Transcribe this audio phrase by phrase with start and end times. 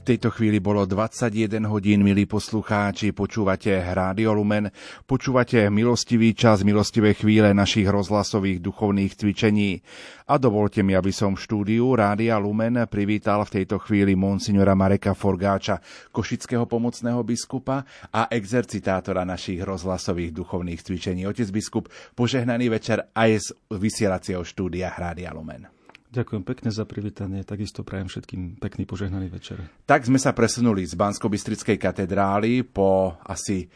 [0.00, 4.72] V tejto chvíli bolo 21 hodín, milí poslucháči, počúvate Rádio Lumen,
[5.04, 9.84] počúvate milostivý čas, milostivé chvíle našich rozhlasových duchovných cvičení.
[10.24, 15.12] A dovolte mi, aby som v štúdiu Rádia Lumen privítal v tejto chvíli monsignora Mareka
[15.12, 15.84] Forgáča,
[16.16, 21.28] košického pomocného biskupa a exercitátora našich rozhlasových duchovných cvičení.
[21.28, 25.79] Otec biskup, požehnaný večer aj z vysielacieho štúdia Rádia Lumen.
[26.10, 29.62] Ďakujem pekne za privítanie, takisto prajem všetkým pekný požehnaný večer.
[29.86, 31.30] Tak sme sa presunuli z bansko
[31.78, 33.70] katedrály po asi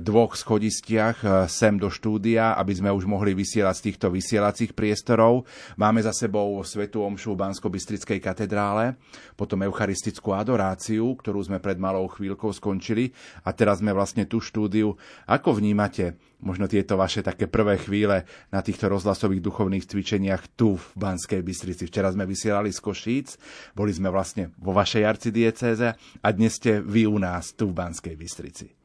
[0.00, 5.44] dvoch schodistiach e, sem do štúdia, aby sme už mohli vysielať z týchto vysielacích priestorov.
[5.76, 7.68] Máme za sebou Svetu Omšu v bansko
[8.16, 8.96] katedrále,
[9.36, 13.12] potom eucharistickú adoráciu, ktorú sme pred malou chvíľkou skončili
[13.44, 14.96] a teraz sme vlastne tu štúdiu.
[15.28, 20.86] Ako vnímate možno tieto vaše také prvé chvíle na týchto rozhlasových duchovných cvičeniach tu v
[20.96, 21.84] Banskej Bystrici.
[21.88, 23.36] Včera sme vysielali z Košíc,
[23.76, 28.16] boli sme vlastne vo vašej arcidiecéze a dnes ste vy u nás tu v Banskej
[28.16, 28.83] Bystrici.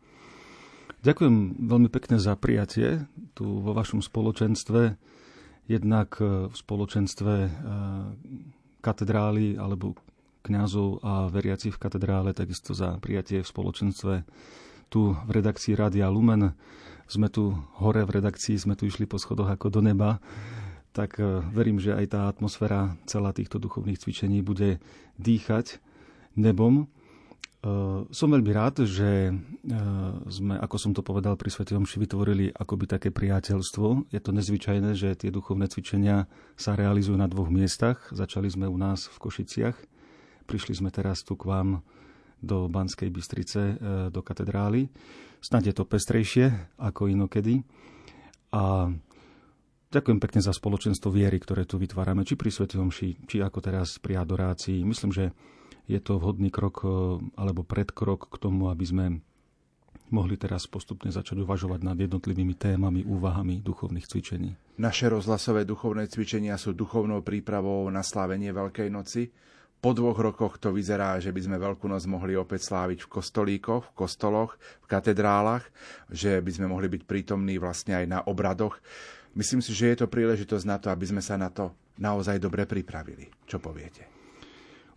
[0.99, 4.99] Ďakujem veľmi pekne za prijatie tu vo vašom spoločenstve.
[5.69, 7.49] Jednak e, v spoločenstve e,
[8.83, 9.95] katedrály alebo
[10.43, 14.13] kňazov a veriacich v katedrále, takisto za prijatie v spoločenstve
[14.89, 16.57] tu v redakcii Rádia Lumen
[17.09, 20.21] sme tu hore v redakcii, sme tu išli po schodoch ako do neba,
[20.93, 24.81] tak e, verím, že aj tá atmosféra celá týchto duchovných cvičení bude
[25.21, 25.81] dýchať
[26.37, 26.89] nebom.
[27.59, 27.71] E,
[28.07, 29.33] som veľmi rád, že e,
[30.31, 34.07] sme, ako som to povedal pri Svetom Omši, vytvorili akoby také priateľstvo.
[34.15, 38.07] Je to nezvyčajné, že tie duchovné cvičenia sa realizujú na dvoch miestach.
[38.15, 39.75] Začali sme u nás v Košiciach,
[40.47, 41.83] prišli sme teraz tu k vám
[42.39, 43.75] do Banskej Bystrice,
[44.15, 44.87] do katedrály.
[45.43, 47.67] Snad je to pestrejšie ako inokedy.
[48.55, 48.87] A
[49.91, 53.99] ďakujem pekne za spoločenstvo viery, ktoré tu vytvárame, či pri Svetom ši, či ako teraz
[53.99, 54.87] pri adorácii.
[54.87, 55.35] Myslím, že
[55.89, 56.87] je to vhodný krok e,
[57.33, 59.05] alebo predkrok k tomu, aby sme
[60.13, 64.53] mohli teraz postupne začať uvažovať nad jednotlivými témami, úvahami duchovných cvičení.
[64.77, 69.29] Naše rozhlasové duchovné cvičenia sú duchovnou prípravou na slávenie Veľkej noci
[69.79, 73.83] po dvoch rokoch to vyzerá, že by sme Veľkú noc mohli opäť sláviť v kostolíkoch,
[73.87, 75.63] v kostoloch, v katedrálach,
[76.11, 78.75] že by sme mohli byť prítomní vlastne aj na obradoch.
[79.39, 82.67] Myslím si, že je to príležitosť na to, aby sme sa na to naozaj dobre
[82.67, 83.31] pripravili.
[83.47, 84.18] Čo poviete?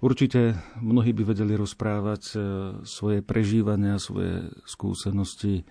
[0.02, 2.36] Určite mnohí by vedeli rozprávať e,
[2.82, 5.62] svoje prežívania, svoje skúsenosti,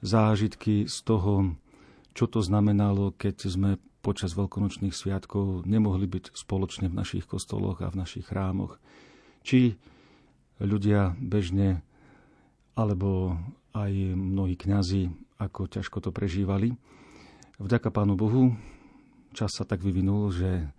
[0.00, 1.60] zážitky z toho,
[2.16, 3.70] čo to znamenalo, keď sme
[4.00, 8.80] počas veľkonočných sviatkov nemohli byť spoločne v našich kostoloch a v našich chrámoch.
[9.44, 9.76] Či
[10.56, 11.84] ľudia bežne,
[12.72, 13.36] alebo
[13.76, 16.72] aj mnohí kňazi, ako ťažko to prežívali.
[17.60, 18.56] Vďaka Pánu Bohu
[19.36, 20.72] čas sa tak vyvinul, že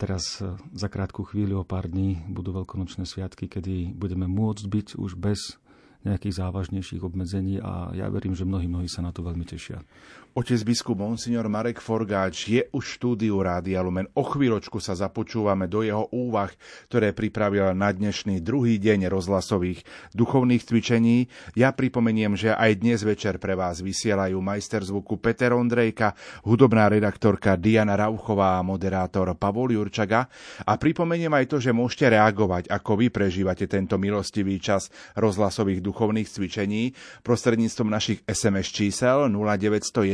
[0.00, 0.40] teraz
[0.72, 5.60] za krátku chvíľu o pár dní budú veľkonočné sviatky, kedy budeme môcť byť už bez
[6.00, 9.84] nejakých závažnejších obmedzení a ja verím, že mnohí, mnohí sa na to veľmi tešia.
[10.30, 14.06] Otec biskup Monsignor Marek Forgáč je už v štúdiu Rádia Lumen.
[14.14, 16.54] O chvíľočku sa započúvame do jeho úvah,
[16.86, 19.82] ktoré pripravil na dnešný druhý deň rozhlasových
[20.14, 21.26] duchovných cvičení.
[21.58, 26.14] Ja pripomeniem, že aj dnes večer pre vás vysielajú majster zvuku Peter Ondrejka,
[26.46, 30.30] hudobná redaktorka Diana Rauchová a moderátor Pavol Jurčaga.
[30.62, 36.30] A pripomeniem aj to, že môžete reagovať, ako vy prežívate tento milostivý čas rozhlasových duchovných
[36.30, 36.94] cvičení
[37.26, 39.26] prostredníctvom našich SMS čísel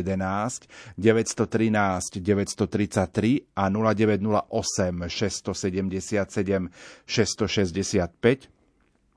[0.06, 6.70] 0911 913 933 a 0908 677
[7.06, 8.48] 665.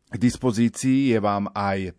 [0.10, 1.94] K dispozícii je vám aj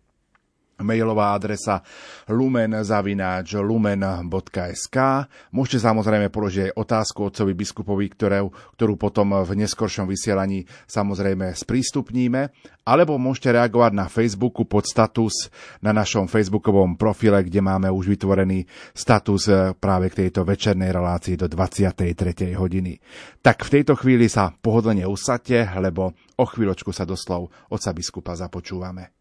[0.81, 1.81] mailová adresa
[2.27, 4.97] lumen.lumen.sk.
[5.53, 12.49] Môžete samozrejme položiť aj otázku otcovi biskupovi, ktorú, ktorú potom v neskoršom vysielaní samozrejme sprístupníme,
[12.81, 15.53] alebo môžete reagovať na Facebooku pod status
[15.85, 21.37] na našom facebookovom profile, kde máme už vytvorený status eh, práve k tejto večernej relácii
[21.37, 22.57] do 23.
[22.57, 22.97] hodiny.
[23.39, 29.20] Tak v tejto chvíli sa pohodlne usadte, lebo o chvíľočku sa doslov otca biskupa započúvame.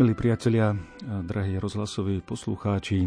[0.00, 0.72] Milí priatelia,
[1.04, 3.04] drahí rozhlasoví poslucháči,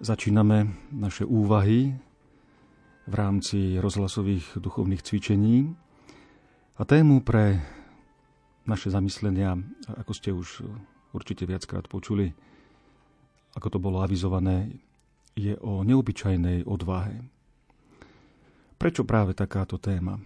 [0.00, 1.92] začíname naše úvahy
[3.04, 5.76] v rámci rozhlasových duchovných cvičení
[6.80, 7.60] a tému pre
[8.64, 9.60] naše zamyslenia,
[10.00, 10.64] ako ste už
[11.12, 12.32] určite viackrát počuli,
[13.52, 14.72] ako to bolo avizované,
[15.36, 17.28] je o neobyčajnej odvahe.
[18.80, 20.16] Prečo práve takáto téma?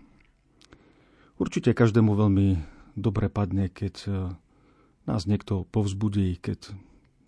[1.35, 2.49] Určite každému veľmi
[2.95, 4.11] dobre padne, keď e,
[5.09, 6.77] nás niekto povzbudí, keď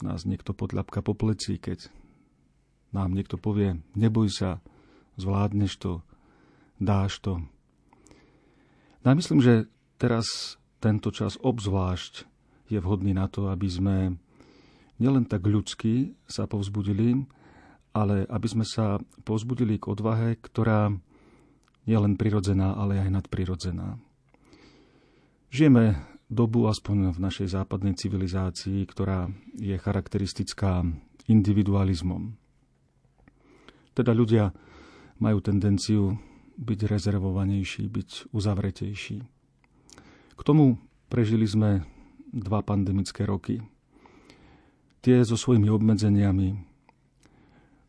[0.04, 1.88] nás niekto podľapka po pleci, keď
[2.92, 4.60] nám niekto povie, neboj sa,
[5.16, 5.92] zvládneš to,
[6.76, 7.40] dáš to.
[9.00, 9.64] No myslím, že
[9.96, 12.28] teraz tento čas obzvlášť
[12.68, 13.96] je vhodný na to, aby sme
[15.00, 17.24] nielen tak ľudsky sa povzbudili,
[17.96, 20.92] ale aby sme sa povzbudili k odvahe, ktorá
[21.88, 23.96] nie len prirodzená, ale aj nadprirodzená.
[25.50, 29.26] Žijeme dobu, aspoň v našej západnej civilizácii, ktorá
[29.58, 30.86] je charakteristická
[31.26, 32.38] individualizmom.
[33.92, 34.54] Teda ľudia
[35.18, 36.16] majú tendenciu
[36.56, 39.18] byť rezervovanejší, byť uzavretejší.
[40.38, 40.78] K tomu
[41.10, 41.84] prežili sme
[42.30, 43.58] dva pandemické roky.
[45.02, 46.48] Tie so svojimi obmedzeniami,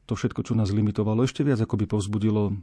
[0.09, 2.57] to všetko, čo nás limitovalo, ešte viac ako by povzbudilo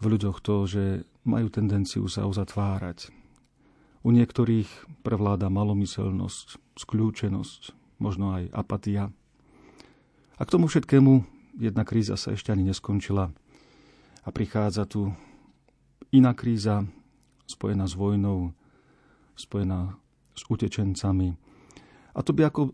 [0.00, 0.82] v ľuďoch to, že
[1.28, 3.19] majú tendenciu sa uzatvárať.
[4.00, 4.68] U niektorých
[5.04, 9.12] prevláda malomyselnosť, skľúčenosť, možno aj apatia.
[10.40, 11.28] A k tomu všetkému
[11.60, 13.28] jedna kríza sa ešte ani neskončila
[14.24, 15.12] a prichádza tu
[16.08, 16.88] iná kríza
[17.44, 18.56] spojená s vojnou,
[19.36, 20.00] spojená
[20.32, 21.36] s utečencami.
[22.16, 22.72] A to by ako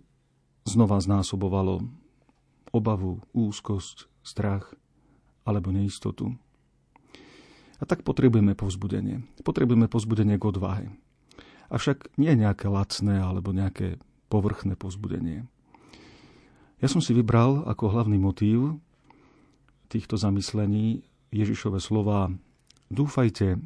[0.63, 1.83] znova znásobovalo
[2.71, 4.75] obavu, úzkosť, strach
[5.47, 6.35] alebo neistotu.
[7.77, 9.23] A tak potrebujeme povzbudenie.
[9.45, 10.87] Potrebujeme povzbudenie k odvahe.
[11.69, 13.99] Avšak nie nejaké lacné alebo nejaké
[14.31, 15.47] povrchné povzbudenie.
[16.79, 18.79] Ja som si vybral ako hlavný motív
[19.89, 22.31] týchto zamyslení Ježišove slova
[22.87, 23.59] Dúfajte,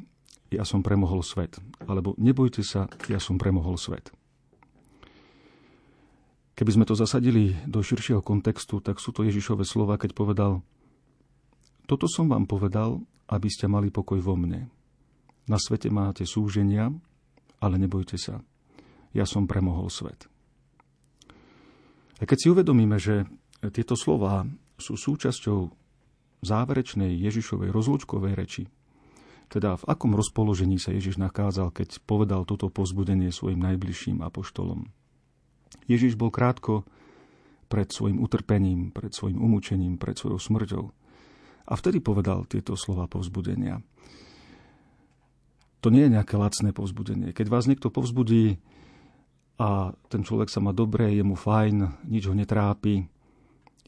[0.49, 1.61] ja som premohol svet.
[1.85, 4.09] Alebo nebojte sa, ja som premohol svet.
[6.57, 10.51] Keby sme to zasadili do širšieho kontextu, tak sú to Ježišove slova, keď povedal
[11.85, 14.69] Toto som vám povedal, aby ste mali pokoj vo mne.
[15.45, 16.93] Na svete máte súženia,
[17.61, 18.41] ale nebojte sa.
[19.13, 20.27] Ja som premohol svet.
[22.19, 23.25] A keď si uvedomíme, že
[23.73, 24.45] tieto slova
[24.81, 25.59] sú súčasťou
[26.41, 28.63] záverečnej Ježišovej rozlúčkovej reči,
[29.51, 34.87] teda v akom rozpoložení sa Ježiš nachádzal, keď povedal toto pozbudenie svojim najbližším apoštolom.
[35.91, 36.87] Ježiš bol krátko
[37.67, 40.85] pred svojim utrpením, pred svojim umúčením, pred svojou smrťou.
[41.67, 43.83] A vtedy povedal tieto slova povzbudenia.
[45.81, 47.33] To nie je nejaké lacné povzbudenie.
[47.33, 48.61] Keď vás niekto povzbudí
[49.57, 53.09] a ten človek sa má dobre, je mu fajn, nič ho netrápi,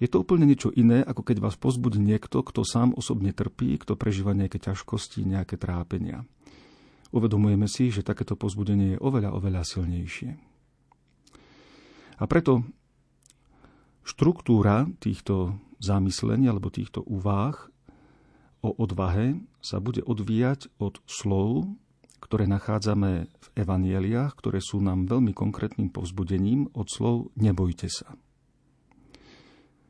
[0.01, 3.93] je to úplne niečo iné, ako keď vás pozbudí niekto, kto sám osobne trpí, kto
[3.93, 6.25] prežíva nejaké ťažkosti, nejaké trápenia.
[7.13, 10.33] Uvedomujeme si, že takéto pozbudenie je oveľa, oveľa silnejšie.
[12.17, 12.65] A preto
[14.01, 17.69] štruktúra týchto zamyslení alebo týchto úvah
[18.65, 21.69] o odvahe sa bude odvíjať od slov,
[22.23, 28.15] ktoré nachádzame v evanieliach, ktoré sú nám veľmi konkrétnym povzbudením od slov nebojte sa.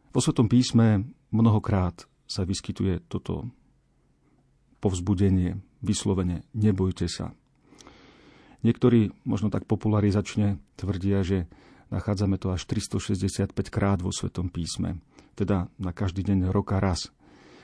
[0.09, 3.53] Vo Svetom písme mnohokrát sa vyskytuje toto
[4.81, 7.38] povzbudenie, vyslovene nebojte sa.
[8.65, 11.45] Niektorí možno tak popularizačne tvrdia, že
[11.94, 14.97] nachádzame to až 365 krát vo Svetom písme,
[15.38, 17.13] teda na každý deň roka raz.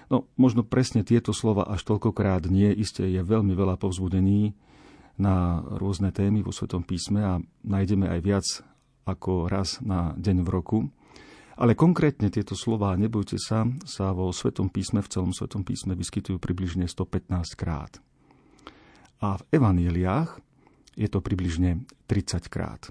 [0.09, 4.57] No, možno presne tieto slova až toľkokrát nie, iste je veľmi veľa povzbudení
[5.21, 8.47] na rôzne témy vo Svetom písme a nájdeme aj viac
[9.05, 10.79] ako raz na deň v roku.
[11.59, 16.39] Ale konkrétne tieto slova, nebojte sa, sa vo Svetom písme, v celom Svetom písme vyskytujú
[16.39, 17.29] približne 115
[17.59, 17.99] krát.
[19.19, 20.39] A v evaníliách
[20.95, 22.87] je to približne 30 krát.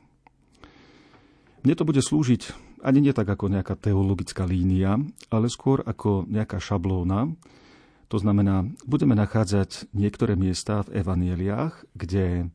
[1.65, 6.59] Mne to bude slúžiť ani nie tak ako nejaká teologická línia, ale skôr ako nejaká
[6.63, 7.33] šablóna.
[8.09, 12.49] To znamená, budeme nachádzať niektoré miesta v evanieliách, kde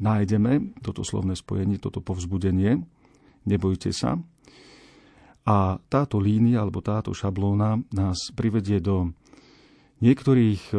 [0.00, 2.82] nájdeme toto slovné spojenie, toto povzbudenie,
[3.44, 4.16] nebojte sa.
[5.44, 9.12] A táto línia alebo táto šablóna nás privedie do
[10.00, 10.76] niektorých e,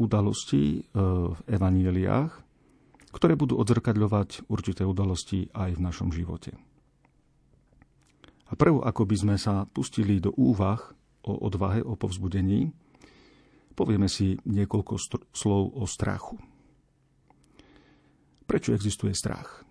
[0.00, 0.96] udalostí e,
[1.36, 2.32] v evanieliách,
[3.12, 6.56] ktoré budú odzrkadľovať určité udalosti aj v našom živote.
[8.50, 10.82] A prv, ako by sme sa pustili do úvah
[11.22, 12.74] o odvahe, o povzbudení,
[13.78, 16.34] povieme si niekoľko str- slov o strachu.
[18.50, 19.62] Prečo existuje strach?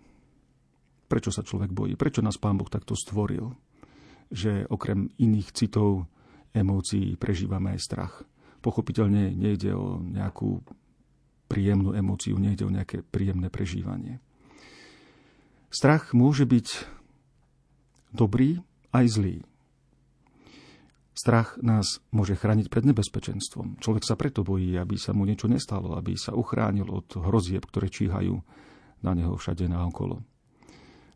[1.04, 2.00] Prečo sa človek bojí?
[2.00, 3.52] Prečo nás Pán Boh takto stvoril?
[4.32, 6.08] Že okrem iných citov,
[6.56, 8.14] emócií prežívame aj strach.
[8.64, 10.64] Pochopiteľne nejde o nejakú
[11.50, 14.22] príjemnú emóciu, nejde o nejaké príjemné prežívanie.
[15.68, 16.66] Strach môže byť
[18.14, 19.36] dobrý aj zlý.
[21.10, 23.82] Strach nás môže chrániť pred nebezpečenstvom.
[23.82, 27.92] Človek sa preto bojí, aby sa mu niečo nestalo, aby sa uchránil od hrozieb, ktoré
[27.92, 28.40] číhajú
[29.04, 30.24] na neho všade naokolo.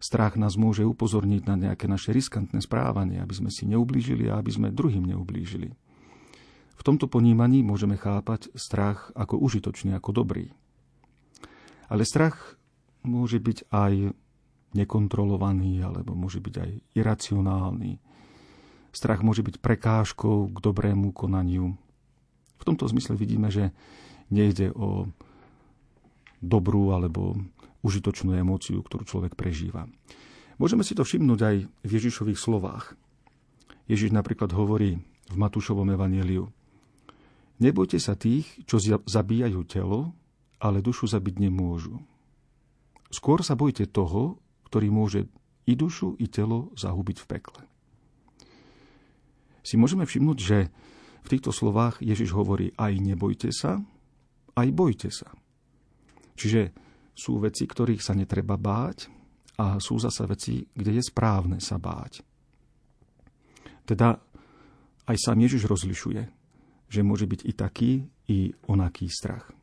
[0.04, 4.52] Strach nás môže upozorniť na nejaké naše riskantné správanie, aby sme si neublížili a aby
[4.52, 5.72] sme druhým neublížili.
[6.74, 10.52] V tomto ponímaní môžeme chápať strach ako užitočný, ako dobrý.
[11.88, 12.60] Ale strach
[13.00, 14.12] môže byť aj
[14.74, 18.02] nekontrolovaný, alebo môže byť aj iracionálny.
[18.94, 21.74] Strach môže byť prekážkou k dobrému konaniu.
[22.58, 23.74] V tomto zmysle vidíme, že
[24.30, 25.10] nejde o
[26.38, 27.38] dobrú alebo
[27.82, 29.90] užitočnú emóciu, ktorú človek prežíva.
[30.56, 32.94] Môžeme si to všimnúť aj v Ježišových slovách.
[33.90, 36.48] Ježiš napríklad hovorí v Matúšovom evaníliu
[37.62, 40.10] Nebojte sa tých, čo zabíjajú telo,
[40.58, 42.02] ale dušu zabiť nemôžu.
[43.14, 44.42] Skôr sa bojte toho,
[44.74, 45.30] ktorý môže
[45.70, 47.62] i dušu, i telo zahubiť v pekle.
[49.62, 50.66] Si môžeme všimnúť, že
[51.22, 53.78] v týchto slovách Ježiš hovorí aj nebojte sa,
[54.58, 55.30] aj bojte sa.
[56.34, 56.74] Čiže
[57.14, 59.06] sú veci, ktorých sa netreba báť
[59.62, 62.26] a sú zasa veci, kde je správne sa báť.
[63.86, 64.18] Teda
[65.06, 66.22] aj sám Ježiš rozlišuje,
[66.90, 67.92] že môže byť i taký,
[68.26, 69.54] i onaký strach.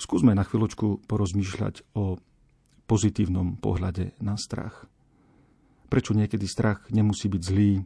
[0.00, 2.16] Skúsme na chvíľočku porozmýšľať o
[2.88, 4.88] pozitívnom pohľade na strach.
[5.92, 7.84] Prečo niekedy strach nemusí byť zlý,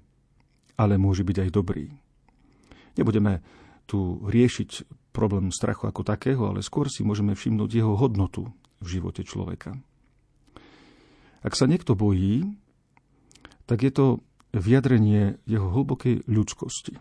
[0.79, 1.91] ale môže byť aj dobrý.
[2.95, 3.43] Nebudeme
[3.91, 8.49] tu riešiť problém strachu ako takého, ale skôr si môžeme všimnúť jeho hodnotu
[8.81, 9.77] v živote človeka.
[11.43, 12.55] Ak sa niekto bojí,
[13.67, 14.07] tak je to
[14.55, 16.97] vyjadrenie jeho hlbokej ľudskosti.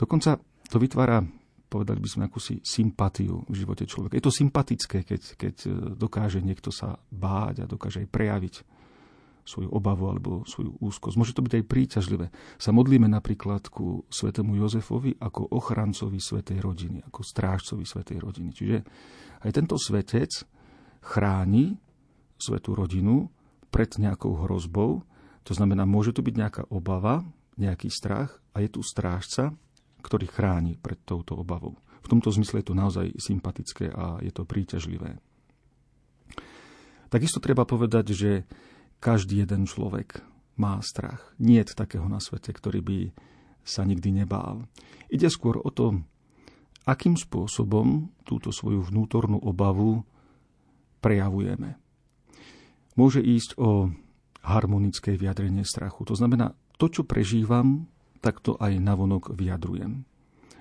[0.00, 0.40] Dokonca
[0.72, 1.28] to vytvára
[1.70, 4.18] povedali by sme akúsi sympatiu v živote človeka.
[4.18, 8.54] Je to sympatické, keď, keď e, dokáže niekto sa báť a dokáže aj prejaviť
[9.46, 11.16] svoju obavu alebo svoju úzkosť.
[11.16, 12.26] Môže to byť aj príťažlivé.
[12.60, 18.50] Sa modlíme napríklad ku svetému Jozefovi ako ochrancovi svetej rodiny, ako strážcovi svetej rodiny.
[18.52, 18.76] Čiže
[19.46, 20.44] aj tento svetec
[21.00, 21.80] chráni
[22.36, 23.32] svetú rodinu
[23.72, 25.02] pred nejakou hrozbou.
[25.48, 27.24] To znamená, môže tu byť nejaká obava,
[27.56, 29.56] nejaký strach a je tu strážca,
[30.00, 31.76] ktorý chráni pred touto obavou.
[32.00, 35.20] V tomto zmysle je to naozaj sympatické a je to príťažlivé.
[37.10, 38.30] Takisto treba povedať, že
[39.02, 40.22] každý jeden človek
[40.56, 41.34] má strach.
[41.36, 42.98] Nie je takého na svete, ktorý by
[43.66, 44.64] sa nikdy nebál.
[45.10, 46.00] Ide skôr o to,
[46.86, 50.06] akým spôsobom túto svoju vnútornú obavu
[51.02, 51.76] prejavujeme.
[52.94, 53.90] Môže ísť o
[54.40, 56.06] harmonické vyjadrenie strachu.
[56.08, 57.89] To znamená, to, čo prežívam,
[58.20, 60.04] tak to aj navonok vyjadrujem.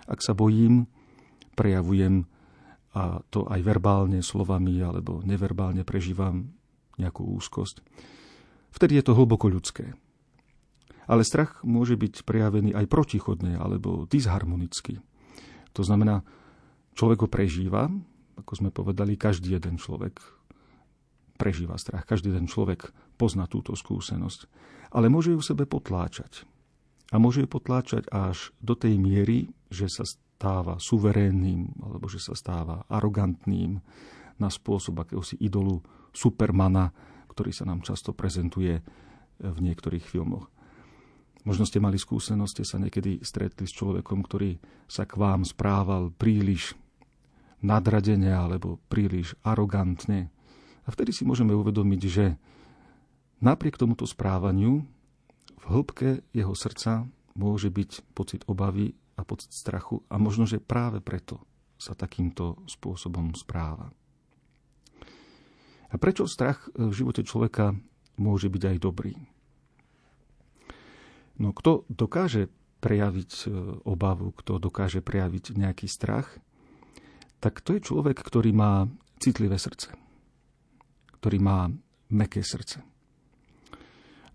[0.09, 0.87] Ak sa bojím,
[1.53, 2.25] prejavujem
[2.95, 6.49] a to aj verbálne slovami alebo neverbálne prežívam
[6.97, 7.85] nejakú úzkosť.
[8.73, 9.93] Vtedy je to hlboko ľudské.
[11.09, 15.01] Ale strach môže byť prejavený aj protichodne alebo disharmonicky.
[15.73, 16.21] To znamená,
[16.93, 17.89] človek ho prežíva,
[18.37, 20.21] ako sme povedali, každý jeden človek
[21.37, 24.49] prežíva strach, každý jeden človek pozná túto skúsenosť,
[24.93, 26.45] ale môže ju v sebe potláčať
[27.09, 32.37] a môže ju potláčať až do tej miery, že sa stáva suverénnym alebo že sa
[32.37, 33.81] stáva arogantným
[34.39, 35.83] na spôsob akéhosi idolu
[36.15, 36.95] Supermana,
[37.29, 38.81] ktorý sa nám často prezentuje
[39.39, 40.47] v niektorých filmoch.
[41.47, 44.59] Možno ste mali skúsenosť, ste sa niekedy stretli s človekom, ktorý
[44.91, 46.75] sa k vám správal príliš
[47.63, 50.31] nadradene alebo príliš arogantne.
[50.83, 52.35] A vtedy si môžeme uvedomiť, že
[53.39, 54.83] napriek tomuto správaniu
[55.59, 61.03] v hĺbke jeho srdca môže byť pocit obavy a pocit strachu a možno, že práve
[61.03, 61.43] preto
[61.79, 63.91] sa takýmto spôsobom správa.
[65.89, 67.73] A prečo strach v živote človeka
[68.19, 69.15] môže byť aj dobrý?
[71.39, 72.51] No kto dokáže
[72.83, 73.47] prejaviť e,
[73.87, 76.39] obavu, kto dokáže prejaviť nejaký strach,
[77.39, 79.95] tak to je človek, ktorý má citlivé srdce,
[81.19, 81.71] ktorý má
[82.11, 82.83] meké srdce.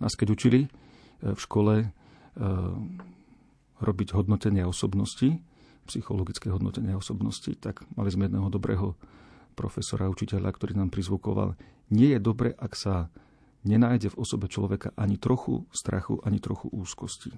[0.01, 0.61] Nás keď učili,
[1.33, 1.87] v škole e,
[3.81, 5.41] robiť hodnotenie osobnosti,
[5.89, 8.97] psychologické hodnotenie osobnosti, tak mali sme jedného dobrého
[9.57, 11.57] profesora, učiteľa, ktorý nám prizvukoval,
[11.89, 13.09] nie je dobre, ak sa
[13.65, 17.33] nenájde v osobe človeka ani trochu strachu, ani trochu úzkosti.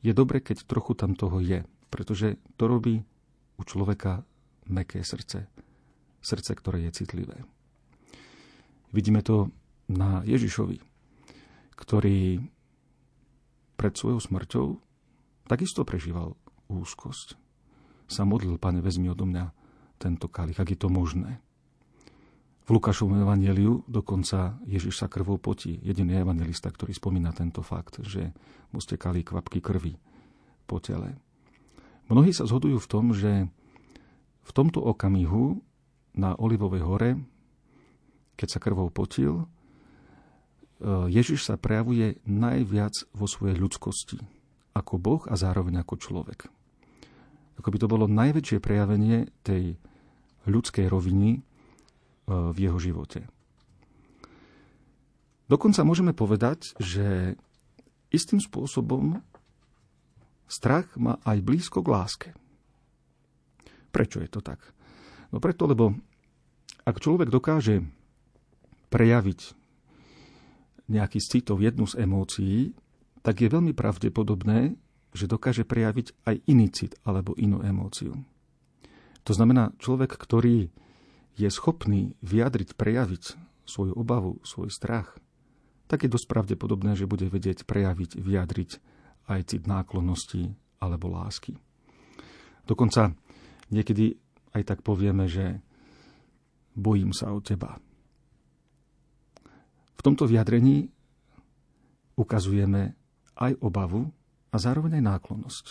[0.00, 3.04] Je dobre, keď trochu tam toho je, pretože to robí
[3.60, 4.24] u človeka
[4.70, 5.46] meké srdce.
[6.24, 7.44] Srdce, ktoré je citlivé.
[8.90, 9.52] Vidíme to
[9.90, 10.80] na Ježišovi,
[11.76, 12.42] ktorý
[13.80, 14.76] pred svojou smrťou
[15.48, 16.36] takisto prežíval
[16.68, 17.40] úzkosť.
[18.12, 19.56] Sa modlil, pane, vezmi odo mňa
[19.96, 21.40] tento kalich, ak je to možné.
[22.68, 25.80] V Lukášovom evaneliu dokonca Ježiš sa krvou potí.
[25.80, 28.36] Jediný evangelista, ktorý spomína tento fakt, že
[28.70, 29.96] mu stekali kvapky krvi
[30.68, 31.16] po tele.
[32.12, 33.48] Mnohí sa zhodujú v tom, že
[34.44, 35.58] v tomto okamihu
[36.14, 37.10] na Olivovej hore,
[38.36, 39.48] keď sa krvou potil,
[40.84, 44.16] Ježiš sa prejavuje najviac vo svojej ľudskosti,
[44.72, 46.48] ako Boh a zároveň ako človek.
[47.60, 49.76] Ako by to bolo najväčšie prejavenie tej
[50.48, 51.40] ľudskej roviny e,
[52.32, 53.28] v jeho živote.
[55.52, 57.36] Dokonca môžeme povedať, že
[58.08, 59.20] istým spôsobom
[60.48, 62.28] strach má aj blízko k láske.
[63.92, 64.62] Prečo je to tak?
[65.28, 65.92] No preto, lebo
[66.88, 67.84] ak človek dokáže
[68.88, 69.59] prejaviť
[70.90, 72.74] nejaký z citov, jednu z emócií,
[73.22, 74.74] tak je veľmi pravdepodobné,
[75.14, 78.18] že dokáže prejaviť aj iný cit alebo inú emóciu.
[79.24, 80.70] To znamená, človek, ktorý
[81.38, 83.24] je schopný vyjadriť, prejaviť
[83.68, 85.14] svoju obavu, svoj strach,
[85.86, 88.70] tak je dosť pravdepodobné, že bude vedieť prejaviť, vyjadriť
[89.30, 91.58] aj cit náklonnosti alebo lásky.
[92.66, 93.14] Dokonca
[93.70, 94.18] niekedy
[94.54, 95.58] aj tak povieme, že
[96.74, 97.78] bojím sa o teba.
[100.00, 100.88] V tomto vyjadrení
[102.16, 102.96] ukazujeme
[103.36, 104.08] aj obavu
[104.48, 105.64] a zároveň aj náklonnosť.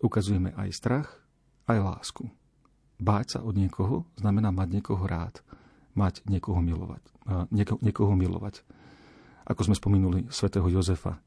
[0.00, 1.20] Ukazujeme aj strach,
[1.68, 2.24] aj lásku.
[2.96, 5.44] Báť sa od niekoho znamená mať niekoho rád,
[5.92, 7.04] mať niekoho milovať.
[7.52, 8.64] Nieko, niekoho milovať.
[9.44, 11.20] Ako sme spomenuli svätého Jozefa,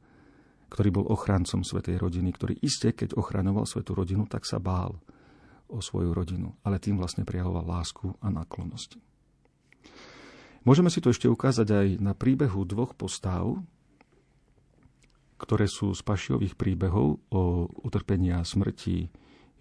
[0.74, 4.98] ktorý bol ochrancom svetej rodiny, ktorý iste, keď ochraňoval svetú rodinu, tak sa bál
[5.69, 9.11] o svoju rodinu, ale tým vlastne prijavoval lásku a náklonnosť.
[10.62, 13.58] Môžeme si to ešte ukázať aj na príbehu dvoch postav,
[15.41, 19.10] ktoré sú z pašiových príbehov o utrpení a smrti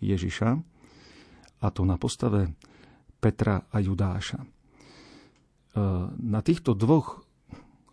[0.05, 0.61] Ježiša,
[1.61, 2.53] a to na postave
[3.21, 4.45] Petra a Judáša.
[4.45, 4.49] E,
[6.21, 7.25] na týchto dvoch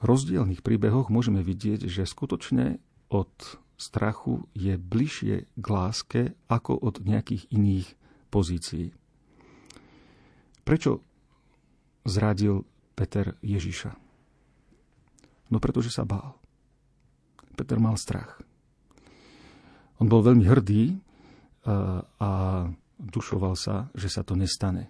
[0.03, 3.31] rozdielných príbehoch môžeme vidieť, že skutočne od
[3.79, 6.21] strachu je bližšie k láske
[6.51, 7.87] ako od nejakých iných
[8.31, 8.91] pozícií.
[10.67, 10.99] Prečo
[12.03, 13.93] zradil Peter Ježiša?
[15.53, 16.33] No pretože sa bál.
[17.53, 18.41] Peter mal strach.
[20.01, 20.95] On bol veľmi hrdý e,
[22.01, 22.31] a
[22.97, 24.89] dušoval sa, že sa to nestane.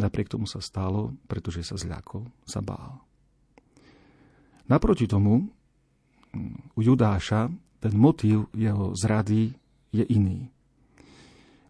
[0.00, 3.04] Napriek tomu sa stalo, pretože sa zľakol, sa bál.
[4.68, 5.48] Naproti tomu
[6.76, 7.48] u Judáša
[7.80, 9.56] ten motív jeho zrady
[9.94, 10.52] je iný.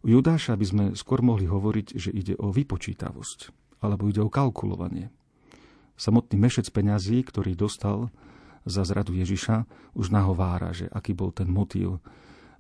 [0.03, 3.39] U Judáša by sme skôr mohli hovoriť, že ide o vypočítavosť,
[3.83, 5.11] alebo ide o kalkulovanie.
[5.99, 8.15] Samotný mešec peňazí, ktorý dostal
[8.63, 9.67] za zradu Ježiša,
[9.99, 11.99] už nahovára, že aký bol ten motív,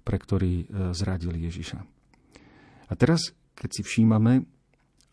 [0.03, 1.79] pre ktorý e, zradil Ježiša.
[2.88, 4.42] A teraz, keď si všímame,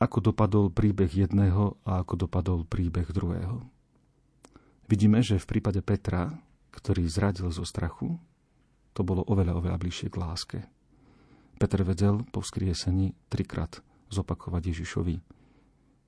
[0.01, 3.63] ako dopadol príbeh jedného a ako dopadol príbeh druhého.
[4.89, 6.35] Vidíme, že v prípade Petra
[6.75, 8.19] ktorý zradil zo strachu,
[8.91, 10.59] to bolo oveľa, oveľa bližšie k láske.
[11.55, 13.79] Peter vedel po vzkriesení trikrát
[14.11, 15.15] zopakovať Ježišovi.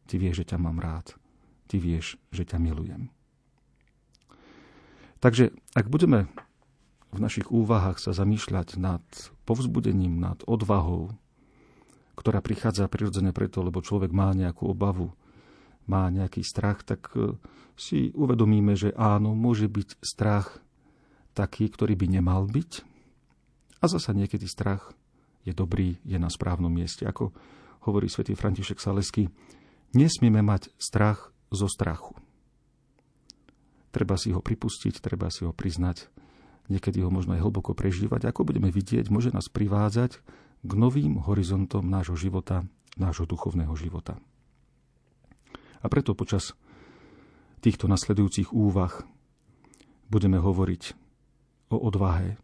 [0.08, 1.16] Ty vieš, že ťa mám rád.
[1.68, 3.12] Ty vieš, že ťa milujem.
[5.20, 6.32] Takže ak budeme
[7.12, 9.04] v našich úvahách sa zamýšľať nad
[9.48, 11.16] povzbudením, nad odvahou,
[12.18, 15.14] ktorá prichádza prirodzene preto, lebo človek má nejakú obavu,
[15.88, 17.38] má nejaký strach, tak e,
[17.80, 20.60] si uvedomíme, že áno, môže byť strach
[21.32, 22.72] taký, ktorý by nemal byť.
[23.80, 24.92] A zasa niekedy strach
[25.46, 27.08] je dobrý, je na správnom mieste.
[27.08, 27.32] Ako
[27.88, 29.30] hovorí svätý František Salesky,
[29.96, 32.16] nesmieme mať strach zo strachu.
[33.92, 36.12] Treba si ho pripustiť, treba si ho priznať,
[36.68, 38.30] niekedy ho možno aj hlboko prežívať.
[38.30, 40.20] Ako budeme vidieť, môže nás privádzať
[40.62, 42.68] k novým horizontom nášho života,
[43.00, 44.20] nášho duchovného života.
[45.82, 46.58] A preto počas
[47.62, 49.06] týchto nasledujúcich úvah
[50.12, 50.84] budeme hovoriť
[51.72, 52.38] o odvahe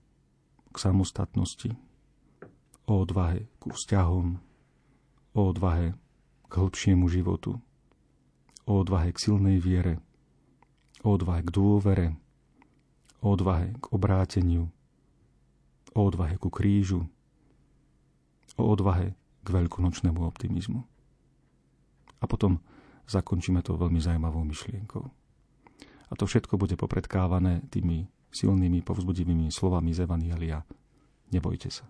[0.74, 1.76] k samostatnosti,
[2.88, 4.40] o odvahe k vzťahom,
[5.34, 5.98] o odvahe
[6.50, 7.62] k hĺbšiemu životu,
[8.64, 10.00] o odvahe k silnej viere,
[11.04, 12.08] o odvahe k dôvere,
[13.20, 14.72] o odvahe k obráteniu,
[15.96, 17.08] o odvahe ku krížu,
[18.56, 20.84] o odvahe k veľkonočnému optimizmu.
[22.20, 22.64] A potom
[23.08, 25.04] zakončíme to veľmi zaujímavou myšlienkou.
[26.08, 30.64] A to všetko bude popredkávané tými silnými, povzbudivými slovami z Evanielia.
[31.34, 31.90] Nebojte sa.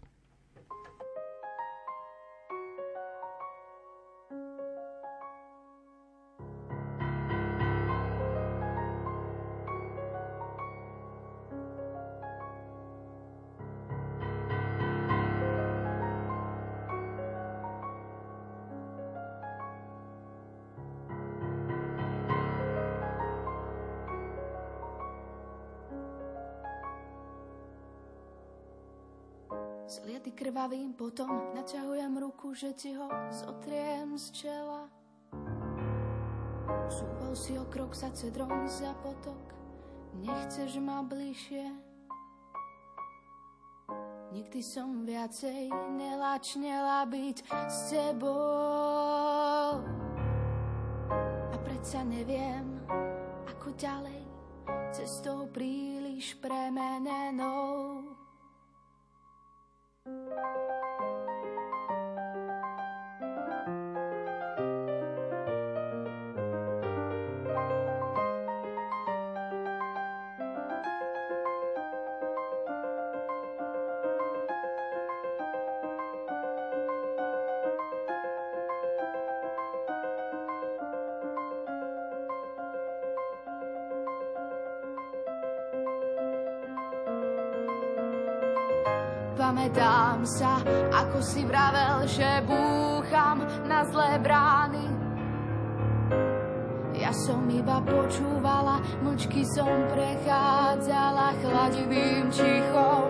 [32.13, 34.85] Naťahujem ruku, že ti ho zotriem z čela.
[36.89, 39.53] Súval si o krok za cedrom za potok,
[40.21, 41.65] nechceš ma bližšie.
[44.33, 47.37] Nikdy som viacej nelačnela byť
[47.69, 49.81] s tebou.
[51.53, 52.81] A predsa neviem,
[53.45, 54.21] ako ďalej,
[54.89, 57.92] cestou príliš premenenou.
[90.23, 90.55] Sa,
[90.95, 94.87] ako si vravel, že búcham na zlé brány.
[96.95, 103.07] Ja som iba počúvala, mlčky som prechádzala chladivým čichom.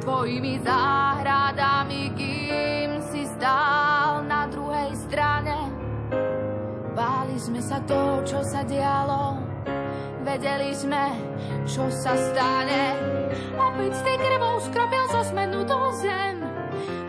[0.00, 5.68] Tvojimi záhradami, kým si stál na druhej strane.
[6.96, 9.36] Báli sme sa to, čo sa dialo,
[10.24, 11.12] vedeli sme,
[11.68, 12.96] čo sa stane.
[13.52, 14.16] Opäť s tej
[14.64, 15.20] krvou skropil zo
[15.68, 16.40] tú zem.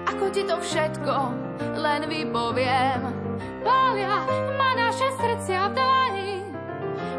[0.07, 1.15] Ako ti to všetko
[1.79, 3.01] len vypoviem.
[3.63, 4.27] Pália
[4.59, 6.33] ma naše srdcia v dlani,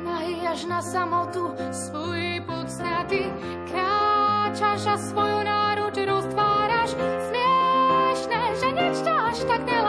[0.03, 3.29] Nahý až na samotu svoj pucňatý,
[3.69, 6.91] kráčaš a svoju náruč roztváraš.
[7.29, 9.82] Smiešne, že nič až tak neláka,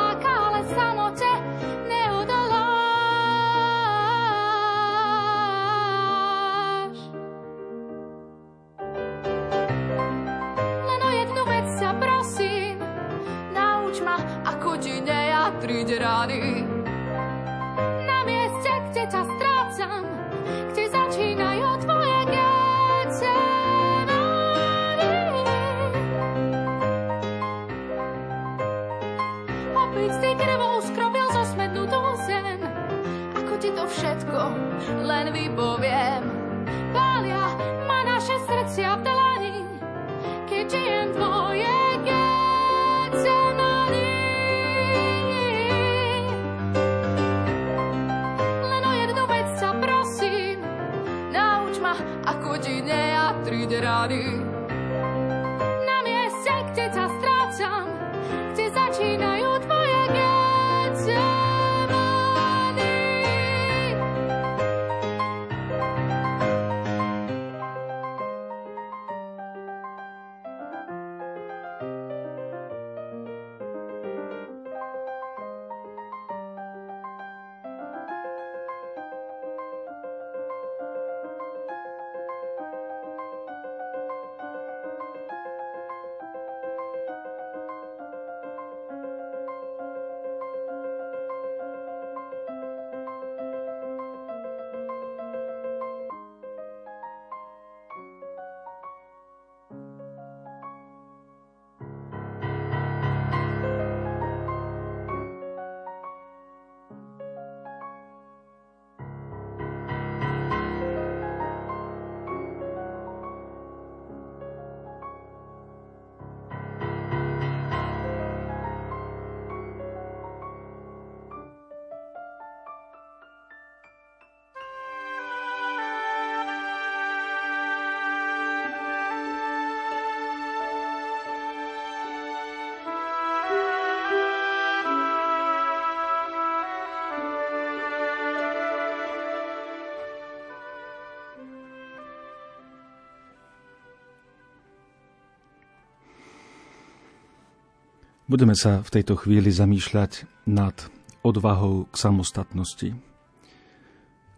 [148.24, 150.72] Budeme sa v tejto chvíli zamýšľať nad
[151.20, 152.96] odvahou k samostatnosti,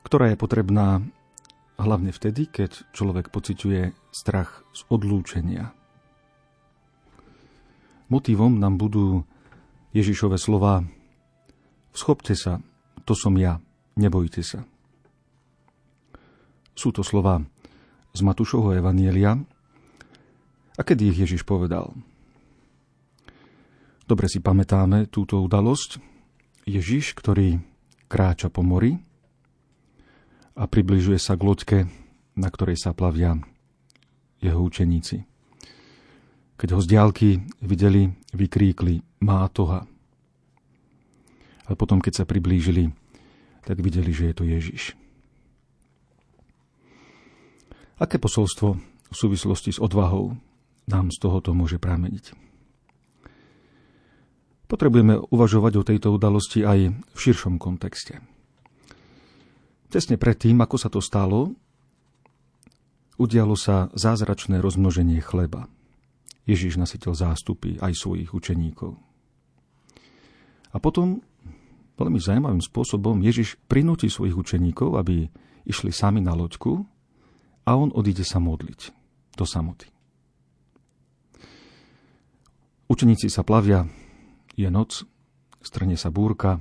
[0.03, 1.07] ktorá je potrebná
[1.79, 5.70] hlavne vtedy, keď človek pociťuje strach z odlúčenia.
[8.11, 9.22] Motívom nám budú
[9.94, 10.83] Ježišove slova
[11.94, 12.59] Schopte sa,
[13.07, 13.62] to som ja,
[13.94, 14.66] nebojte sa.
[16.75, 17.40] Sú to slova
[18.11, 19.38] z Matúšovho Evanielia.
[20.75, 21.94] A kedy ich Ježiš povedal?
[24.07, 25.99] Dobre si pamätáme túto udalosť.
[26.62, 27.59] Ježiš, ktorý
[28.07, 29.03] kráča po mori,
[30.57, 31.79] a približuje sa k loďke,
[32.38, 33.37] na ktorej sa plavia
[34.40, 35.27] jeho učeníci.
[36.57, 39.85] Keď ho z diálky videli, vykríkli Mátoha.
[41.66, 42.88] Ale potom, keď sa priblížili,
[43.66, 44.83] tak videli, že je to Ježiš.
[47.99, 48.79] Aké posolstvo
[49.11, 50.38] v súvislosti s odvahou
[50.87, 52.45] nám z tohoto môže prameniť?
[54.66, 58.18] Potrebujeme uvažovať o tejto udalosti aj v širšom kontexte.
[59.87, 61.55] Tesne predtým, ako sa to stalo,
[63.14, 65.70] udialo sa zázračné rozmnoženie chleba.
[66.46, 68.98] Ježiš nasytil zástupy aj svojich učeníkov.
[70.74, 71.22] A potom
[71.96, 75.31] veľmi zaujímavým spôsobom Ježiš prinúti svojich učeníkov, aby
[75.66, 76.87] išli sami na loďku
[77.66, 78.81] a on odíde sa modliť
[79.35, 79.90] do samoty.
[82.87, 83.90] Učeníci sa plavia,
[84.57, 85.05] je noc,
[85.61, 86.59] strne sa búrka,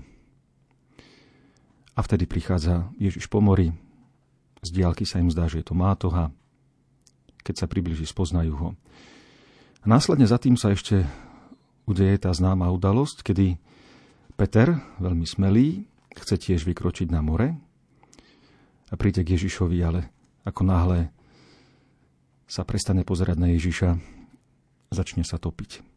[1.95, 3.71] a vtedy prichádza Ježiš po mori.
[4.59, 6.29] Z diálky sa im zdá, že je to mátoha.
[7.47, 8.69] Keď sa približí, spoznajú ho.
[9.79, 11.07] A následne za tým sa ešte
[11.87, 13.55] udeje tá známa udalosť, kedy
[14.35, 17.55] Peter, veľmi smelý, chce tiež vykročiť na more
[18.91, 20.11] a príde k Ježišovi, ale
[20.43, 20.99] ako náhle
[22.49, 23.95] sa prestane pozerať na Ježiša,
[24.91, 25.94] začne sa topiť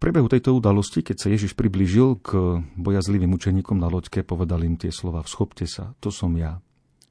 [0.00, 4.88] priebehu tejto udalosti, keď sa Ježiš priblížil k bojazlivým učeníkom na loďke, povedal im tie
[4.88, 6.58] slova, vschopte sa, to som ja,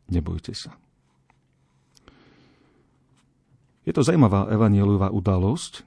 [0.10, 0.74] nebojte sa.
[3.86, 5.86] Je to zaujímavá evanielová udalosť.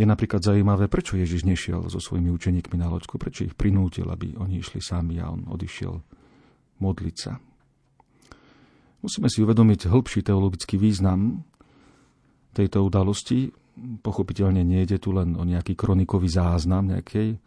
[0.00, 4.32] Je napríklad zaujímavé, prečo Ježiš nešiel so svojimi učeníkmi na loďku, prečo ich prinútil, aby
[4.40, 6.00] oni išli sami a on odišiel
[6.80, 7.36] modliť sa.
[9.00, 11.44] Musíme si uvedomiť hĺbší teologický význam
[12.52, 13.52] tejto udalosti,
[14.00, 17.40] pochopiteľne nejde tu len o nejaký kronikový záznam nejakej,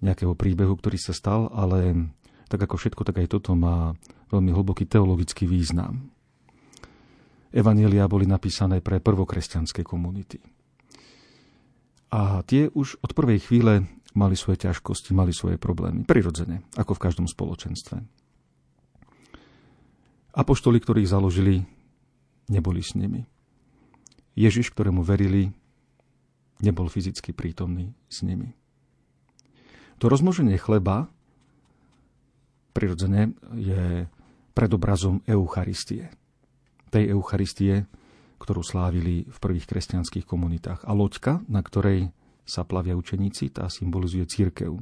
[0.00, 2.10] nejakého príbehu, ktorý sa stal, ale
[2.50, 3.94] tak ako všetko, tak aj toto má
[4.32, 6.10] veľmi hlboký teologický význam.
[7.50, 10.38] Evanielia boli napísané pre prvokresťanské komunity.
[12.10, 16.02] A tie už od prvej chvíle mali svoje ťažkosti, mali svoje problémy.
[16.02, 18.02] Prirodzene, ako v každom spoločenstve.
[20.30, 21.66] Apoštoli, ktorých založili,
[22.50, 23.26] neboli s nimi.
[24.38, 25.50] Ježiš, ktorému verili,
[26.60, 28.52] nebol fyzicky prítomný s nimi.
[30.00, 31.12] To rozmnoženie chleba
[32.72, 34.08] prirodzene je
[34.56, 36.08] predobrazom Eucharistie.
[36.88, 37.84] Tej Eucharistie,
[38.40, 40.88] ktorú slávili v prvých kresťanských komunitách.
[40.88, 42.08] A loďka, na ktorej
[42.48, 44.80] sa plavia učeníci, tá symbolizuje církev.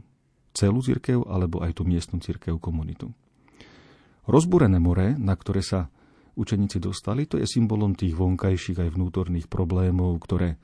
[0.54, 3.10] Celú církev, alebo aj tú miestnu církev komunitu.
[4.30, 5.90] Rozbúrené more, na ktoré sa
[6.38, 10.54] učeníci dostali, to je symbolom tých vonkajších aj vnútorných problémov, ktoré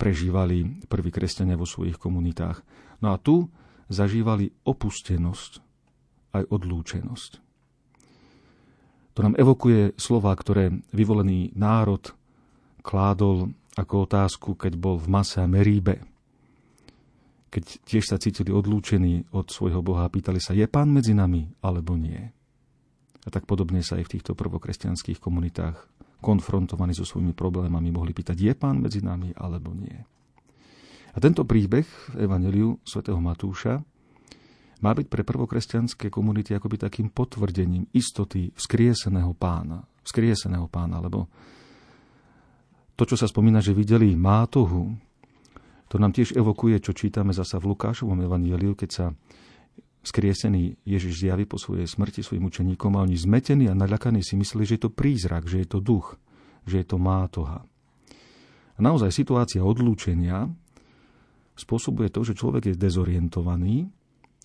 [0.00, 2.64] prežívali prví kresťania vo svojich komunitách.
[3.04, 3.52] No a tu
[3.92, 5.60] zažívali opustenosť
[6.32, 7.32] aj odlúčenosť.
[9.18, 12.16] To nám evokuje slova, ktoré vyvolený národ
[12.80, 16.00] kládol ako otázku, keď bol v Mase a Meríbe.
[17.50, 21.98] Keď tiež sa cítili odlúčení od svojho Boha pýtali sa, je pán medzi nami alebo
[21.98, 22.30] nie.
[23.24, 25.76] A tak podobne sa aj v týchto prvokresťanských komunitách
[26.20, 29.96] konfrontovaní so svojimi problémami mohli pýtať, je pán medzi nami alebo nie.
[31.10, 33.82] A tento príbeh v Evangeliu svätého Matúša
[34.80, 39.84] má byť pre prvokresťanské komunity akoby takým potvrdením istoty vzkrieseného pána.
[40.00, 41.28] Vzkrieseného pána, lebo
[42.96, 44.92] to, čo sa spomína, že videli mátohu,
[45.90, 49.04] to nám tiež evokuje, čo čítame zasa v Lukášovom evangeliu, keď sa
[50.00, 54.64] skriesený Ježiš zjaví po svojej smrti svojim učeníkom a oni zmetení a naľakaní si mysleli,
[54.64, 56.16] že je to prízrak, že je to duch,
[56.64, 57.64] že je to mátoha.
[58.76, 60.48] A naozaj situácia odlúčenia
[61.52, 63.92] spôsobuje to, že človek je dezorientovaný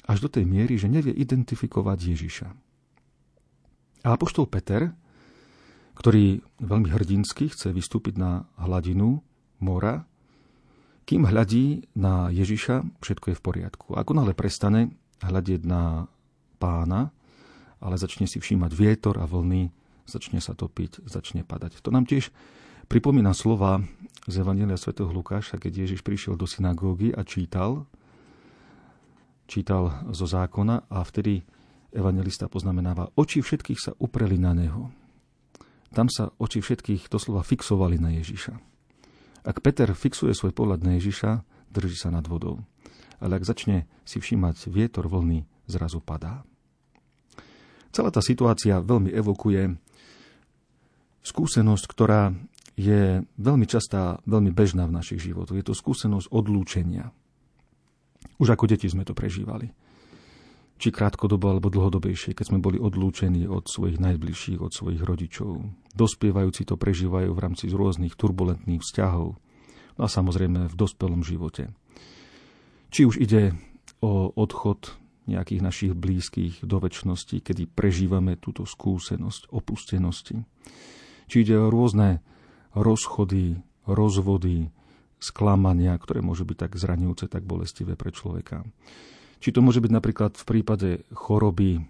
[0.04, 2.48] až do tej miery, že nevie identifikovať Ježiša.
[4.06, 4.91] A apoštol Peter,
[5.96, 9.24] ktorý veľmi hrdinsky chce vystúpiť na hladinu
[9.63, 10.04] mora,
[11.06, 13.88] kým hľadí na Ježiša, všetko je v poriadku.
[13.96, 16.10] Ako náhle prestane hľadieť na
[16.58, 17.12] pána,
[17.80, 19.69] ale začne si všímať vietor a vlny,
[20.10, 21.80] začne sa topiť, začne padať.
[21.86, 22.32] To nám tiež
[22.89, 23.84] pripomína slova
[24.25, 24.97] z Evangelia sv.
[24.97, 27.86] Lukáša, keď Ježiš prišiel do synagógy a čítal,
[29.45, 31.45] čítal zo zákona a vtedy
[31.95, 34.91] evangelista poznamenáva, oči všetkých sa upreli na neho.
[35.95, 38.54] Tam sa oči všetkých doslova fixovali na Ježiša.
[39.45, 42.65] Ak Peter fixuje svoj pohľad na Ježiša, drží sa nad vodou
[43.19, 46.45] ale ak začne si všímať vietor vlny, zrazu padá.
[47.95, 49.75] Celá tá situácia veľmi evokuje
[51.23, 52.36] skúsenosť, ktorá
[52.75, 55.56] je veľmi častá, veľmi bežná v našich životoch.
[55.56, 57.15] Je to skúsenosť odlúčenia.
[58.36, 59.71] Už ako deti sme to prežívali.
[60.75, 65.63] či krátkodobo alebo dlhodobejšie, keď sme boli odlúčení od svojich najbližších, od svojich rodičov.
[65.95, 69.39] Dospievajúci to prežívajú v rámci rôznych turbulentných vzťahov.
[69.95, 71.71] No a samozrejme v dospelom živote.
[72.95, 73.51] Či už ide
[73.99, 74.95] o odchod
[75.27, 80.47] nejakých našich blízkych do väčšnosti, kedy prežívame túto skúsenosť opustenosti.
[81.27, 82.23] Či ide o rôzne
[82.71, 84.71] rozchody, rozvody,
[85.19, 88.63] sklamania, ktoré môžu byť tak zraňujúce, tak bolestivé pre človeka.
[89.43, 91.84] Či to môže byť napríklad v prípade choroby,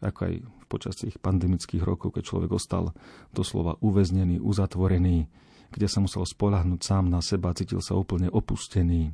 [0.00, 0.34] ako aj
[0.72, 2.96] počas tých pandemických rokov, keď človek ostal
[3.36, 5.28] doslova uväznený, uzatvorený,
[5.68, 9.12] kde sa musel spolahnúť sám na seba, cítil sa úplne opustený.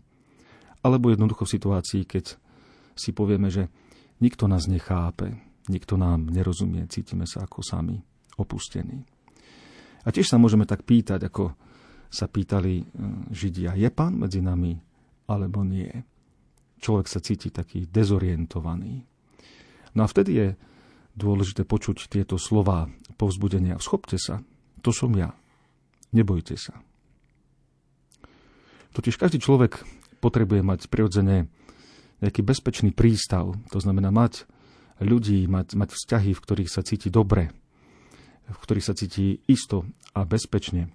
[0.84, 2.36] Alebo jednoducho v situácii, keď
[2.92, 3.72] si povieme, že
[4.20, 5.32] nikto nás nechápe,
[5.72, 7.98] nikto nám nerozumie, cítime sa ako sami,
[8.36, 9.02] opustení.
[10.04, 11.56] A tiež sa môžeme tak pýtať, ako
[12.12, 12.84] sa pýtali e,
[13.32, 14.76] Židia, je pán medzi nami
[15.24, 15.88] alebo nie?
[16.78, 19.02] Človek sa cíti taký dezorientovaný.
[19.96, 20.48] No a vtedy je
[21.16, 23.80] dôležité počuť tieto slova povzbudenia.
[23.80, 24.44] Schopte sa,
[24.84, 25.32] to som ja.
[26.12, 26.76] Nebojte sa.
[28.94, 29.82] Totiž každý človek
[30.24, 31.52] potrebuje mať prirodzene
[32.24, 33.52] nejaký bezpečný prístav.
[33.68, 34.48] To znamená mať
[35.04, 37.52] ľudí, mať, mať vzťahy, v ktorých sa cíti dobre,
[38.48, 39.84] v ktorých sa cíti isto
[40.16, 40.88] a bezpečne.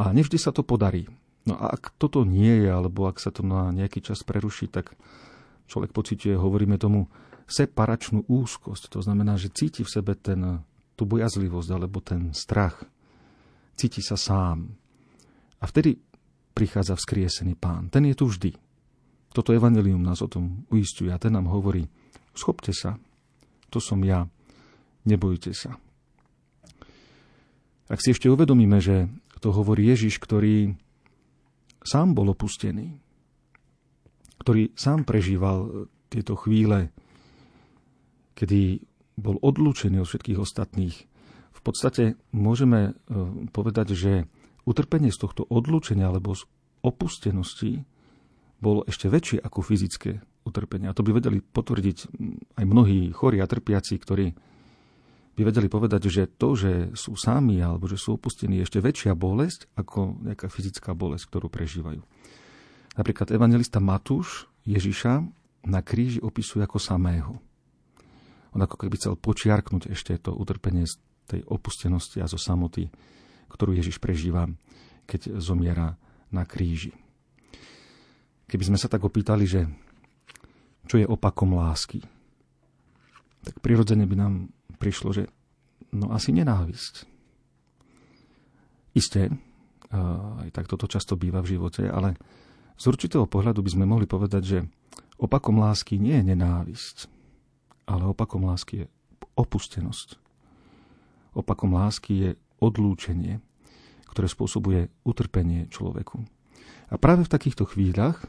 [0.00, 1.04] A nevždy sa to podarí.
[1.44, 4.96] No a ak toto nie je, alebo ak sa to na nejaký čas preruší, tak
[5.68, 7.12] človek pociťuje, hovoríme tomu,
[7.50, 8.94] separačnú úzkosť.
[8.96, 10.62] To znamená, že cíti v sebe ten,
[10.94, 12.86] tú bojazlivosť alebo ten strach.
[13.74, 14.70] Cíti sa sám.
[15.60, 15.98] A vtedy
[16.52, 17.88] prichádza vzkriesený pán.
[17.88, 18.52] Ten je tu vždy.
[19.30, 21.86] Toto evanelium nás o tom uistuje a ten nám hovorí,
[22.34, 22.98] schopte sa,
[23.70, 24.26] to som ja,
[25.06, 25.78] nebojte sa.
[27.90, 29.10] Ak si ešte uvedomíme, že
[29.40, 30.74] to hovorí Ježiš, ktorý
[31.80, 33.00] sám bol opustený,
[34.42, 36.92] ktorý sám prežíval tieto chvíle,
[38.34, 38.82] kedy
[39.20, 40.96] bol odlúčený od všetkých ostatných.
[41.52, 42.92] V podstate môžeme e,
[43.52, 44.24] povedať, že
[44.68, 46.44] utrpenie z tohto odlúčenia alebo z
[46.80, 47.84] opustenosti
[48.60, 50.88] bol ešte väčší ako fyzické utrpenie.
[50.88, 51.98] A to by vedeli potvrdiť
[52.60, 54.26] aj mnohí chorí a trpiaci, ktorí
[55.40, 59.16] by vedeli povedať, že to, že sú sami alebo že sú opustení, je ešte väčšia
[59.16, 62.04] bolesť ako nejaká fyzická bolesť, ktorú prežívajú.
[63.00, 65.24] Napríklad evangelista Matúš Ježiša
[65.64, 67.40] na kríži opisuje ako samého.
[68.50, 70.98] On ako keby chcel počiarknúť ešte to utrpenie z
[71.30, 72.90] tej opustenosti a zo samoty,
[73.50, 74.46] ktorú Ježiš prežíva,
[75.10, 75.98] keď zomiera
[76.30, 76.94] na kríži.
[78.46, 79.66] Keby sme sa tak opýtali, že
[80.86, 82.02] čo je opakom lásky,
[83.46, 84.34] tak prirodzene by nám
[84.78, 85.28] prišlo, že
[85.94, 87.06] no asi nenávisť.
[88.94, 89.30] Isté,
[90.40, 92.18] aj tak toto často býva v živote, ale
[92.74, 94.58] z určitého pohľadu by sme mohli povedať, že
[95.18, 96.96] opakom lásky nie je nenávisť,
[97.86, 98.86] ale opakom lásky je
[99.38, 100.18] opustenosť.
[101.38, 102.30] Opakom lásky je
[102.60, 103.40] odlúčenie,
[104.12, 106.22] ktoré spôsobuje utrpenie človeku.
[106.90, 108.26] A práve v takýchto chvíľach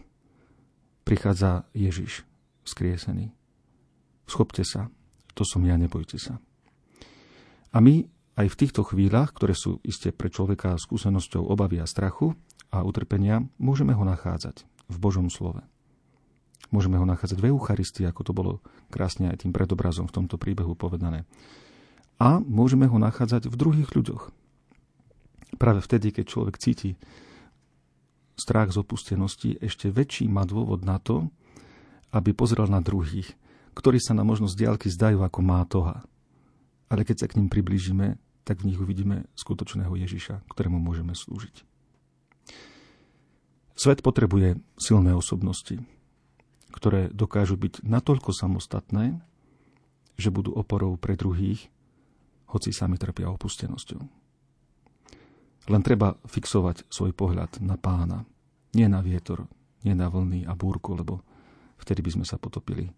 [1.03, 2.23] prichádza Ježiš
[2.63, 3.33] skriesený.
[4.29, 4.87] Schopte sa,
[5.33, 6.37] to som ja, nebojte sa.
[7.71, 8.05] A my
[8.39, 12.35] aj v týchto chvíľach, ktoré sú iste pre človeka skúsenosťou obavy a strachu
[12.71, 15.59] a utrpenia, môžeme ho nachádzať v Božom slove.
[16.71, 18.53] Môžeme ho nachádzať v Eucharistii, ako to bolo
[18.87, 21.27] krásne aj tým predobrazom v tomto príbehu povedané.
[22.21, 24.29] A môžeme ho nachádzať v druhých ľuďoch.
[25.57, 26.93] Práve vtedy, keď človek cíti
[28.37, 31.33] strach z opustenosti, ešte väčší má dôvod na to,
[32.13, 33.33] aby pozrel na druhých,
[33.73, 36.05] ktorí sa na možno z diálky zdajú ako má toha.
[36.93, 41.65] Ale keď sa k ním priblížime, tak v nich uvidíme skutočného Ježiša, ktorému môžeme slúžiť.
[43.73, 45.81] Svet potrebuje silné osobnosti,
[46.69, 49.17] ktoré dokážu byť natoľko samostatné,
[50.21, 51.65] že budú oporou pre druhých,
[52.51, 54.01] hoci sami trpia opustenosťou.
[55.71, 58.25] Len treba fixovať svoj pohľad na pána,
[58.75, 59.45] nie na vietor,
[59.85, 61.21] nie na vlny a búrku, lebo
[61.79, 62.89] vtedy by sme sa potopili.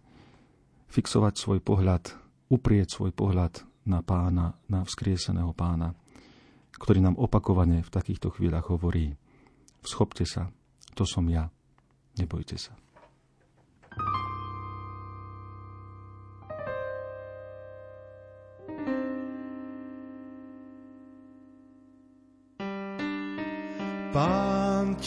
[0.90, 2.14] Fixovať svoj pohľad,
[2.50, 5.92] uprieť svoj pohľad na pána, na vzkrieseného pána,
[6.74, 9.14] ktorý nám opakovane v takýchto chvíľach hovorí
[9.84, 10.48] Schopte sa,
[10.96, 11.52] to som ja,
[12.16, 12.72] nebojte sa.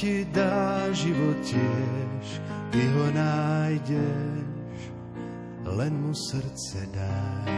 [0.07, 2.25] Ti dá život tiež,
[2.71, 4.79] ty ho nájdeš,
[5.67, 7.51] len mu srdce daj.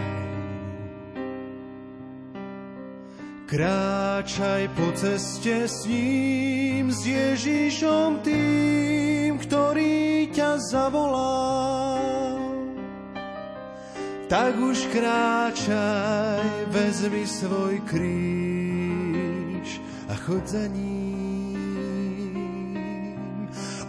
[3.45, 11.53] Kráčaj po ceste s ním, s Ježišom tým, ktorý ťa zavolá.
[14.29, 20.98] tak už kráčaj, vezmi svoj kríž a chod za ním.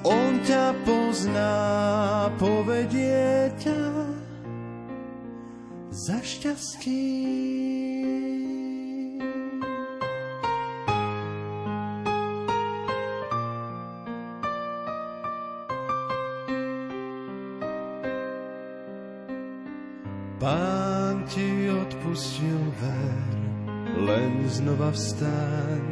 [0.00, 1.52] On ťa pozná,
[2.40, 3.84] povedie ťa
[5.92, 7.60] za šťastím.
[20.40, 23.36] Pán ti odpustil ver,
[24.00, 25.84] len znova vstaň,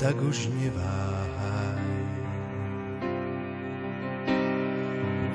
[0.00, 1.75] tak už neváhaj.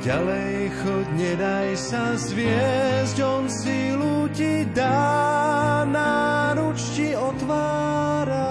[0.01, 8.49] Ďalej chod, nedaj sa zviesť, on sílu ti dá, náruč ti otvára.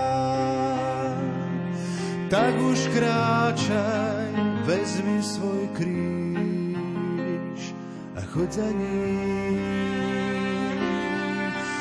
[2.31, 4.31] Tak už kráčaj,
[4.63, 7.75] vezmi svoj kríž
[8.15, 9.59] a chod za ním.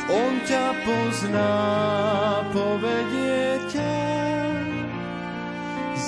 [0.09, 1.53] On ťa pozná,
[2.57, 3.97] povedie ťa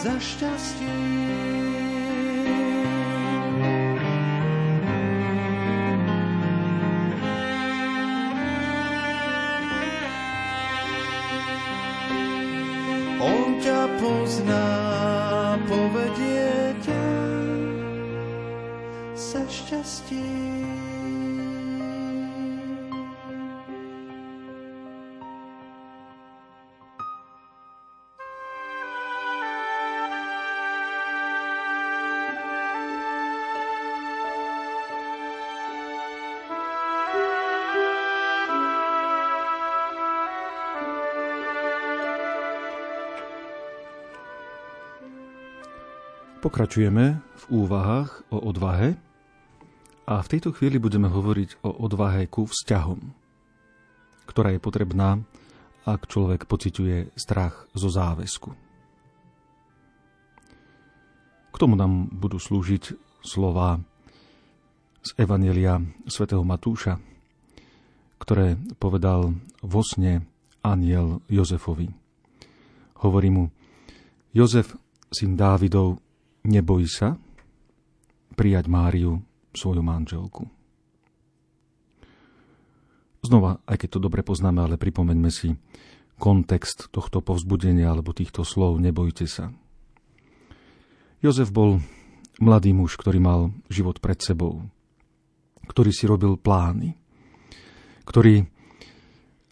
[0.01, 1.60] za šťastie.
[14.01, 14.65] Pozná,
[15.69, 17.05] povedie ťa
[19.13, 20.80] za šťastie.
[46.41, 48.97] Pokračujeme v úvahách o odvahe
[50.09, 52.97] a v tejto chvíli budeme hovoriť o odvahe ku vzťahom,
[54.25, 55.21] ktorá je potrebná,
[55.85, 58.57] ak človek pociťuje strach zo záväzku.
[61.53, 63.77] K tomu nám budú slúžiť slova
[65.05, 65.77] z Evanielia
[66.09, 66.97] svätého Matúša,
[68.17, 70.25] ktoré povedal vo sne
[70.65, 71.93] aniel Jozefovi.
[73.05, 73.53] Hovorí mu,
[74.33, 74.73] Jozef,
[75.13, 76.01] syn Dávidov,
[76.41, 77.21] Neboj sa
[78.33, 79.21] prijať Máriu,
[79.53, 80.47] svoju manželku.
[83.21, 85.53] Znova, aj keď to dobre poznáme, ale pripomeňme si
[86.17, 89.53] kontext tohto povzbudenia alebo týchto slov Nebojte sa.
[91.21, 91.85] Jozef bol
[92.41, 94.65] mladý muž, ktorý mal život pred sebou,
[95.69, 96.97] ktorý si robil plány,
[98.09, 98.49] ktorý,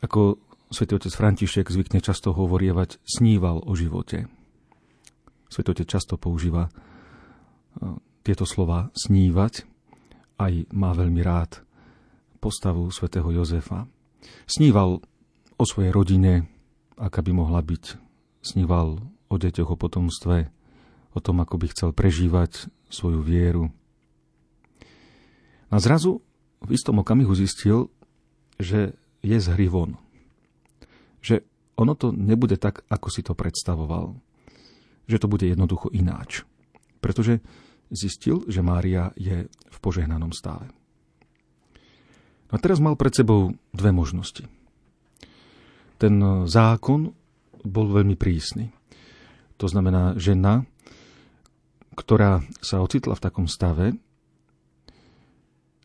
[0.01, 0.41] ako
[0.73, 4.25] svätý otec František zvykne často hovorievať, sníval o živote–
[5.49, 6.71] Svetotec často používa e,
[8.21, 9.65] tieto slova snívať,
[10.39, 11.65] aj má veľmi rád
[12.39, 13.89] postavu svätého Jozefa.
[14.47, 15.03] Sníval
[15.59, 16.47] o svojej rodine,
[16.95, 17.99] aká by mohla byť.
[18.39, 20.47] Sníval o deťoch, o potomstve,
[21.11, 23.73] o tom, ako by chcel prežívať svoju vieru.
[25.69, 26.23] A zrazu
[26.63, 27.91] v istom okamihu zistil,
[28.55, 29.47] že je z.
[31.19, 31.35] Že
[31.75, 34.15] ono to nebude tak, ako si to predstavoval
[35.09, 36.45] že to bude jednoducho ináč.
[37.01, 37.41] Pretože
[37.89, 40.69] zistil, že Mária je v požehnanom stave.
[42.53, 44.45] A teraz mal pred sebou dve možnosti.
[45.97, 47.11] Ten zákon
[47.65, 48.69] bol veľmi prísny.
[49.59, 50.63] To znamená, žena,
[51.97, 53.91] ktorá sa ocitla v takom stave,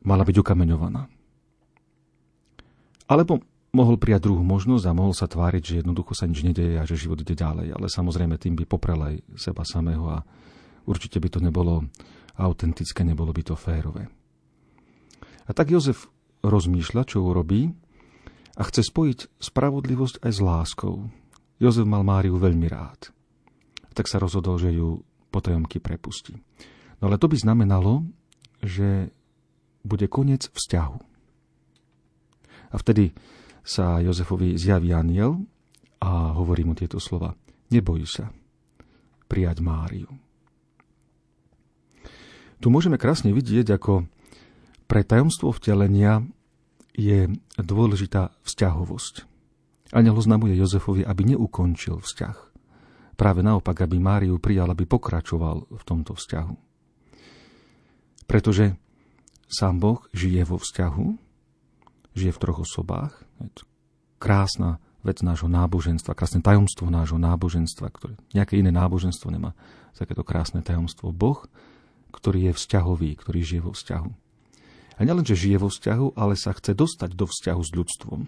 [0.07, 1.11] mala byť ukameňovaná.
[3.11, 3.43] Alebo
[3.75, 6.95] mohol prijať druhú možnosť a mohol sa tváriť, že jednoducho sa nič nedeje a že
[6.95, 7.75] život ide ďalej.
[7.75, 10.22] Ale samozrejme tým by poprel aj seba samého a
[10.87, 11.91] určite by to nebolo
[12.39, 14.07] autentické, nebolo by to férové.
[15.45, 16.07] A tak Jozef
[16.47, 17.75] rozmýšľa, čo urobí
[18.55, 21.11] a chce spojiť spravodlivosť aj s láskou.
[21.59, 23.11] Jozef mal Máriu veľmi rád.
[23.95, 25.03] Tak sa rozhodol, že ju
[25.35, 26.39] potajomky prepustí.
[27.03, 28.07] No ale to by znamenalo,
[28.62, 29.11] že
[29.83, 30.99] bude koniec vzťahu.
[32.75, 33.14] A vtedy
[33.64, 35.40] sa Jozefovi zjaví aniel
[36.04, 37.32] a hovorí mu tieto slova.
[37.72, 38.28] Neboj sa
[39.24, 40.12] prijať Máriu.
[42.60, 44.04] Tu môžeme krásne vidieť, ako
[44.84, 46.22] pre tajomstvo vtelenia
[46.94, 49.26] je dôležitá vzťahovosť.
[49.96, 52.36] Aniel oznamuje Jozefovi, aby neukončil vzťah.
[53.16, 56.54] Práve naopak, aby Máriu prijal, aby pokračoval v tomto vzťahu.
[58.28, 58.76] Pretože
[59.48, 61.06] sám Boh žije vo vzťahu,
[62.14, 63.24] žije v troch osobách.
[64.18, 69.53] Krásna vec nášho náboženstva, krásne tajomstvo nášho náboženstva, ktoré nejaké iné náboženstvo nemá
[69.95, 71.14] takéto krásne tajomstvo.
[71.14, 71.45] Boh,
[72.11, 74.11] ktorý je vzťahový, ktorý žije vo vzťahu.
[74.95, 78.20] A nielen, že žije vo vzťahu, ale sa chce dostať do vzťahu s ľudstvom.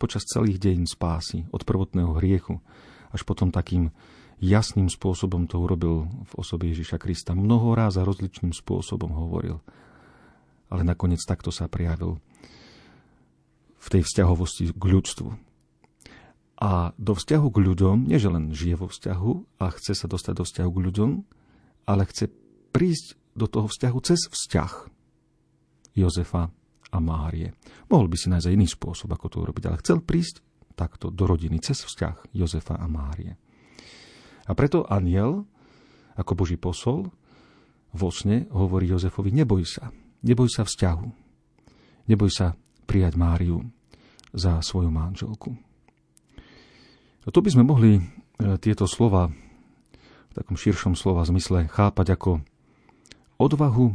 [0.00, 2.60] Počas celých dejín spásy, od prvotného hriechu,
[3.12, 3.92] až potom takým
[4.38, 7.34] jasným spôsobom to urobil v osobe Ježiša Krista.
[7.34, 9.60] Mnoho ráz a rozličným spôsobom hovoril.
[10.72, 12.20] Ale nakoniec takto sa prijavil
[13.78, 15.30] v tej vzťahovosti k ľudstvu.
[16.58, 20.34] A do vzťahu k ľuďom, nie že len žije vo vzťahu a chce sa dostať
[20.42, 21.10] do vzťahu k ľuďom,
[21.86, 22.26] ale chce
[22.74, 24.72] prísť do toho vzťahu cez vzťah
[25.94, 26.50] Jozefa
[26.90, 27.54] a Márie.
[27.86, 30.42] Mohol by si nájsť aj iný spôsob, ako to urobiť, ale chcel prísť
[30.74, 33.38] takto do rodiny cez vzťah Jozefa a Márie.
[34.48, 35.46] A preto aniel,
[36.18, 37.06] ako Boží posol,
[37.94, 39.94] vo sne hovorí Jozefovi, neboj sa,
[40.26, 41.06] neboj sa vzťahu,
[42.10, 42.58] neboj sa
[42.88, 43.68] prijať Máriu
[44.32, 45.52] za svoju manželku.
[47.24, 48.02] A tu by sme mohli e,
[48.56, 52.40] tieto slova v takom širšom slova zmysle chápať ako
[53.36, 53.94] odvahu e,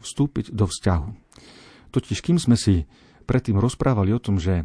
[0.00, 1.08] vstúpiť do vzťahu.
[1.92, 2.88] Totiž kým sme si
[3.28, 4.64] predtým rozprávali o tom, že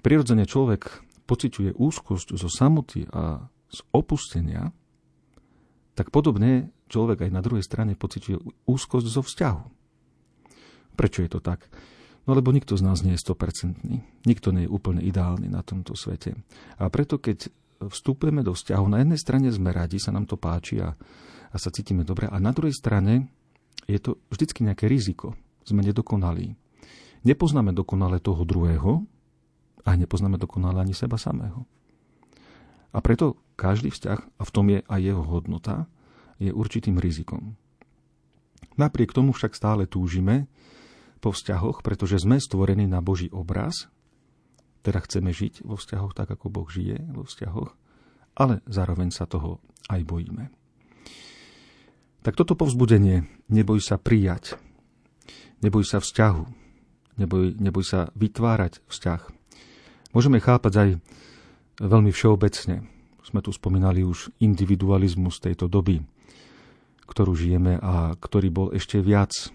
[0.00, 4.74] prirodzene človek pociťuje úzkosť zo samoty a z opustenia,
[5.94, 9.62] tak podobne človek aj na druhej strane pociťuje úzkosť zo vzťahu.
[10.98, 11.70] Prečo je to tak?
[12.30, 13.90] No lebo nikto z nás nie je 100%.
[14.22, 16.38] Nikto nie je úplne ideálny na tomto svete.
[16.78, 17.50] A preto keď
[17.82, 20.94] vstúpeme do vzťahu, na jednej strane sme radi, sa nám to páči a,
[21.50, 23.34] a sa cítime dobre, a na druhej strane
[23.90, 25.34] je to vždycky nejaké riziko.
[25.66, 26.54] Sme nedokonalí.
[27.26, 29.02] Nepoznáme dokonale toho druhého
[29.82, 31.66] a nepoznáme dokonale ani seba samého.
[32.94, 35.90] A preto každý vzťah, a v tom je aj jeho hodnota,
[36.38, 37.58] je určitým rizikom.
[38.78, 40.46] Napriek tomu však stále túžime,
[41.20, 43.92] po vzťahoch, pretože sme stvorení na Boží obraz,
[44.80, 47.70] teda chceme žiť vo vzťahoch tak, ako Boh žije vo vzťahoch,
[48.40, 49.60] ale zároveň sa toho
[49.92, 50.48] aj bojíme.
[52.24, 54.56] Tak toto povzbudenie, neboj sa prijať,
[55.64, 56.44] neboj sa vzťahu,
[57.20, 59.20] neboj, neboj sa vytvárať vzťah.
[60.16, 60.90] Môžeme chápať aj
[61.80, 62.84] veľmi všeobecne.
[63.24, 66.00] Sme tu spomínali už individualizmus tejto doby,
[67.08, 69.52] ktorú žijeme a ktorý bol ešte viac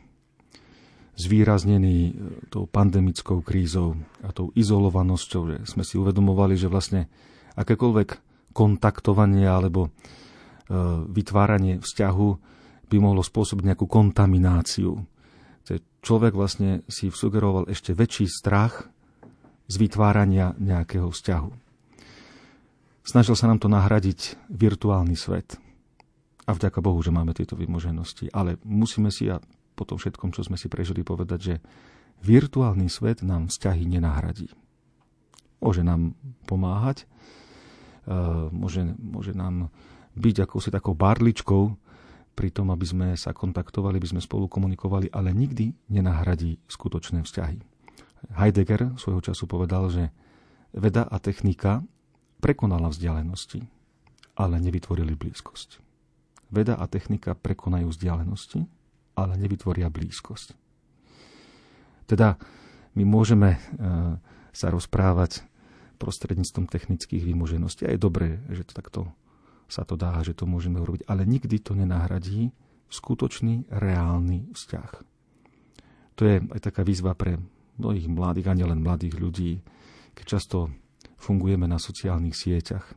[1.16, 2.14] zvýraznený e,
[2.52, 7.08] tou pandemickou krízou a tou izolovanosťou, že sme si uvedomovali, že vlastne
[7.56, 8.10] akékoľvek
[8.52, 9.90] kontaktovanie alebo e,
[11.12, 12.30] vytváranie vzťahu
[12.86, 15.02] by mohlo spôsobiť nejakú kontamináciu.
[16.06, 18.86] Človek vlastne si sugeroval ešte väčší strach
[19.66, 21.50] z vytvárania nejakého vzťahu.
[23.02, 25.58] Snažil sa nám to nahradiť virtuálny svet.
[26.46, 28.30] A vďaka Bohu, že máme tieto vymoženosti.
[28.30, 29.42] Ale musíme si, a
[29.76, 31.56] po tom všetkom, čo sme si prežili, povedať, že
[32.24, 34.50] virtuálny svet nám vzťahy nenahradí.
[35.60, 36.16] Môže nám
[36.48, 37.04] pomáhať,
[38.08, 38.16] e,
[38.50, 39.70] môže, môže nám
[40.16, 41.76] byť ako si takou barličkou
[42.36, 47.60] pri tom, aby sme sa kontaktovali, aby sme spolu komunikovali, ale nikdy nenahradí skutočné vzťahy.
[48.36, 50.12] Heidegger svojho času povedal, že
[50.76, 51.84] veda a technika
[52.44, 53.64] prekonala vzdialenosti,
[54.36, 55.80] ale nevytvorili blízkosť.
[56.52, 58.68] Veda a technika prekonajú vzdialenosti,
[59.16, 60.54] ale nevytvoria blízkosť.
[62.06, 62.38] Teda
[62.94, 63.60] my môžeme e,
[64.54, 65.44] sa rozprávať
[65.98, 67.88] prostredníctvom technických vymožeností.
[67.88, 69.02] A je dobré, že to takto
[69.66, 71.10] sa to dá, že to môžeme urobiť.
[71.10, 72.54] Ale nikdy to nenahradí
[72.94, 74.92] skutočný, reálny vzťah.
[76.16, 77.42] To je aj taká výzva pre
[77.76, 79.60] mnohých mladých, a nielen mladých ľudí,
[80.16, 80.72] keď často
[81.20, 82.96] fungujeme na sociálnych sieťach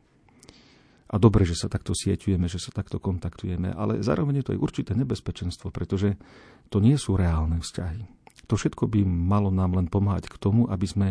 [1.08, 4.60] a dobre, že sa takto sieťujeme, že sa takto kontaktujeme, ale zároveň je to aj
[4.60, 6.20] určité nebezpečenstvo, pretože
[6.68, 8.04] to nie sú reálne vzťahy.
[8.48, 11.08] To všetko by malo nám len pomáhať k tomu, aby sme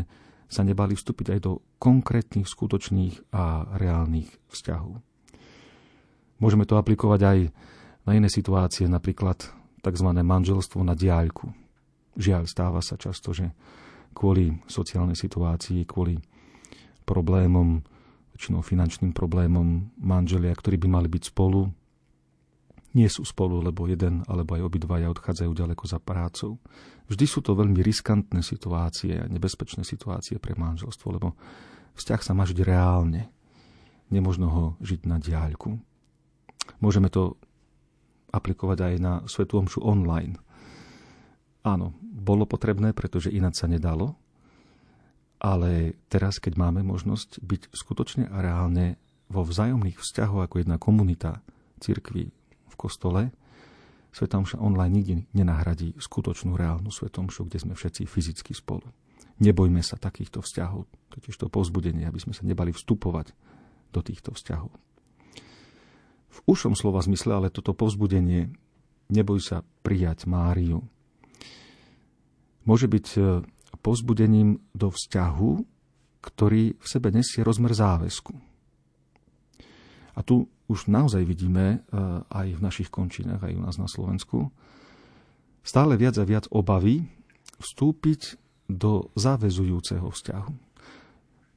[0.47, 5.01] sa nebali vstúpiť aj do konkrétnych, skutočných a reálnych vzťahov.
[6.37, 7.39] Môžeme to aplikovať aj
[8.05, 9.49] na iné situácie, napríklad
[9.81, 10.09] tzv.
[10.13, 11.51] manželstvo na diaľku.
[12.17, 13.51] Žiaľ, stáva sa často, že
[14.13, 16.17] kvôli sociálnej situácii, kvôli
[17.05, 17.81] problémom
[18.38, 21.73] väčšinou finančným problémom manželia, ktorí by mali byť spolu,
[22.93, 26.61] nie sú spolu, lebo jeden alebo aj obidvaja odchádzajú ďaleko za prácou.
[27.09, 31.33] Vždy sú to veľmi riskantné situácie a nebezpečné situácie pre manželstvo, lebo
[31.97, 33.29] vzťah sa má žiť reálne.
[34.13, 35.81] Nemožno ho žiť na diaľku.
[36.77, 37.41] Môžeme to
[38.29, 40.38] aplikovať aj na Svetú Omšu online.
[41.65, 44.15] Áno, bolo potrebné, pretože ináč sa nedalo,
[45.38, 48.97] ale teraz, keď máme možnosť byť skutočne a reálne
[49.29, 51.45] vo vzájomných vzťahoch ako jedna komunita
[51.77, 52.33] cirkvi
[52.67, 53.29] v kostole,
[54.17, 58.89] Svetomša online nikdy nenahradí skutočnú reálnu Svetomšu, kde sme všetci fyzicky spolu.
[59.38, 63.29] Nebojme sa takýchto vzťahov, totiž to povzbudenie, aby sme sa nebali vstupovať
[63.93, 64.73] do týchto vzťahov.
[66.33, 68.49] V ušom slova zmysle ale toto povzbudenie
[69.13, 70.81] neboj sa prijať Máriu.
[72.65, 73.07] môže byť
[73.80, 75.51] pozbudením do vzťahu,
[76.21, 78.34] ktorý v sebe nesie rozmer záväzku.
[80.17, 81.78] A tu už naozaj vidíme e,
[82.28, 84.51] aj v našich končinách, aj u nás na Slovensku,
[85.63, 87.07] stále viac a viac obavy
[87.61, 88.36] vstúpiť
[88.67, 90.53] do záväzujúceho vzťahu.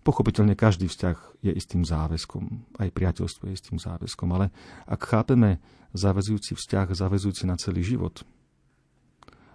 [0.01, 4.49] Pochopiteľne každý vzťah je istým záväzkom, aj priateľstvo je istým záväzkom, ale
[4.89, 5.61] ak chápeme
[5.93, 8.25] záväzujúci vzťah, záväzujúci na celý život,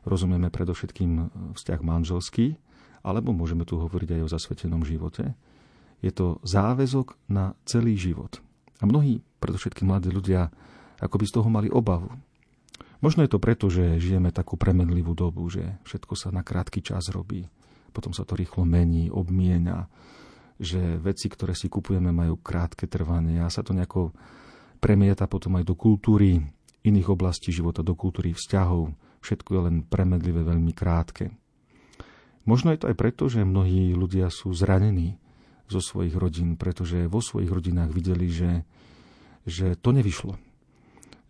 [0.05, 2.55] rozumieme predovšetkým vzťah manželský,
[3.05, 5.33] alebo môžeme tu hovoriť aj o zasvetenom živote,
[6.01, 8.41] je to záväzok na celý život.
[8.81, 10.53] A mnohí, predovšetkým mladí ľudia,
[11.01, 12.13] ako by z toho mali obavu.
[13.03, 17.11] Možno je to preto, že žijeme takú premenlivú dobu, že všetko sa na krátky čas
[17.11, 17.45] robí,
[17.93, 19.87] potom sa to rýchlo mení, obmiena,
[20.55, 24.15] že veci, ktoré si kupujeme, majú krátke trvanie a sa to nejako
[24.79, 26.39] premieta potom aj do kultúry
[26.85, 28.93] iných oblastí života, do kultúry vzťahov.
[29.25, 31.33] Všetko je len premedlivé, veľmi krátke.
[32.45, 35.17] Možno je to aj preto, že mnohí ľudia sú zranení
[35.65, 38.51] zo svojich rodín, pretože vo svojich rodinách videli, že,
[39.49, 40.37] že to nevyšlo.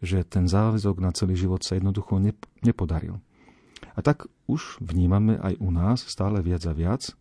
[0.03, 2.19] Že ten záväzok na celý život sa jednoducho
[2.59, 3.23] nepodaril.
[3.95, 7.15] A tak už vnímame aj u nás stále viac a viac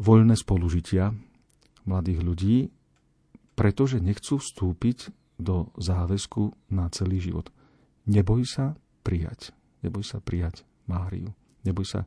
[0.00, 1.12] voľné spolužitia
[1.84, 2.56] mladých ľudí,
[3.52, 7.52] pretože nechcú vstúpiť do záväzku na celý život.
[8.08, 8.72] Neboj sa
[9.02, 9.54] prijať.
[9.82, 11.32] Neboj sa prijať Máriu.
[11.62, 12.00] Neboj sa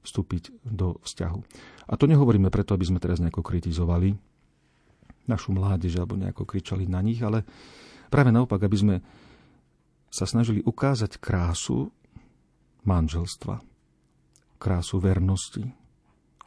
[0.00, 1.40] vstúpiť do vzťahu.
[1.88, 4.16] A to nehovoríme preto, aby sme teraz nejako kritizovali
[5.28, 7.44] našu mládež alebo nejako kričali na nich, ale
[8.08, 8.96] práve naopak, aby sme
[10.10, 11.92] sa snažili ukázať krásu
[12.82, 13.62] manželstva,
[14.58, 15.62] krásu vernosti,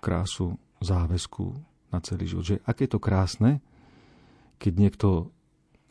[0.03, 1.55] krásu záväzku
[1.95, 2.43] na celý život.
[2.43, 3.51] Že aké je to krásne,
[4.59, 5.09] keď niekto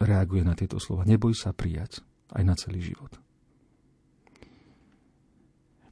[0.03, 1.09] reaguje na tieto slova.
[1.09, 3.17] Neboj sa prijať aj na celý život.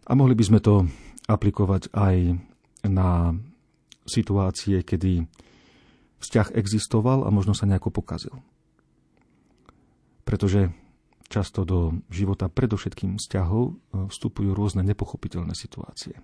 [0.06, 0.88] A mohli by sme to
[1.28, 2.40] aplikovať aj
[2.88, 3.36] na
[4.08, 5.28] situácie, kedy
[6.20, 8.34] vzťah existoval a možno sa nejako pokazil.
[10.24, 10.72] Pretože
[11.30, 13.72] často do života predovšetkým vzťahov e,
[14.10, 16.18] vstupujú rôzne nepochopiteľné situácie.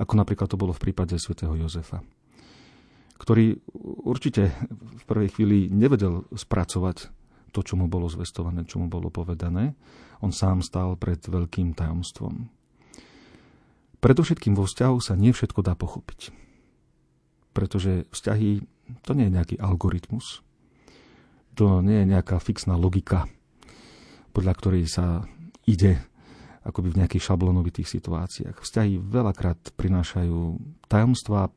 [0.00, 2.00] Ako napríklad to bolo v prípade svätého Jozefa,
[3.20, 3.60] ktorý
[4.04, 7.12] určite v prvej chvíli nevedel spracovať
[7.52, 9.72] to, čo mu bolo zvestované, čo mu bolo povedané.
[10.20, 12.55] On sám stál pred veľkým tajomstvom.
[14.00, 16.30] Predovšetkým vo vzťahu sa nie všetko dá pochopiť.
[17.56, 18.62] Pretože vzťahy
[19.02, 20.44] to nie je nejaký algoritmus,
[21.56, 23.24] to nie je nejaká fixná logika,
[24.36, 25.24] podľa ktorej sa
[25.64, 25.96] ide
[26.66, 28.60] akoby v nejakých šablonovitých situáciách.
[28.60, 31.48] Vzťahy veľakrát prinášajú tajomstvá,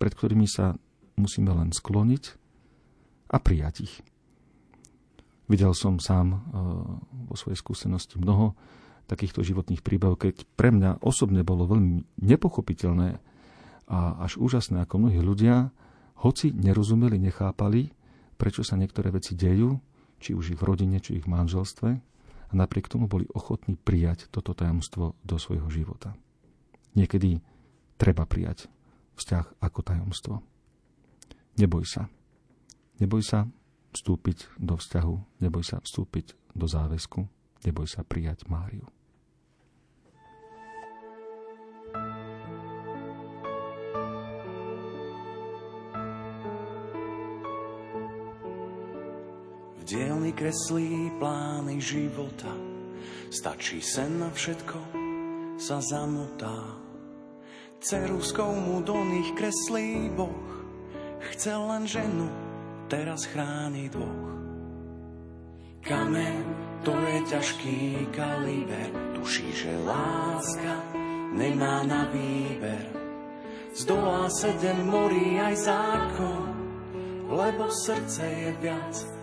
[0.00, 0.74] pred ktorými sa
[1.20, 2.24] musíme len skloniť
[3.30, 3.94] a prijať ich.
[5.46, 6.38] Videl som sám eh,
[7.30, 8.56] vo svojej skúsenosti mnoho
[9.10, 13.18] takýchto životných príbehov, keď pre mňa osobne bolo veľmi nepochopiteľné
[13.90, 15.74] a až úžasné, ako mnohí ľudia,
[16.22, 17.90] hoci nerozumeli, nechápali,
[18.38, 19.82] prečo sa niektoré veci dejú,
[20.22, 21.90] či už ich v rodine, či ich v manželstve,
[22.50, 26.14] a napriek tomu boli ochotní prijať toto tajomstvo do svojho života.
[26.98, 27.38] Niekedy
[27.94, 28.66] treba prijať
[29.14, 30.34] vzťah ako tajomstvo.
[31.58, 32.10] Neboj sa.
[32.98, 33.46] Neboj sa
[33.94, 37.26] vstúpiť do vzťahu, neboj sa vstúpiť do záväzku,
[37.66, 38.86] neboj sa prijať Máriu.
[49.90, 52.54] Dielny kreslí plány života.
[53.26, 54.78] Stačí sen na všetko,
[55.58, 56.78] sa zamotá.
[57.82, 60.46] Ceruskou mu do nich kreslí Boh.
[61.34, 62.30] Chcel len ženu,
[62.86, 64.30] teraz chráni dvoch.
[65.82, 66.44] Kamen,
[66.86, 67.78] to je ťažký
[68.14, 70.86] kaliber, tuší, že láska
[71.34, 72.94] nemá na výber.
[73.74, 76.46] Zdolá sedem morí aj zákon,
[77.32, 79.19] lebo srdce je viac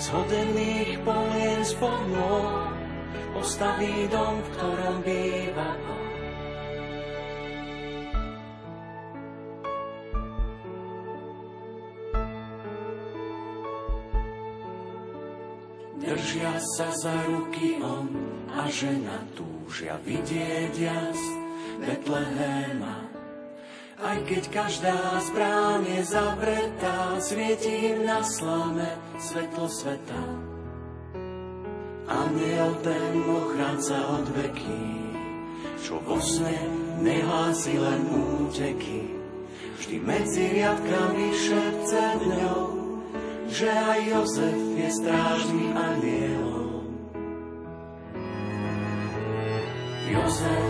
[0.00, 2.72] z hodených polien spod nôh
[3.36, 5.70] postaví dom, v ktorom býva
[16.00, 18.08] Držia sa za ruky on
[18.56, 21.20] a žena túžia vidieť jas
[21.76, 23.09] Betlehema,
[24.00, 30.24] Aj keď každá z brán je zavretá, svieti im na slame svetlo sveta.
[32.08, 34.88] Aniel ten ochranca od veky,
[35.84, 36.56] čo vo sne
[37.04, 39.20] nehlási len úteky.
[39.76, 42.62] Vždy medzi riadkami šepce dňou,
[43.52, 46.88] že aj Jozef je strážný anielom.
[50.08, 50.66] Jozef,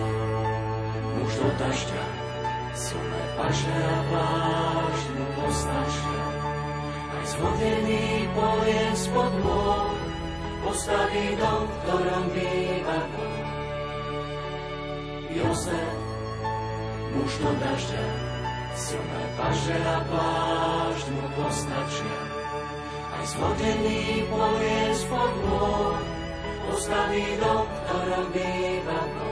[1.15, 2.20] muž do dažďa,
[2.91, 3.99] silné paže a
[5.15, 6.25] mu postačia.
[6.91, 9.95] Aj zhodený polien spod môj,
[10.67, 13.47] postaví dom, v ktorom býva Boh.
[15.31, 15.95] Jozef,
[17.15, 18.07] muž do dažďa,
[18.75, 22.19] silné paže a plášť mu postačia.
[23.15, 26.03] Aj zhodený polien spod môj,
[26.67, 29.30] postaví dom, v ktorom býva Boh.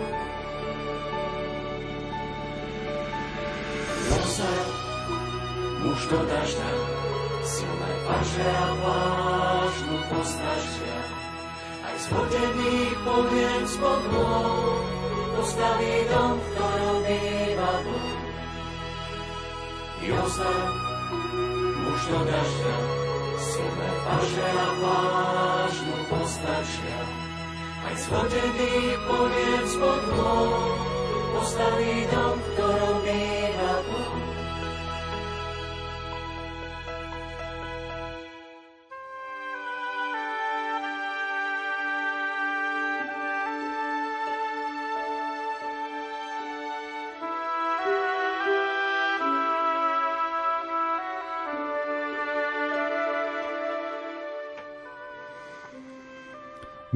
[6.06, 6.70] Dažďa,
[7.42, 10.98] silné paže a plášť mu postačia.
[11.82, 14.78] Aj zhodený polien spod môj,
[15.34, 18.14] postaví dom, v ktorom býva Boh.
[19.98, 20.70] Jozef,
[21.82, 22.76] muž do dažďa,
[23.42, 24.68] silné paže a
[25.82, 27.00] mu postačia.
[27.90, 30.62] Aj zhodený polien spod môj,
[31.34, 34.27] postaví dom, v ktorom býva Boh.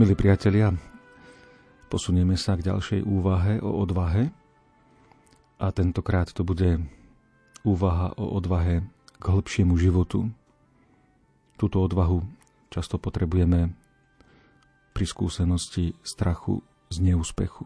[0.02, 0.74] Milí priatelia,
[1.86, 4.34] posunieme sa k ďalšej úvahe o odvahe
[5.62, 6.82] a tentokrát to bude
[7.62, 8.82] úvaha o odvahe
[9.22, 10.26] k hĺbšiemu životu.
[11.54, 12.18] Túto odvahu
[12.66, 13.78] často potrebujeme
[14.90, 17.62] pri skúsenosti strachu z neúspechu.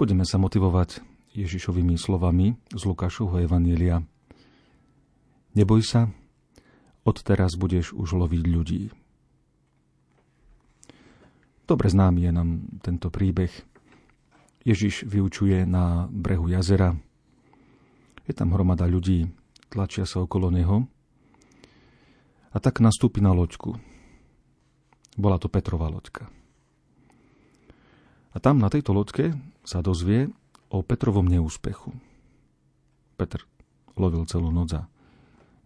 [0.00, 1.04] Budeme sa motivovať
[1.36, 4.00] Ježišovými slovami z Lukášovho Evanielia.
[5.52, 6.08] Neboj sa,
[7.04, 9.01] odteraz budeš už loviť ľudí.
[11.72, 13.48] Dobre známy je nám tento príbeh.
[14.60, 16.92] Ježiš vyučuje na brehu jazera.
[18.28, 19.32] Je tam hromada ľudí,
[19.72, 20.84] tlačia sa okolo neho.
[22.52, 23.80] A tak nastúpi na loďku.
[25.16, 26.28] Bola to Petrova loďka.
[28.28, 29.32] A tam na tejto loďke
[29.64, 30.28] sa dozvie
[30.68, 31.96] o Petrovom neúspechu.
[33.16, 33.48] Petr
[33.96, 34.92] lovil celú noc a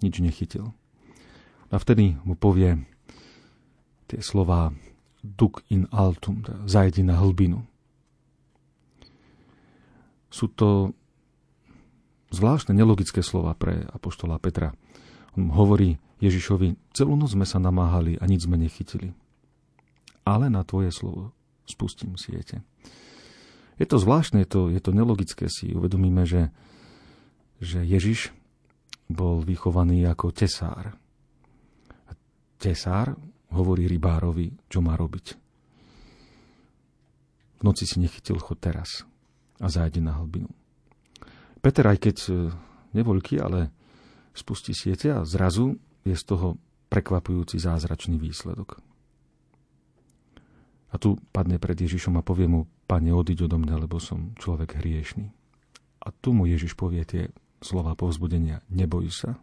[0.06, 0.70] nič nechytil.
[1.74, 2.78] A vtedy mu povie
[4.06, 4.70] tie slova
[5.22, 7.64] duk in altum, teda zajdi na hlbinu.
[10.28, 10.92] Sú to
[12.34, 14.76] zvláštne nelogické slova pre apoštola Petra.
[15.38, 19.12] On hovorí Ježišovi, celú noc sme sa namáhali a nič sme nechytili.
[20.26, 21.36] Ale na tvoje slovo
[21.68, 22.64] spustím siete.
[23.76, 26.48] Je to zvláštne, je to, je to nelogické si uvedomíme, že,
[27.60, 28.32] že Ježiš
[29.06, 30.96] bol vychovaný ako tesár.
[32.56, 33.20] Tesár
[33.52, 35.26] hovorí rybárovi, čo má robiť.
[37.56, 39.06] V noci si nechytil chod teraz
[39.62, 40.50] a zájde na hlbinu.
[41.64, 42.30] Peter, aj keď e,
[42.94, 43.72] nevoľký, ale
[44.36, 46.60] spustí siete a zrazu je z toho
[46.92, 48.78] prekvapujúci zázračný výsledok.
[50.92, 54.78] A tu padne pred Ježišom a povie mu, pane, odiď odo mňa, lebo som človek
[54.78, 55.28] hriešný.
[56.06, 59.40] A tu mu Ježiš povie tie slova povzbudenia, neboj sa,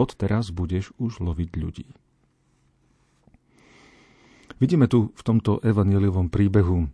[0.00, 1.86] odteraz budeš už loviť ľudí.
[4.58, 6.90] Vidíme tu v tomto evangeliovom príbehu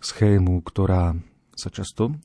[0.00, 1.12] schému, ktorá
[1.52, 2.16] sa často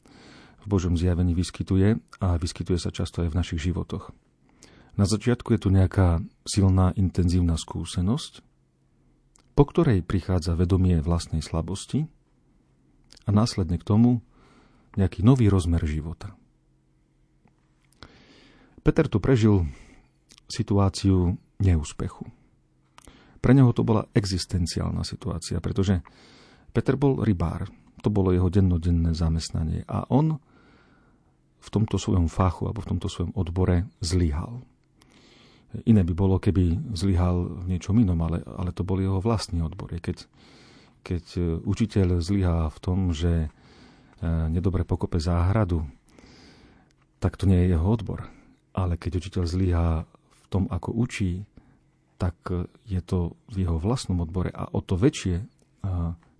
[0.59, 4.15] v Božom zjavení vyskytuje a vyskytuje sa často aj v našich životoch.
[4.95, 8.39] Na začiatku je tu nejaká silná, intenzívna skúsenosť,
[9.55, 12.07] po ktorej prichádza vedomie vlastnej slabosti
[13.27, 14.23] a následne k tomu
[14.95, 16.39] nejaký nový rozmer života.
[18.80, 19.67] Peter tu prežil
[20.47, 22.38] situáciu neúspechu.
[23.39, 26.03] Pre neho to bola existenciálna situácia, pretože
[26.75, 27.71] Peter bol rybár.
[28.03, 29.83] To bolo jeho dennodenné zamestnanie.
[29.87, 30.39] A on
[31.59, 34.63] v tomto svojom fachu alebo v tomto svojom odbore zlyhal.
[35.85, 39.93] Iné by bolo, keby zlyhal v niečom inom, ale, ale to bol jeho vlastný odbor.
[39.93, 40.25] Keď,
[41.05, 41.23] keď
[41.61, 43.49] učiteľ zlyhá v tom, že e,
[44.49, 45.85] nedobre pokope záhradu,
[47.21, 48.25] tak to nie je jeho odbor.
[48.73, 51.45] Ale keď učiteľ zlyhá v tom, ako učí,
[52.20, 55.45] tak e, je to v jeho vlastnom odbore a o to väčšie e,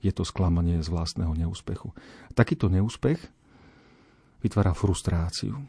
[0.04, 1.96] je to sklamanie z vlastného neúspechu.
[2.36, 3.20] Takýto neúspech
[4.44, 5.60] vytvára frustráciu.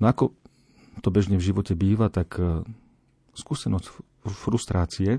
[0.00, 0.36] No ako
[1.00, 2.60] to bežne v živote býva, tak e,
[3.32, 3.88] skúsenosť
[4.28, 5.18] frustrácie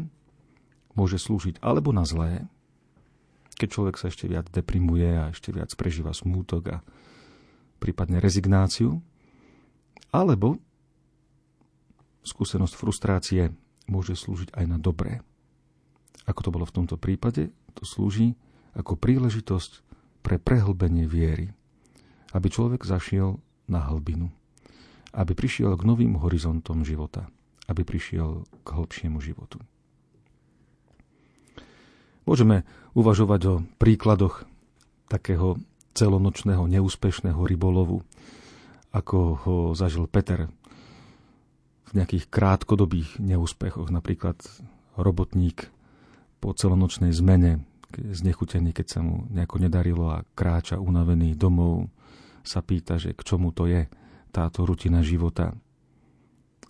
[0.94, 2.46] môže slúžiť alebo na zlé,
[3.58, 6.78] keď človek sa ešte viac deprimuje a ešte viac prežíva smútok a
[7.82, 9.02] prípadne rezignáciu,
[10.14, 10.62] alebo
[12.24, 13.52] skúsenosť frustrácie
[13.88, 15.22] môže slúžiť aj na dobré.
[16.24, 18.40] Ako to bolo v tomto prípade, to slúži
[18.74, 19.84] ako príležitosť
[20.24, 21.52] pre prehlbenie viery,
[22.32, 24.32] aby človek zašiel na hlbinu,
[25.14, 27.28] aby prišiel k novým horizontom života,
[27.68, 29.60] aby prišiel k hlbšiemu životu.
[32.24, 32.64] Môžeme
[32.96, 34.48] uvažovať o príkladoch
[35.12, 35.60] takého
[35.92, 38.02] celonočného neúspešného rybolovu,
[38.96, 40.48] ako ho zažil Peter
[41.94, 44.42] v nejakých krátkodobých neúspechoch, napríklad
[44.98, 45.70] robotník
[46.42, 47.62] po celonočnej zmene,
[47.94, 51.94] znechutený, keď sa mu nejako nedarilo a kráča unavený domov,
[52.42, 53.86] sa pýta, že k čomu to je
[54.34, 55.54] táto rutina života.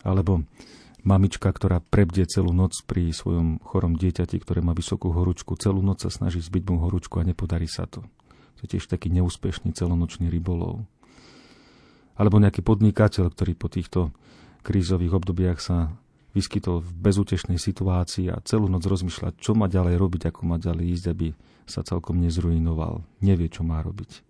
[0.04, 0.44] Alebo
[1.04, 6.00] Mamička, ktorá prebdie celú noc pri svojom chorom dieťati, ktoré má vysokú horúčku, celú noc
[6.00, 8.00] sa snaží zbyť mu horúčku a nepodarí sa to.
[8.56, 10.88] To je tiež taký neúspešný celonočný rybolov.
[12.16, 14.16] Alebo nejaký podnikateľ, ktorý po týchto
[14.64, 15.92] krízových obdobiach sa
[16.34, 20.86] vyskytol v bezútešnej situácii a celú noc rozmýšľa, čo má ďalej robiť, ako má ďalej
[20.98, 21.28] ísť, aby
[21.64, 23.06] sa celkom nezruinoval.
[23.22, 24.24] Nevie, čo má robiť.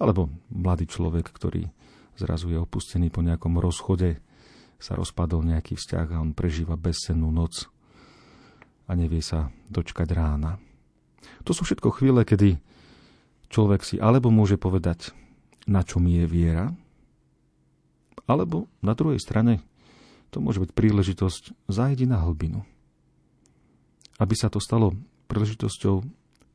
[0.00, 1.68] Alebo mladý človek, ktorý
[2.16, 4.16] zrazu je opustený po nejakom rozchode,
[4.76, 7.68] sa rozpadol nejaký vzťah a on prežíva bezsennú noc
[8.88, 10.60] a nevie sa dočkať rána.
[11.48, 12.60] To sú všetko chvíle, kedy
[13.48, 15.16] človek si alebo môže povedať,
[15.66, 16.76] na čom je viera,
[18.26, 19.62] alebo na druhej strane
[20.34, 22.66] to môže byť príležitosť zájdi na hlbinu.
[24.18, 24.94] Aby sa to stalo
[25.30, 26.02] príležitosťou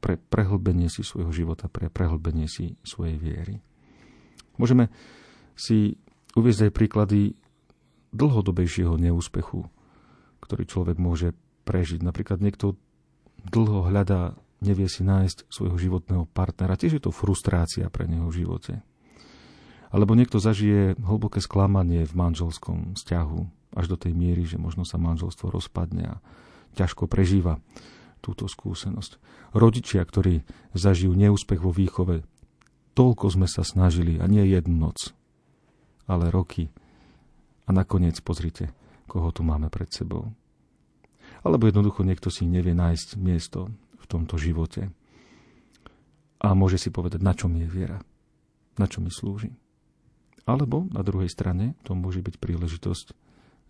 [0.02, 3.62] pre prehlbenie si svojho života, pre prehlbenie si svojej viery.
[4.58, 4.90] Môžeme
[5.56, 5.96] si
[6.36, 7.20] uviezť aj príklady
[8.12, 9.70] dlhodobejšieho neúspechu,
[10.44, 12.04] ktorý človek môže prežiť.
[12.04, 12.76] Napríklad niekto
[13.48, 16.78] dlho hľadá, nevie si nájsť svojho životného partnera.
[16.78, 18.82] Tiež je to frustrácia pre neho v živote.
[19.92, 23.40] Alebo niekto zažije hlboké sklamanie v manželskom vzťahu
[23.76, 26.22] až do tej miery, že možno sa manželstvo rozpadne a
[26.80, 27.60] ťažko prežíva
[28.24, 29.20] túto skúsenosť.
[29.52, 32.24] Rodičia, ktorí zažijú neúspech vo výchove,
[32.96, 35.12] toľko sme sa snažili, a nie jednu noc,
[36.08, 36.72] ale roky,
[37.68, 38.72] a nakoniec pozrite,
[39.08, 40.32] koho tu máme pred sebou.
[41.42, 44.92] Alebo jednoducho niekto si nevie nájsť miesto v tomto živote.
[46.42, 48.00] A môže si povedať, na čom je viera.
[48.76, 49.52] Na čo mi slúži.
[50.46, 53.14] Alebo na druhej strane to môže byť príležitosť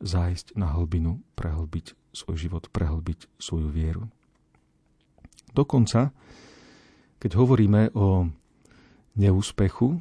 [0.01, 4.09] zájsť na hlbinu, prehlbiť svoj život, prehlbiť svoju vieru.
[5.51, 6.15] Dokonca,
[7.19, 8.31] keď hovoríme o
[9.19, 9.99] neúspechu,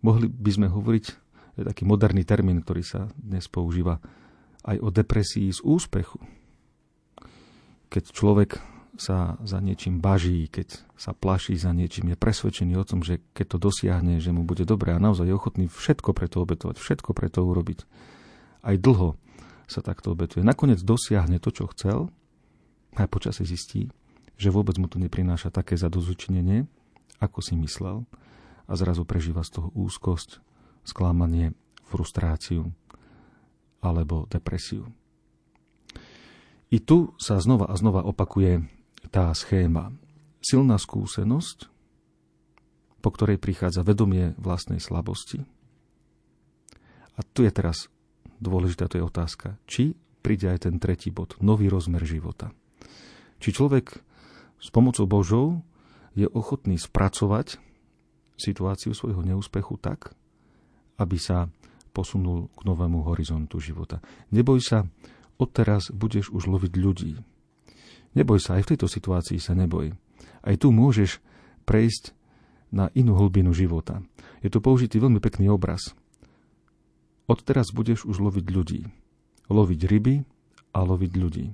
[0.00, 3.96] mohli by sme hovoriť je taký moderný termín, ktorý sa dnes používa
[4.68, 6.20] aj o depresii z úspechu.
[7.88, 8.60] Keď človek
[8.96, 13.56] sa za niečím baží, keď sa plaší za niečím, je presvedčený o tom, že keď
[13.56, 17.44] to dosiahne, že mu bude dobre a naozaj je ochotný všetko preto obetovať, všetko preto
[17.44, 17.84] urobiť.
[18.64, 19.14] Aj dlho
[19.68, 20.42] sa takto obetuje.
[20.42, 22.08] Nakoniec dosiahne to, čo chcel
[22.96, 23.92] a počasie zistí,
[24.40, 26.64] že vôbec mu to neprináša také zadozučinenie,
[27.20, 28.04] ako si myslel
[28.66, 30.40] a zrazu prežíva z toho úzkosť,
[30.86, 31.52] sklamanie,
[31.86, 32.72] frustráciu
[33.80, 34.90] alebo depresiu.
[36.66, 38.66] I tu sa znova a znova opakuje
[39.16, 39.96] tá schéma.
[40.44, 41.72] Silná skúsenosť,
[43.00, 45.40] po ktorej prichádza vedomie vlastnej slabosti.
[47.16, 47.88] A tu je teraz
[48.44, 52.52] dôležitá to je otázka, či príde aj ten tretí bod, nový rozmer života.
[53.40, 53.96] Či človek
[54.60, 55.64] s pomocou Božou
[56.12, 57.56] je ochotný spracovať
[58.36, 60.12] situáciu svojho neúspechu tak,
[61.00, 61.48] aby sa
[61.96, 64.04] posunul k novému horizontu života.
[64.28, 64.84] Neboj sa,
[65.40, 67.16] odteraz budeš už loviť ľudí.
[68.16, 69.92] Neboj sa, aj v tejto situácii sa neboj.
[70.40, 71.20] Aj tu môžeš
[71.68, 72.16] prejsť
[72.72, 74.00] na inú hlbinu života.
[74.40, 75.92] Je tu použitý veľmi pekný obraz.
[77.28, 78.82] Odteraz budeš už loviť ľudí.
[79.52, 80.14] Loviť ryby
[80.72, 81.46] a loviť ľudí.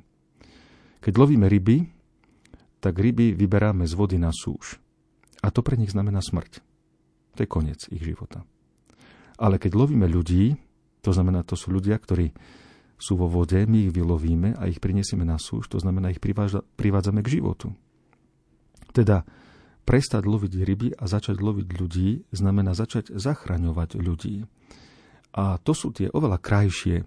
[1.03, 1.91] Keď lovíme ryby,
[2.79, 4.79] tak ryby vyberáme z vody na súž.
[5.43, 6.63] A to pre nich znamená smrť.
[7.35, 8.47] To je koniec ich života.
[9.35, 10.55] Ale keď lovíme ľudí,
[11.03, 12.31] to znamená, to sú ľudia, ktorí
[13.03, 17.21] sú vo vode, my ich vylovíme a ich prinesieme na súž, to znamená, ich privádzame
[17.27, 17.75] k životu.
[18.95, 19.27] Teda
[19.83, 24.47] prestať loviť ryby a začať loviť ľudí znamená začať zachraňovať ľudí.
[25.35, 27.03] A to sú tie oveľa krajšie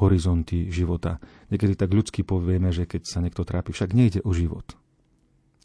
[0.00, 1.20] horizonty života.
[1.52, 4.78] Niekedy tak ľudsky povieme, že keď sa niekto trápi, však nejde o život.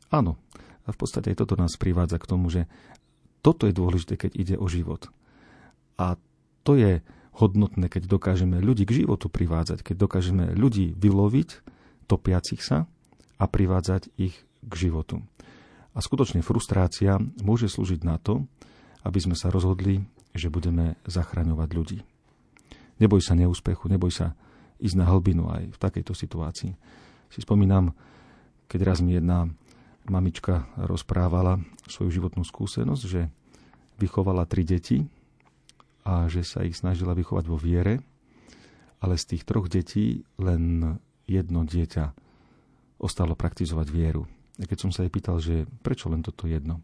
[0.10, 0.36] Áno,
[0.84, 2.68] a v podstate aj toto nás privádza k tomu, že
[3.40, 5.08] toto je dôležité, keď ide o život.
[5.96, 6.20] A
[6.66, 7.00] to je
[7.34, 11.50] hodnotné, keď dokážeme ľudí k životu privádzať, keď dokážeme ľudí vyloviť,
[12.06, 12.86] topiacich sa
[13.42, 15.26] a privádzať ich k životu.
[15.94, 18.46] A skutočne frustrácia môže slúžiť na to,
[19.06, 22.00] aby sme sa rozhodli, že budeme zachraňovať ľudí.
[22.98, 24.38] Neboj sa neúspechu, neboj sa
[24.82, 26.72] ísť na hlbinu aj v takejto situácii.
[27.30, 27.94] Si spomínam,
[28.70, 29.50] keď raz mi jedna
[30.10, 33.30] mamička rozprávala svoju životnú skúsenosť, že
[34.02, 35.06] vychovala tri deti
[36.04, 38.04] a že sa ich snažila vychovať vo viere,
[39.04, 40.96] ale z tých troch detí len
[41.28, 42.16] jedno dieťa
[43.00, 44.24] ostalo praktizovať vieru.
[44.60, 46.80] A keď som sa jej pýtal, že prečo len toto jedno,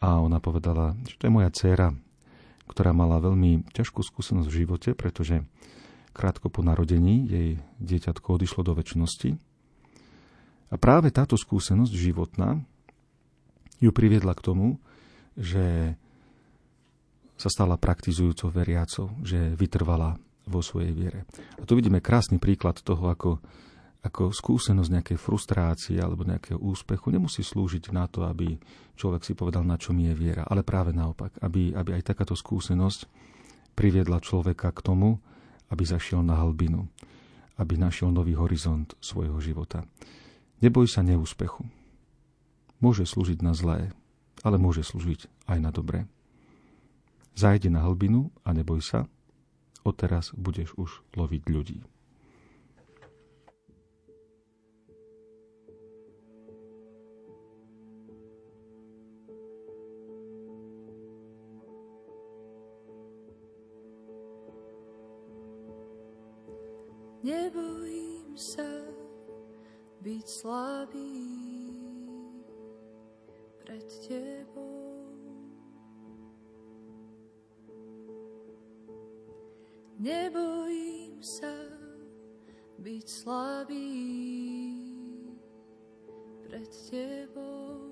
[0.00, 1.92] a ona povedala, že to je moja dcéra,
[2.64, 5.44] ktorá mala veľmi ťažkú skúsenosť v živote, pretože
[6.16, 7.50] krátko po narodení jej
[7.84, 9.36] dieťatko odišlo do väčšnosti.
[10.70, 12.64] A práve táto skúsenosť životná
[13.82, 14.66] ju priviedla k tomu,
[15.36, 15.96] že
[17.40, 21.24] sa stala praktizujúcou veriacou, že vytrvala vo svojej viere.
[21.56, 23.40] A tu vidíme krásny príklad toho, ako,
[24.04, 28.60] ako skúsenosť nejakej frustrácie alebo nejakého úspechu nemusí slúžiť na to, aby
[29.00, 33.08] človek si povedal, na čom je viera, ale práve naopak, aby, aby aj takáto skúsenosť
[33.72, 35.16] priviedla človeka k tomu,
[35.72, 36.84] aby zašiel na hlbinu,
[37.56, 39.88] aby našiel nový horizont svojho života.
[40.60, 41.64] Neboj sa neúspechu.
[42.84, 43.96] Môže slúžiť na zlé,
[44.44, 46.04] ale môže slúžiť aj na dobré.
[47.34, 49.08] Zajde na hlbinu a neboj sa,
[49.84, 51.80] odteraz budeš už loviť ľudí.
[67.20, 68.64] Nebojím sa
[70.00, 71.20] byť slabý
[73.60, 74.69] pred tebou.
[80.00, 81.52] Nebojím sa
[82.80, 83.92] byť slabý
[86.48, 87.84] pred tebou.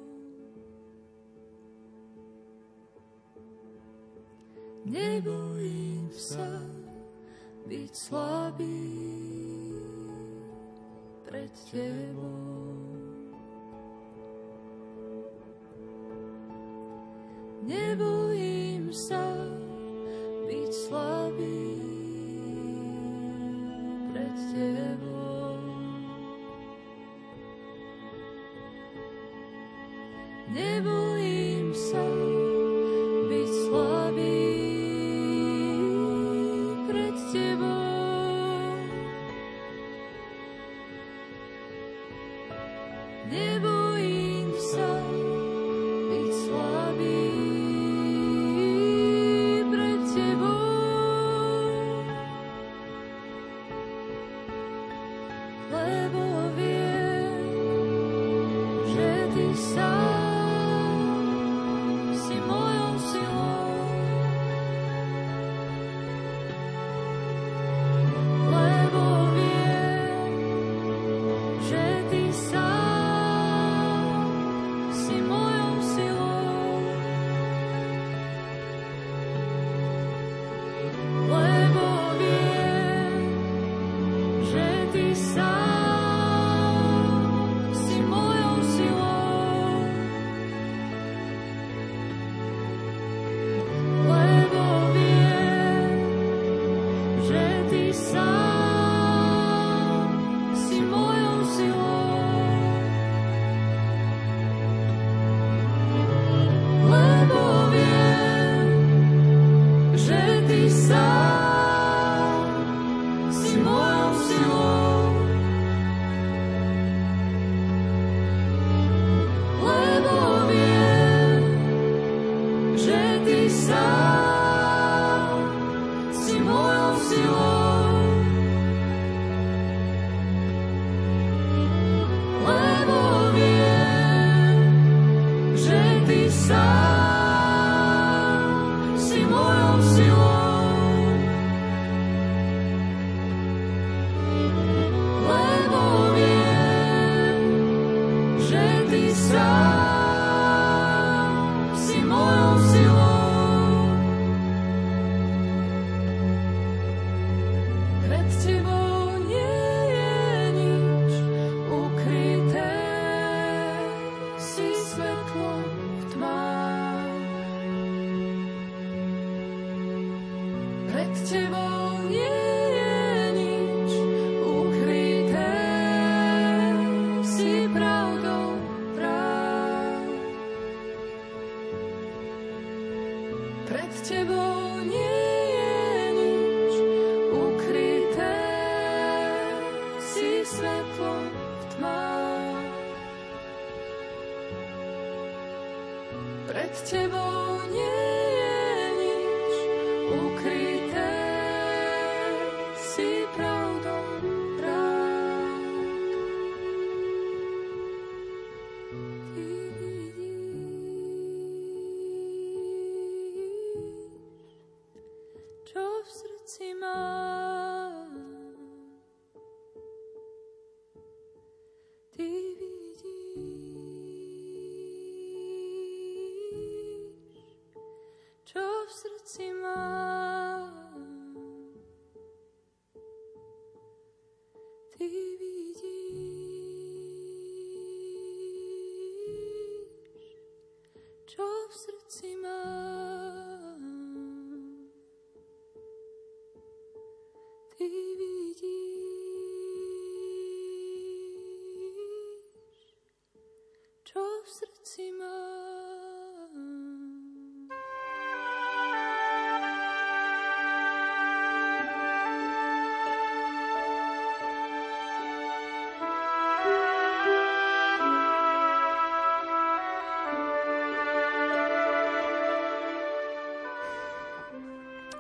[4.88, 6.48] Nebojím sa
[7.68, 8.88] byť slabý
[11.28, 12.57] pred tebou.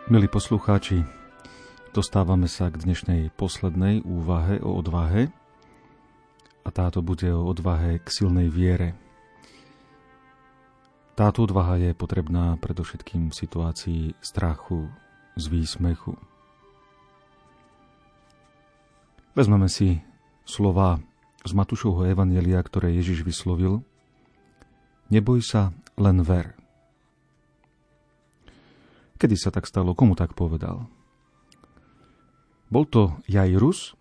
[0.08, 1.04] Milí poslucháči,
[1.92, 5.28] dostávame sa k dnešnej poslednej úvahe o odvahe
[6.78, 8.94] táto bude o odvahe k silnej viere.
[11.18, 14.86] Táto odvaha je potrebná predovšetkým v situácii strachu
[15.34, 16.14] z výsmechu.
[19.34, 19.98] Vezmeme si
[20.46, 21.02] slova
[21.42, 23.82] z Matúšovho Evanielia, ktoré Ježiš vyslovil.
[25.10, 26.54] Neboj sa, len ver.
[29.18, 29.98] Kedy sa tak stalo?
[29.98, 30.86] Komu tak povedal?
[32.70, 33.98] Bol to Jairus,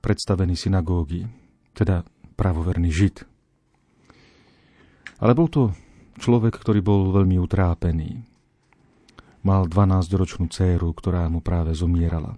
[0.00, 1.28] predstavený synagógy,
[1.74, 3.24] teda pravoverný žid.
[5.20, 5.76] Ale bol to
[6.16, 8.24] človek, ktorý bol veľmi utrápený.
[9.44, 12.36] Mal 12-ročnú dceru, ktorá mu práve zomierala.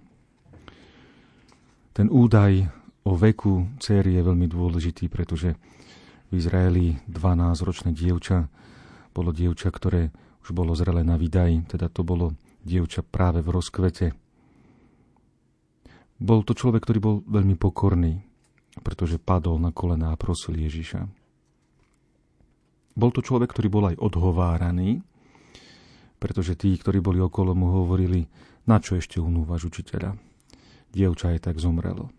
[1.93, 2.67] Ten údaj
[3.03, 5.55] o veku céry je veľmi dôležitý, pretože
[6.31, 8.47] v Izraeli 12-ročné dievča
[9.13, 10.09] bolo dievča, ktoré
[10.41, 12.33] už bolo zrelé na vydaj, teda to bolo
[12.65, 14.07] dievča práve v rozkvete.
[16.17, 18.23] Bol to človek, ktorý bol veľmi pokorný,
[18.81, 21.05] pretože padol na kolená a prosil Ježiša.
[22.93, 25.01] Bol to človek, ktorý bol aj odhováraný,
[26.17, 28.25] pretože tí, ktorí boli okolo mu, hovorili,
[28.63, 30.15] na čo ešte unúvaš učiteľa.
[30.93, 32.09] Dievča je tak zomrelo.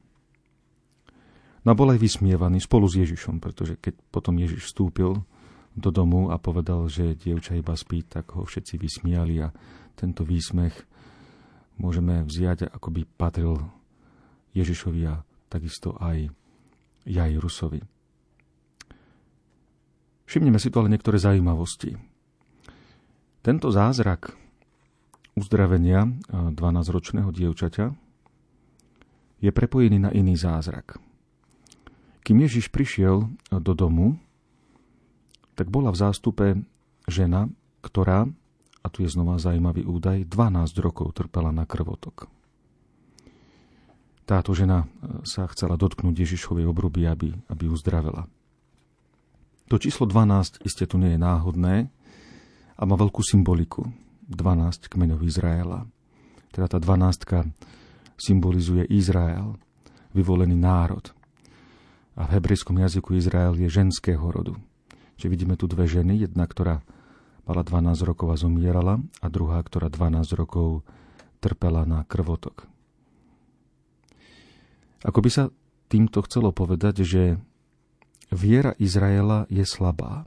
[1.65, 5.25] No bol aj vysmievaný spolu s Ježišom, pretože keď potom Ježiš vstúpil
[5.73, 9.49] do domu a povedal, že dievča iba spí, tak ho všetci vysmiali a
[9.97, 10.75] tento výsmech
[11.81, 13.59] môžeme vziať, ako by patril
[14.53, 16.31] Ježišovi a takisto aj
[17.05, 17.81] Jairusovi.
[20.25, 21.95] Všimneme si tu ale niektoré zaujímavosti.
[23.45, 24.33] Tento zázrak
[25.37, 27.93] uzdravenia 12-ročného dievčaťa
[29.45, 30.97] je prepojený na iný zázrak.
[32.25, 34.17] Kým Ježiš prišiel do domu,
[35.53, 36.47] tak bola v zástupe
[37.05, 37.53] žena,
[37.85, 38.25] ktorá,
[38.81, 42.33] a tu je znova zaujímavý údaj, 12 rokov trpela na krvotok.
[44.25, 44.87] Táto žena e,
[45.29, 48.25] sa chcela dotknúť Ježišovej obruby, aby, aby uzdravela.
[49.69, 51.89] To číslo 12 iste tu nie je náhodné
[52.77, 53.89] a má veľkú symboliku.
[54.29, 55.85] 12 kmeňov Izraela.
[56.49, 57.53] Teda tá 12
[58.17, 59.61] symbolizuje Izrael,
[60.17, 61.13] vyvolený národ.
[62.15, 64.55] A v hebrejskom jazyku Izrael je ženského rodu.
[65.19, 66.81] Čiže vidíme tu dve ženy, jedna, ktorá
[67.45, 70.87] mala 12 rokov a zomierala a druhá, ktorá 12 rokov
[71.43, 72.71] trpela na krvotok.
[75.05, 75.45] Ako by sa
[75.93, 77.37] týmto chcelo povedať, že
[78.33, 80.25] viera Izraela je slabá.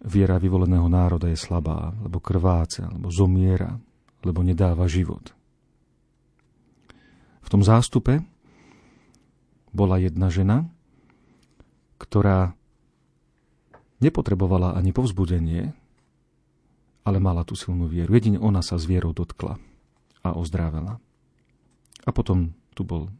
[0.00, 3.76] Viera vyvoleného národa je slabá, lebo krváca, lebo zomiera,
[4.22, 5.34] lebo nedáva život.
[7.44, 8.22] V tom zástupe
[9.74, 10.70] bola jedna žena,
[11.98, 12.54] ktorá
[14.00, 15.74] nepotrebovala ani povzbudenie,
[17.04, 18.16] ale mala tú silnú vieru.
[18.16, 19.60] Jedine ona sa s vierou dotkla
[20.24, 20.96] a ozdrávela.
[22.08, 23.10] A potom tu bol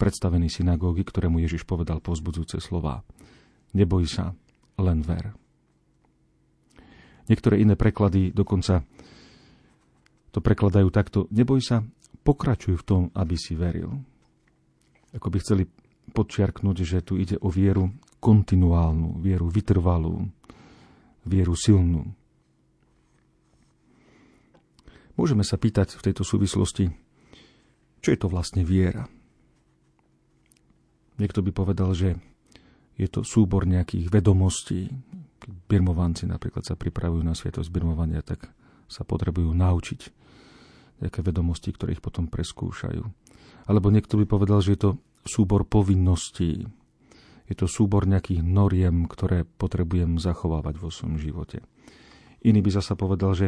[0.00, 3.06] predstavený synagógy, ktorému Ježiš povedal povzbudzujúce slova.
[3.72, 4.34] Neboj sa,
[4.80, 5.32] len ver.
[7.30, 8.82] Niektoré iné preklady dokonca
[10.32, 11.30] to prekladajú takto.
[11.30, 11.86] Neboj sa,
[12.24, 13.94] pokračuj v tom, aby si veril.
[15.12, 15.68] Ako by chceli
[16.12, 20.26] podčiarknúť, že tu ide o vieru kontinuálnu, vieru vytrvalú,
[21.22, 22.10] vieru silnú.
[25.12, 26.88] Môžeme sa pýtať v tejto súvislosti,
[28.02, 29.06] čo je to vlastne viera?
[31.22, 32.18] Niekto by povedal, že
[32.98, 34.90] je to súbor nejakých vedomostí,
[35.42, 38.46] Keď birmovanci napríklad sa pripravujú na sviatosť birmovania, tak
[38.86, 40.00] sa potrebujú naučiť
[41.02, 43.02] nejaké vedomosti, ktoré ich potom preskúšajú.
[43.66, 44.90] Alebo niekto by povedal, že je to
[45.26, 46.66] súbor povinností.
[47.50, 51.58] Je to súbor nejakých noriem, ktoré potrebujem zachovávať vo svojom živote.
[52.42, 53.46] Iný by zasa povedal, že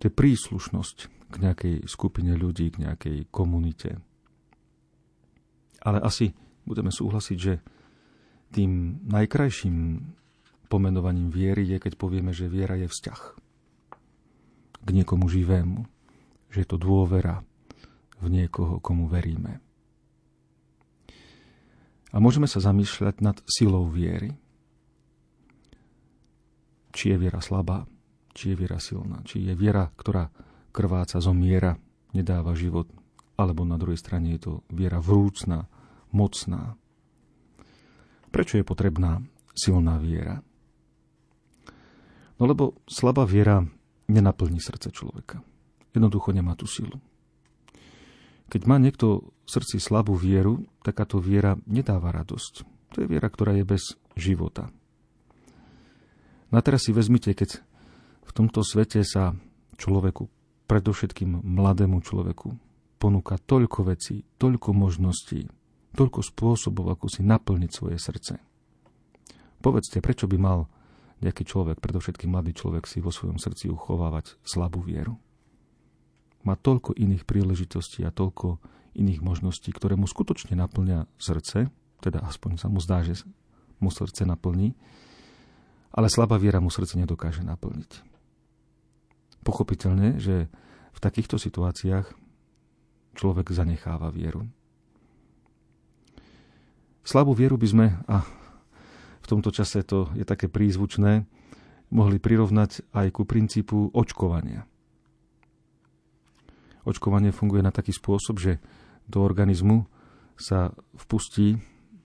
[0.00, 0.96] to je príslušnosť
[1.32, 3.98] k nejakej skupine ľudí, k nejakej komunite.
[5.82, 6.34] Ale asi
[6.66, 7.62] budeme súhlasiť, že
[8.52, 9.76] tým najkrajším
[10.66, 13.20] pomenovaním viery je, keď povieme, že viera je vzťah
[14.86, 15.82] k niekomu živému,
[16.50, 17.42] že je to dôvera
[18.22, 19.58] v niekoho, komu veríme.
[22.14, 24.32] A môžeme sa zamýšľať nad silou viery.
[26.96, 27.84] Či je viera slabá,
[28.36, 30.28] či je viera silná, či je viera, ktorá
[30.76, 31.80] krváca zomiera,
[32.12, 32.84] nedáva život,
[33.40, 35.64] alebo na druhej strane je to viera vrúcná,
[36.12, 36.76] mocná.
[38.28, 39.24] Prečo je potrebná
[39.56, 40.44] silná viera?
[42.36, 43.64] No lebo slabá viera
[44.12, 45.40] nenaplní srdce človeka.
[45.96, 47.00] Jednoducho nemá tú silu.
[48.52, 52.54] Keď má niekto v srdci slabú vieru, takáto viera nedáva radosť.
[52.94, 54.68] To je viera, ktorá je bez života.
[56.54, 57.65] Na teraz si vezmite, keď
[58.26, 59.32] v tomto svete sa
[59.78, 60.28] človeku,
[60.66, 62.58] predovšetkým mladému človeku,
[62.98, 65.46] ponúka toľko vecí, toľko možností,
[65.94, 68.42] toľko spôsobov, ako si naplniť svoje srdce.
[69.62, 70.66] Povedzte, prečo by mal
[71.22, 75.16] nejaký človek, predovšetkým mladý človek, si vo svojom srdci uchovávať slabú vieru?
[76.46, 78.62] má toľko iných príležitostí a toľko
[78.94, 81.66] iných možností, ktoré mu skutočne naplňa srdce,
[81.98, 83.26] teda aspoň sa mu zdá, že
[83.82, 84.78] mu srdce naplní,
[85.90, 88.15] ale slabá viera mu srdce nedokáže naplniť.
[89.46, 90.50] Pochopiteľne, že
[90.90, 92.10] v takýchto situáciách
[93.14, 94.50] človek zanecháva vieru.
[97.06, 98.26] Slabú vieru by sme, a
[99.22, 101.22] v tomto čase to je také prízvučné,
[101.94, 104.66] mohli prirovnať aj ku princípu očkovania–
[106.86, 108.62] Očkovanie funguje na taký spôsob, že
[109.10, 109.90] do organizmu
[110.38, 111.58] sa vpustí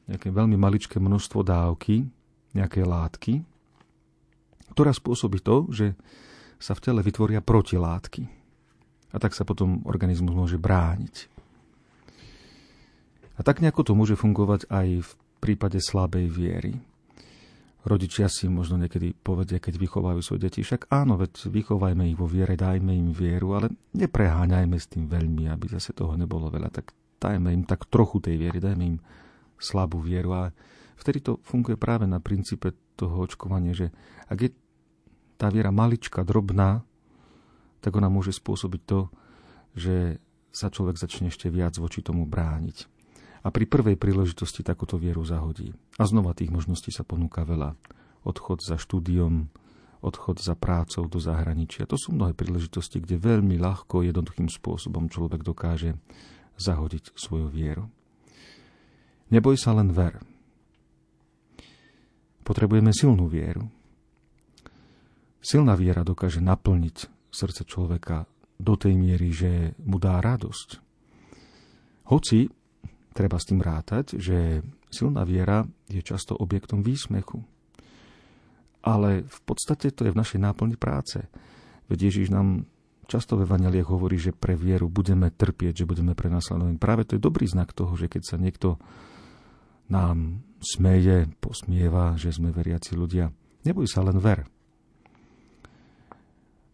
[0.10, 2.10] nejaké veľmi maličké množstvo dávky,
[2.58, 3.46] nejaké látky,
[4.74, 5.94] ktorá spôsobí to, že
[6.62, 8.24] sa v tele vytvoria protilátky.
[9.12, 11.28] A tak sa potom organizmus môže brániť.
[13.36, 15.12] A tak nejako to môže fungovať aj v
[15.42, 16.78] prípade slabej viery.
[17.82, 22.30] Rodičia si možno niekedy povedia, keď vychovajú svoje deti, však áno, veď vychovajme ich vo
[22.30, 26.94] viere, dajme im vieru, ale nepreháňajme s tým veľmi, aby zase toho nebolo veľa, tak
[27.18, 28.98] dajme im tak trochu tej viery, dajme im
[29.58, 30.38] slabú vieru.
[30.38, 30.54] A
[30.94, 33.90] vtedy to funguje práve na princípe toho očkovania, že
[34.30, 34.50] ak je
[35.42, 36.86] tá viera malička, drobná,
[37.82, 39.10] tak ona môže spôsobiť to,
[39.74, 40.22] že
[40.54, 43.02] sa človek začne ešte viac voči tomu brániť
[43.42, 45.74] a pri prvej príležitosti takúto vieru zahodí.
[45.98, 47.74] A znova tých možností sa ponúka veľa.
[48.22, 49.50] Odchod za štúdiom,
[50.06, 51.90] odchod za prácou do zahraničia.
[51.90, 55.98] To sú mnohé príležitosti, kde veľmi ľahko, jednoduchým spôsobom človek dokáže
[56.62, 57.90] zahodiť svoju vieru.
[59.34, 60.22] Neboj sa len ver.
[62.46, 63.66] Potrebujeme silnú vieru.
[65.42, 68.30] Silná viera dokáže naplniť srdce človeka
[68.62, 70.70] do tej miery, že mu dá radosť.
[72.14, 72.46] Hoci
[73.18, 74.62] treba s tým rátať, že
[74.94, 77.42] silná viera je často objektom výsmechu.
[78.86, 81.26] Ale v podstate to je v našej náplni práce.
[81.90, 82.70] Veď Ježiš nám
[83.10, 86.78] často ve Vaneliach hovorí, že pre vieru budeme trpieť, že budeme prenasledovaní.
[86.78, 88.78] Práve to je dobrý znak toho, že keď sa niekto
[89.92, 93.34] nám smeje, posmieva, že sme veriaci ľudia,
[93.68, 94.48] neboj sa, len ver.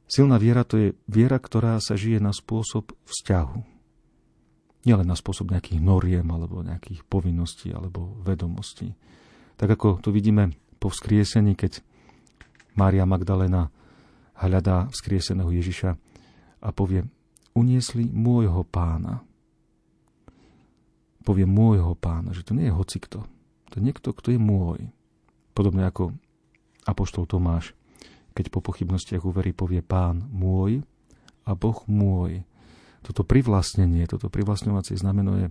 [0.08, 3.78] Silná viera to je viera, ktorá sa žije na spôsob vzťahu
[4.88, 8.96] nielen na spôsob nejakých noriem alebo nejakých povinností alebo vedomostí.
[9.60, 11.84] Tak ako to vidíme po vzkriesení, keď
[12.80, 13.68] Mária Magdalena
[14.40, 15.92] hľadá vzkrieseného Ježiša
[16.64, 17.04] a povie,
[17.52, 19.26] uniesli môjho pána.
[21.28, 23.28] Povie môjho pána, že to nie je hocikto.
[23.68, 24.88] To je niekto, kto je môj.
[25.52, 26.16] Podobne ako
[26.88, 27.76] apoštol Tomáš,
[28.38, 30.86] keď po pochybnostiach uverí, povie pán môj
[31.50, 32.46] a Boh môj
[33.02, 35.48] toto privlastnenie, toto privlastňovacie znameno je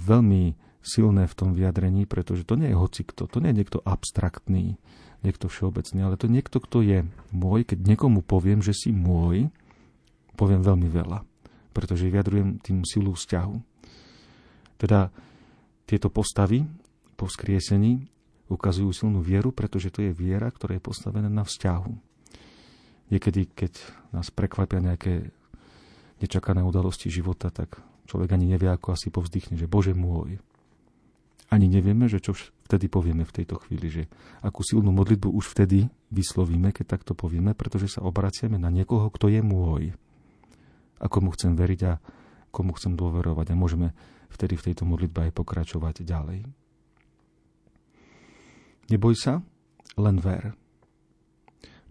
[0.00, 4.80] veľmi silné v tom vyjadrení, pretože to nie je hocikto, to nie je niekto abstraktný,
[5.20, 6.98] niekto všeobecný, ale to niekto, kto je
[7.36, 7.68] môj.
[7.68, 9.52] Keď niekomu poviem, že si môj,
[10.40, 11.20] poviem veľmi veľa,
[11.76, 13.56] pretože vyjadrujem tým silu vzťahu.
[14.80, 15.12] Teda
[15.84, 16.64] tieto postavy
[17.20, 18.08] po vzkriesení
[18.50, 21.92] ukazujú silnú vieru, pretože to je viera, ktorá je postavená na vzťahu.
[23.14, 23.72] Niekedy, keď
[24.10, 25.30] nás prekvapia nejaké
[26.18, 27.78] nečakané udalosti života, tak
[28.10, 30.42] človek ani nevie, ako asi povzdychne, že Bože môj.
[31.50, 32.38] ani nevieme, že čo
[32.70, 34.02] vtedy povieme v tejto chvíli, že
[34.38, 39.26] akú silnú modlitbu už vtedy vyslovíme, keď takto povieme, pretože sa obraciame na niekoho, kto
[39.26, 39.90] je môj.
[41.02, 41.92] A komu chcem veriť a
[42.54, 43.50] komu chcem dôverovať.
[43.50, 43.90] A môžeme
[44.30, 46.46] vtedy v tejto modlitbe aj pokračovať ďalej.
[48.90, 49.38] Neboj sa,
[49.94, 50.52] len ver.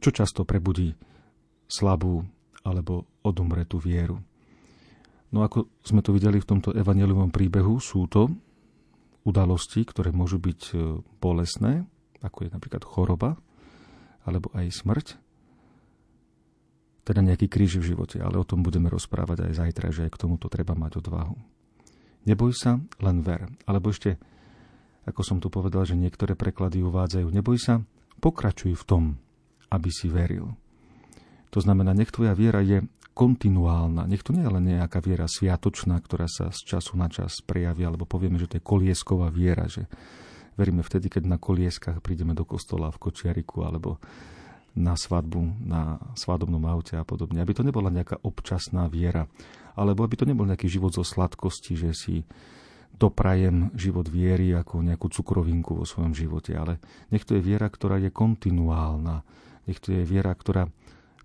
[0.04, 0.96] Čo často prebudí
[1.68, 2.28] slabú
[2.68, 4.20] alebo odumretú vieru?
[5.30, 8.28] No ako sme to videli v tomto evangeliovom príbehu, sú to
[9.24, 10.76] udalosti, ktoré môžu byť e,
[11.22, 11.86] bolesné,
[12.20, 13.38] ako je napríklad choroba,
[14.26, 15.08] alebo aj smrť,
[17.06, 20.22] teda nejaký kríž v živote, ale o tom budeme rozprávať aj zajtra, že aj k
[20.22, 21.38] tomuto treba mať odvahu.
[22.30, 23.50] Neboj sa, len ver.
[23.66, 24.22] Alebo ešte,
[25.10, 27.82] ako som tu povedal, že niektoré preklady uvádzajú, neboj sa,
[28.22, 29.04] pokračuj v tom,
[29.74, 30.54] aby si veril.
[31.50, 32.86] To znamená, nech tvoja viera je
[33.18, 34.08] kontinuálna.
[34.08, 37.84] Nech to nie je len nejaká viera sviatočná, ktorá sa z času na čas prejaví,
[37.84, 39.90] alebo povieme, že to je koliesková viera, že
[40.56, 44.00] veríme vtedy, keď na kolieskách prídeme do kostola v Kočiariku, alebo
[44.78, 47.42] na svadbu, na svadobnom aute a podobne.
[47.44, 49.28] Aby to nebola nejaká občasná viera,
[49.76, 52.16] alebo aby to nebol nejaký život zo sladkosti, že si
[53.00, 57.96] doprajem život viery ako nejakú cukrovinku vo svojom živote, ale nech to je viera, ktorá
[57.96, 59.24] je kontinuálna,
[59.64, 60.68] nech to je viera, ktorá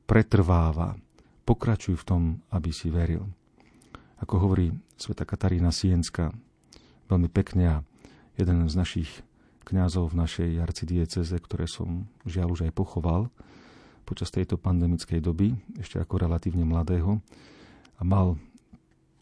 [0.07, 0.95] pretrváva,
[1.43, 2.23] pokračuj v tom,
[2.55, 3.27] aby si veril.
[4.23, 6.31] Ako hovorí sveta Katarína Sienska,
[7.11, 7.77] veľmi pekne a
[8.39, 9.11] jeden z našich
[9.67, 13.29] kňazov v našej arcidieceze, ktoré som žiaľ už aj pochoval
[14.05, 17.25] počas tejto pandemickej doby, ešte ako relatívne mladého,
[17.97, 18.37] a mal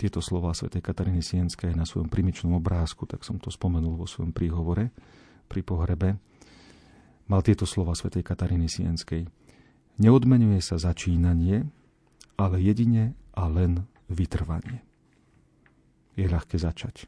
[0.02, 4.34] tieto slova svätej Kataríny Sienskej na svojom primičnom obrázku, tak som to spomenul vo svojom
[4.34, 4.90] príhovore
[5.46, 6.18] pri pohrebe.
[7.30, 9.30] Mal tieto slova svätej Kataríny Sienskej.
[10.02, 11.70] Neodmenuje sa začínanie,
[12.34, 14.82] ale jedine a len vytrvanie.
[16.18, 17.06] Je ľahké začať,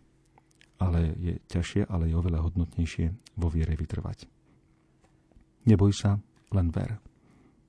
[0.79, 4.31] ale je ťažšie, ale je oveľa hodnotnejšie vo viere vytrvať.
[5.67, 6.23] Neboj sa,
[6.55, 7.03] len ver.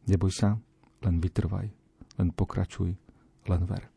[0.06, 0.54] Neboj sa,
[1.02, 1.66] len vytrvaj.
[2.22, 2.94] Len pokračuj,
[3.50, 3.95] len ver.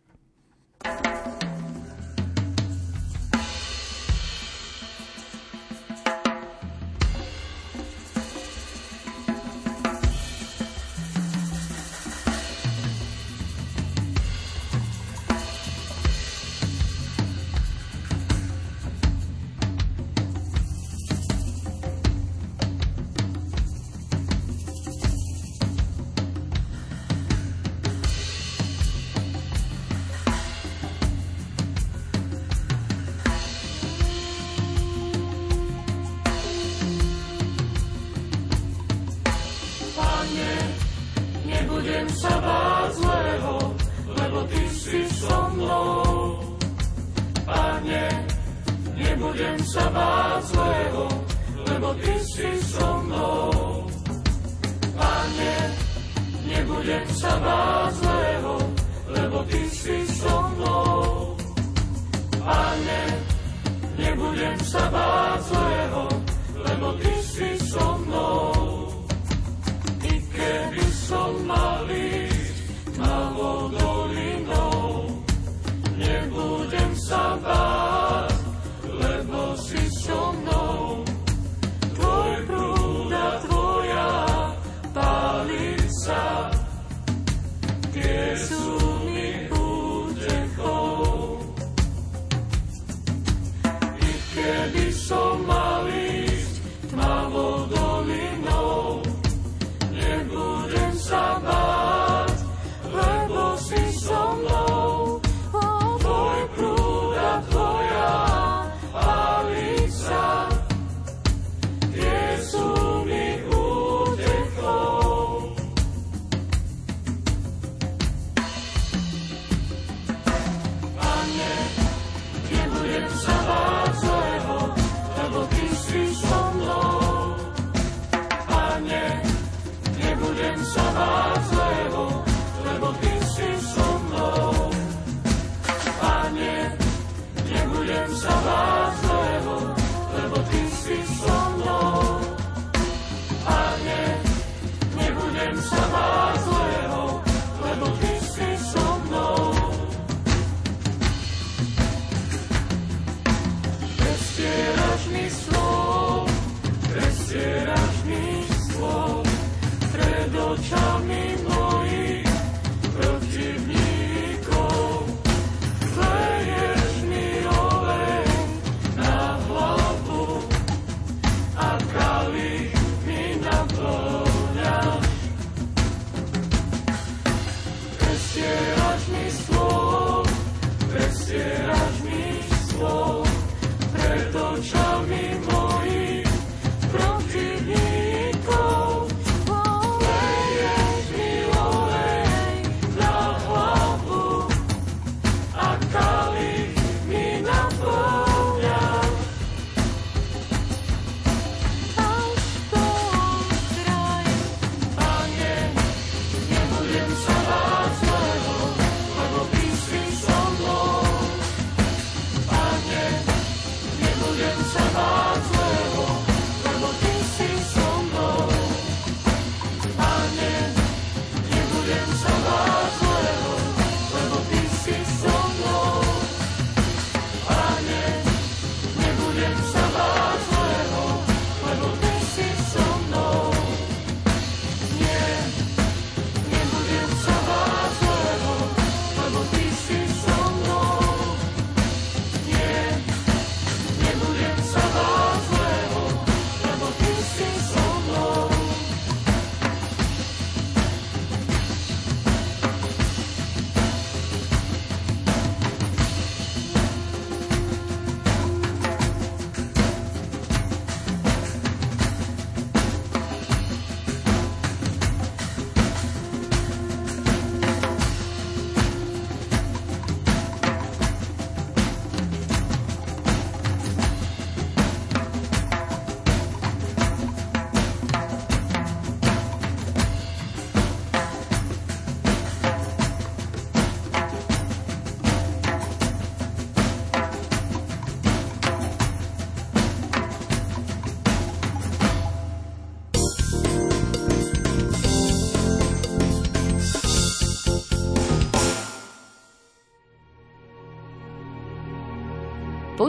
[160.57, 161.28] charming.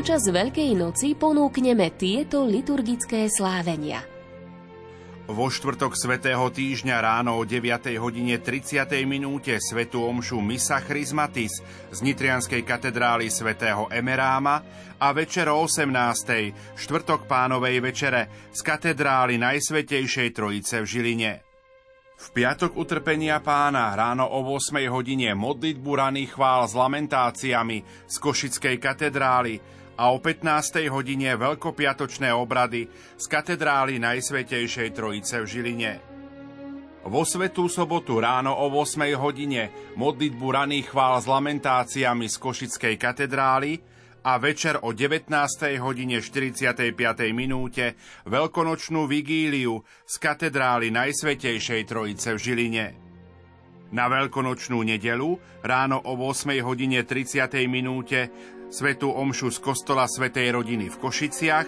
[0.10, 4.02] Počas Veľkej noci ponúkneme tieto liturgické slávenia.
[5.30, 7.94] Vo štvrtok svätého týždňa ráno o 9.
[8.02, 8.90] hodine 30.
[9.06, 11.62] minúte svetú omšu Misa Chrismatis
[11.94, 14.66] z Nitrianskej katedrály svätého Emeráma
[14.98, 15.94] a večer o 18.
[16.74, 21.34] štvrtok pánovej večere z katedrály Najsvetejšej Trojice v Žiline.
[22.18, 28.76] V piatok utrpenia pána ráno o 8 hodine modlitbu raných chvál s lamentáciami z Košickej
[28.82, 30.88] katedrály a o 15.
[30.88, 32.88] hodine veľkopiatočné obrady
[33.20, 35.94] z katedrály Najsvetejšej Trojice v Žiline.
[37.04, 43.84] Vo Svetú sobotu ráno o 8 hodine modlitbu raných chvál s lamentáciami z Košickej katedrály
[44.24, 45.36] a večer o 19.
[45.84, 46.96] hodine 45.
[47.36, 52.86] minúte veľkonočnú vigíliu z katedrály Najsvetejšej Trojice v Žiline.
[53.90, 55.36] Na veľkonočnú nedelu
[55.66, 57.52] ráno o 8 hodine 30.
[57.68, 58.30] minúte
[58.70, 61.68] svetú omšu z kostola Svetej rodiny v Košiciach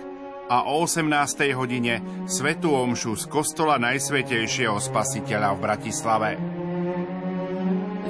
[0.54, 1.10] a o 18.
[1.58, 6.30] hodine svetú omšu z kostola Najsvetejšieho spasiteľa v Bratislave.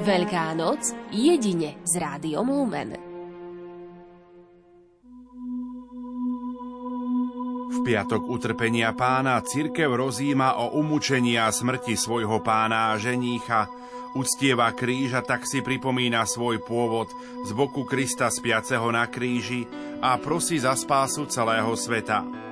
[0.02, 2.98] Veľká noc jedine z rádiom Lumen.
[7.72, 13.70] V piatok utrpenia pána cirkev rozíma o umúčení a smrti svojho pána a ženícha,
[14.16, 17.08] uctieva kríža, tak si pripomína svoj pôvod
[17.44, 19.64] z boku Krista spiaceho na kríži
[20.00, 22.42] a prosí za spásu celého sveta.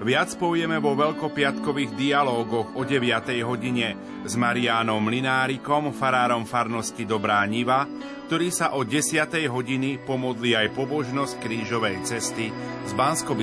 [0.00, 3.04] Viac povieme vo veľkopiatkových dialógoch o 9.
[3.44, 7.84] hodine s Mariánom Linárikom, farárom farnosti Dobrá Niva,
[8.24, 9.28] ktorý sa o 10.
[9.52, 12.48] hodiny pomodli aj pobožnosť krížovej cesty
[12.88, 13.36] z bansko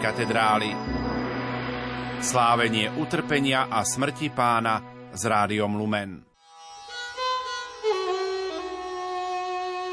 [0.00, 0.72] katedrály.
[2.24, 4.80] Slávenie utrpenia a smrti pána
[5.12, 6.29] s rádiom Lumen.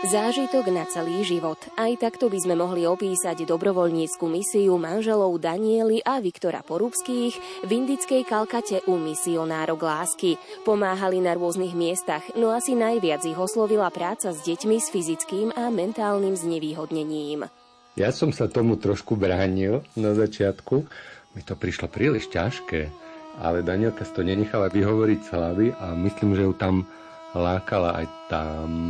[0.06, 1.58] Zážitok na celý život.
[1.74, 8.22] Aj takto by sme mohli opísať dobrovoľnícku misiu manželov Daniely a Viktora Porubských v indickej
[8.22, 10.38] Kalkate u misionárok lásky.
[10.62, 15.66] Pomáhali na rôznych miestach, no asi najviac ich oslovila práca s deťmi s fyzickým a
[15.74, 17.50] mentálnym znevýhodnením.
[17.98, 20.86] Ja som sa tomu trošku bránil na začiatku.
[21.34, 22.94] Mi to prišlo príliš ťažké,
[23.42, 26.86] ale Danielka si to nenechala vyhovoriť slavy a myslím, že ju tam
[27.38, 28.44] lákala aj tá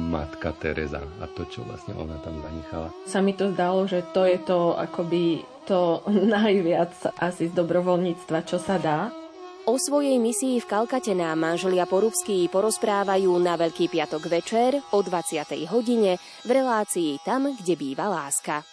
[0.09, 2.89] matka Teresa a to, čo vlastne ona tam zanechala.
[3.05, 6.01] Sa mi to zdalo, že to je to akoby to
[6.35, 9.11] najviac asi z dobrovoľníctva, čo sa dá.
[9.67, 15.43] O svojej misii v Kalkate nám manželia Porubskí porozprávajú na Veľký piatok večer o 20.
[15.67, 16.15] hodine
[16.47, 18.63] v relácii Tam, kde býva láska.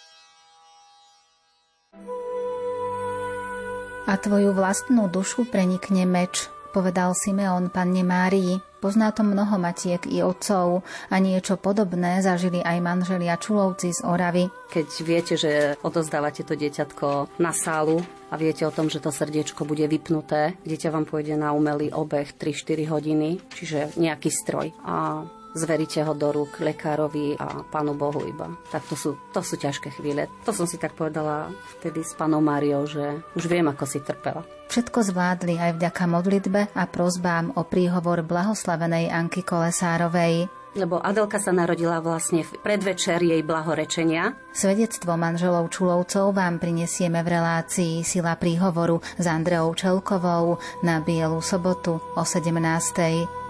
[4.07, 8.59] A tvoju vlastnú dušu prenikne meč, povedal Simeon panne Márii.
[8.83, 14.51] Pozná to mnoho matiek i otcov a niečo podobné zažili aj manželia Čulovci z Oravy.
[14.67, 19.63] Keď viete, že odozdávate to dieťatko na sálu a viete o tom, že to srdiečko
[19.63, 24.75] bude vypnuté, dieťa vám pôjde na umelý obeh 3-4 hodiny, čiže nejaký stroj.
[24.83, 25.23] A
[25.55, 28.51] zveríte ho do rúk lekárovi a pánu Bohu iba.
[28.69, 30.27] Tak to sú, to sú ťažké chvíle.
[30.43, 31.49] To som si tak povedala
[31.79, 34.43] vtedy s pánom Máriou, že už viem, ako si trpela.
[34.67, 41.55] Všetko zvládli aj vďaka modlitbe a prozbám o príhovor blahoslavenej Anky Kolesárovej lebo Adelka sa
[41.55, 44.35] narodila vlastne v predvečer jej blahorečenia.
[44.51, 52.03] Svedectvo manželov Čulovcov vám prinesieme v relácii Sila príhovoru s Andreou Čelkovou na Bielu sobotu
[52.19, 53.44] o 17.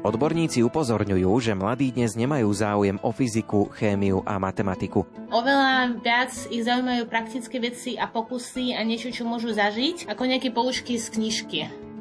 [0.00, 5.04] Odborníci upozorňujú, že mladí dnes nemajú záujem o fyziku, chémiu a matematiku.
[5.28, 10.56] Oveľa viac ich zaujímajú praktické veci a pokusy a niečo, čo môžu zažiť, ako nejaké
[10.56, 11.58] poučky z knižky.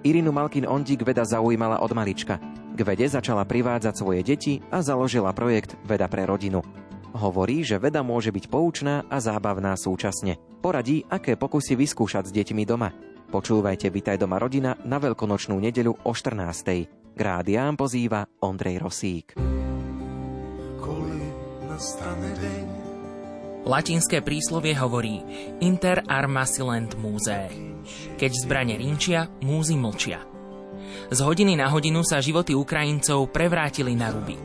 [0.07, 2.39] Irinu Malkin Ondík veda zaujímala od malička.
[2.71, 6.63] K vede začala privádzať svoje deti a založila projekt Veda pre rodinu.
[7.11, 10.39] Hovorí, že veda môže byť poučná a zábavná súčasne.
[10.63, 12.95] Poradí, aké pokusy vyskúšať s deťmi doma.
[13.27, 16.98] Počúvajte Vitaj doma rodina na veľkonočnú nedeľu o 14.
[17.19, 19.35] K rádiám pozýva Ondrej Rosík.
[23.67, 25.19] Latinské príslovie hovorí
[25.59, 27.51] Inter arma silent múze.
[28.15, 30.23] Keď zbrane rinčia, múzy mlčia.
[31.11, 34.39] Z hodiny na hodinu sa životy Ukrajincov prevrátili na ruby.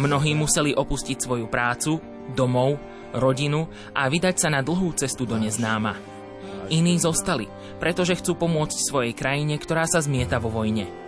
[0.00, 2.00] Mnohí museli opustiť svoju prácu,
[2.32, 2.80] domov,
[3.12, 6.00] rodinu a vydať sa na dlhú cestu do neznáma.
[6.72, 7.44] Iní zostali,
[7.76, 10.99] pretože chcú pomôcť svojej krajine, ktorá sa zmieta vo vojne.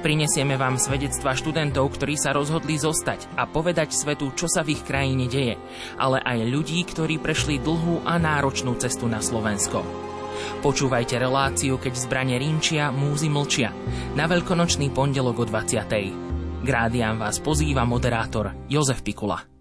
[0.00, 4.82] Prinesieme vám svedectva študentov, ktorí sa rozhodli zostať a povedať svetu, čo sa v ich
[4.86, 5.58] krajine deje,
[5.98, 10.08] ale aj ľudí, ktorí prešli dlhú a náročnú cestu na Slovensko.
[10.62, 13.74] Počúvajte reláciu, keď zbranie rinčia, múzy mlčia,
[14.14, 16.62] na veľkonočný pondelok o 20.
[16.62, 19.58] K rádiám vás pozýva moderátor Jozef Pikula.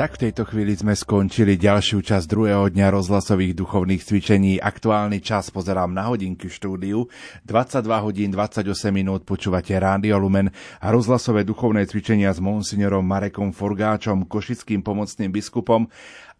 [0.00, 4.56] Tak v tejto chvíli sme skončili ďalšiu časť druhého dňa rozhlasových duchovných cvičení.
[4.56, 6.98] Aktuálny čas pozerám na hodinky v štúdiu.
[7.44, 8.64] 22 hodín 28
[8.96, 10.48] minút počúvate Rádio Lumen
[10.80, 15.84] a rozhlasové duchovné cvičenia s monsignorom Marekom Forgáčom, košickým pomocným biskupom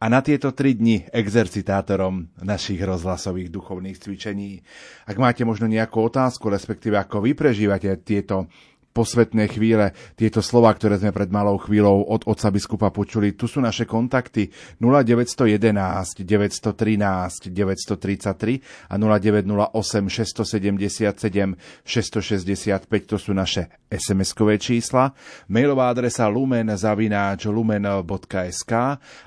[0.00, 4.64] a na tieto tri dni exercitátorom našich rozhlasových duchovných cvičení.
[5.04, 8.48] Ak máte možno nejakú otázku, respektíve ako vy prežívate tieto
[8.90, 13.38] posvetné chvíle, tieto slova, ktoré sme pred malou chvíľou od otca biskupa počuli.
[13.38, 14.50] Tu sú naše kontakty
[14.82, 21.56] 0911 913 933 a 0908 677
[21.86, 25.14] 665, to sú naše SMS-kové čísla.
[25.50, 28.72] Mailová adresa lumen zavináč lumen.sk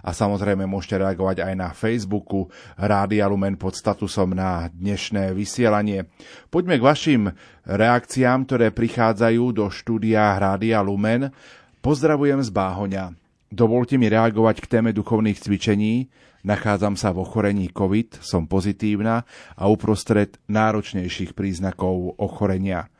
[0.03, 6.07] a samozrejme môžete reagovať aj na Facebooku Rádia Lumen pod statusom na dnešné vysielanie.
[6.51, 7.21] Poďme k vašim
[7.67, 11.31] reakciám, ktoré prichádzajú do štúdia Rádia Lumen.
[11.83, 13.15] Pozdravujem z Báhoňa.
[13.53, 16.09] Dovolte mi reagovať k téme duchovných cvičení.
[16.43, 19.23] Nachádzam sa v ochorení COVID, som pozitívna
[19.55, 22.91] a uprostred náročnejších príznakov ochorenia.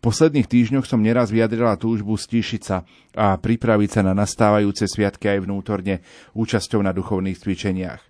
[0.00, 2.84] V posledných týždňoch som neraz vyjadrila túžbu stíšiť sa
[3.16, 6.00] a pripraviť sa na nastávajúce sviatky aj vnútorne
[6.32, 8.09] účasťou na duchovných cvičeniach.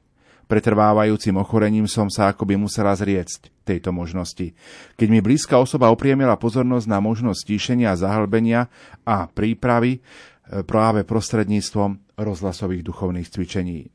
[0.50, 4.50] Pretrvávajúcim ochorením som sa akoby musela zriecť tejto možnosti.
[4.98, 8.66] Keď mi blízka osoba opriemila pozornosť na možnosť stíšenia, zahlbenia
[9.06, 13.94] a prípravy e, práve prostredníctvom rozhlasových duchovných cvičení.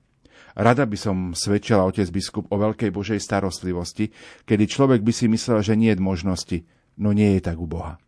[0.56, 4.16] Rada by som svedčila otec biskup o veľkej Božej starostlivosti,
[4.48, 6.64] kedy človek by si myslel, že nie je možnosti,
[6.96, 8.00] no nie je tak u Boha.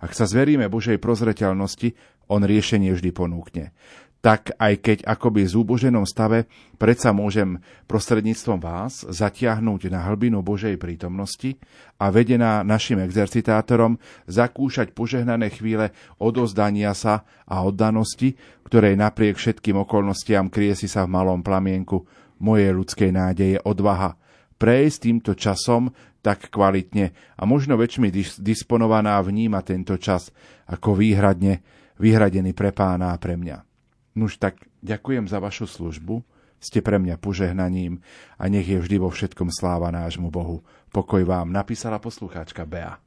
[0.00, 1.92] Ak sa zveríme Božej prozreteľnosti,
[2.32, 3.76] on riešenie vždy ponúkne
[4.20, 6.44] tak aj keď akoby v zúboženom stave
[6.76, 7.56] predsa môžem
[7.88, 11.56] prostredníctvom vás zatiahnuť na hlbinu Božej prítomnosti
[11.96, 13.96] a vedená našim exercitátorom
[14.28, 18.36] zakúšať požehnané chvíle odozdania sa a oddanosti,
[18.68, 22.04] ktorej napriek všetkým okolnostiam krie si sa v malom plamienku
[22.44, 24.20] mojej ľudskej nádeje odvaha
[24.60, 25.88] prejsť týmto časom
[26.20, 28.12] tak kvalitne a možno väčšmi
[28.44, 30.28] disponovaná vníma tento čas
[30.68, 31.64] ako výhradne
[31.96, 33.69] vyhradený pre pána a pre mňa.
[34.14, 36.26] Nuž tak ďakujem za vašu službu,
[36.60, 38.04] ste pre mňa požehnaním
[38.36, 40.60] a nech je vždy vo všetkom sláva nášmu Bohu.
[40.92, 43.00] Pokoj vám, napísala poslucháčka Bea.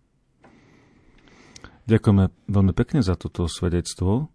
[1.84, 4.32] Ďakujeme veľmi pekne za toto svedectvo.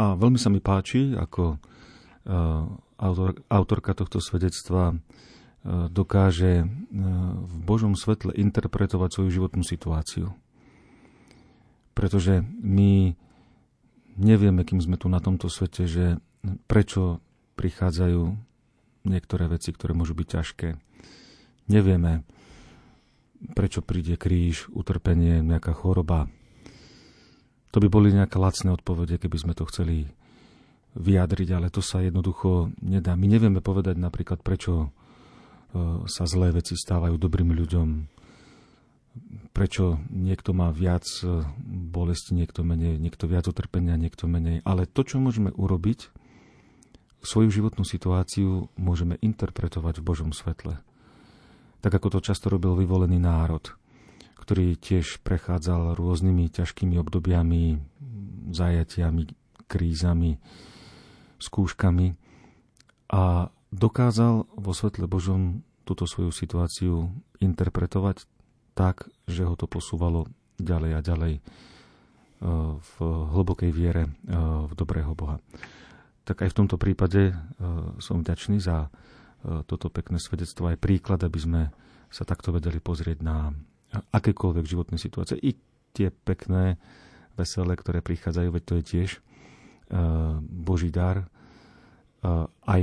[0.00, 1.60] A veľmi sa mi páči, ako
[2.96, 4.96] autor, autorka tohto svedectva
[5.92, 6.64] dokáže
[7.44, 10.32] v Božom svetle interpretovať svoju životnú situáciu.
[11.92, 13.12] Pretože my
[14.20, 16.20] nevieme, kým sme tu na tomto svete, že
[16.68, 17.24] prečo
[17.56, 18.36] prichádzajú
[19.08, 20.68] niektoré veci, ktoré môžu byť ťažké.
[21.72, 22.24] Nevieme,
[23.56, 26.28] prečo príde kríž, utrpenie, nejaká choroba.
[27.70, 30.10] To by boli nejaké lacné odpovede, keby sme to chceli
[30.98, 33.14] vyjadriť, ale to sa jednoducho nedá.
[33.14, 34.88] My nevieme povedať napríklad, prečo e,
[36.10, 37.88] sa zlé veci stávajú dobrým ľuďom,
[39.50, 41.44] prečo niekto má viac e,
[41.90, 44.62] bolesti, niekto menej, niekto viac utrpenia, niekto menej.
[44.62, 46.10] Ale to, čo môžeme urobiť,
[47.20, 50.80] svoju životnú situáciu môžeme interpretovať v Božom svetle.
[51.84, 53.76] Tak ako to často robil vyvolený národ,
[54.40, 57.76] ktorý tiež prechádzal rôznymi ťažkými obdobiami,
[58.52, 59.22] zajatiami,
[59.68, 60.40] krízami,
[61.40, 62.16] skúškami
[63.12, 68.24] a dokázal vo svetle Božom túto svoju situáciu interpretovať
[68.74, 70.26] tak, že ho to posúvalo
[70.60, 71.40] ďalej a ďalej e,
[72.76, 74.10] v hlbokej viere e,
[74.68, 75.40] v dobrého Boha.
[76.28, 77.34] Tak aj v tomto prípade e,
[77.98, 78.92] som vďačný za
[79.40, 81.62] toto pekné svedectvo aj príklad, aby sme
[82.12, 83.48] sa takto vedeli pozrieť na
[84.12, 85.40] akékoľvek životné situácie.
[85.40, 85.56] I
[85.96, 86.76] tie pekné,
[87.40, 89.10] veselé, ktoré prichádzajú, veď to je tiež
[90.44, 91.24] Boží dar,
[92.20, 92.82] aj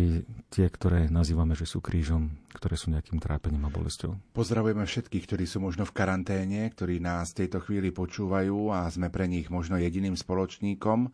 [0.49, 4.33] tie, ktoré nazývame, že sú krížom, ktoré sú nejakým trápením a bolesťou.
[4.33, 9.13] Pozdravujeme všetkých, ktorí sú možno v karanténe, ktorí nás v tejto chvíli počúvajú a sme
[9.13, 11.13] pre nich možno jediným spoločníkom.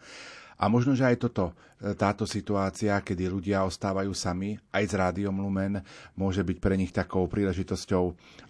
[0.53, 1.51] A možno, že aj toto,
[1.81, 5.81] e, táto situácia, kedy ľudia ostávajú sami, aj s Rádiom Lumen,
[6.15, 8.03] môže byť pre nich takou príležitosťou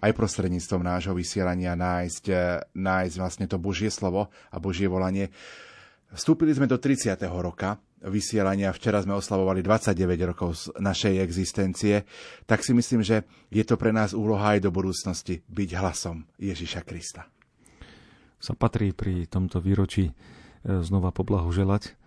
[0.03, 2.35] aj prostredníctvom nášho vysielania nájsť, e,
[2.75, 5.33] nájsť vlastne to Božie slovo a Božie volanie.
[6.13, 7.17] Vstúpili sme do 30.
[7.25, 8.69] roka vysielania.
[8.69, 12.05] Včera sme oslavovali 29 rokov z našej existencie,
[12.45, 16.85] tak si myslím, že je to pre nás úloha aj do budúcnosti byť hlasom Ježiša
[16.85, 17.25] Krista.
[18.37, 20.13] sa patrí pri tomto výročí e,
[20.85, 21.97] znova poblahoželať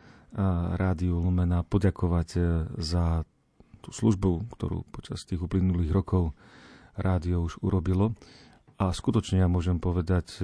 [0.77, 2.41] Rádiu Lumena poďakovať e,
[2.79, 3.27] za
[3.83, 6.31] tú službu, ktorú počas tých uplynulých rokov
[6.95, 8.15] rádio už urobilo.
[8.79, 10.39] A skutočne ja môžem povedať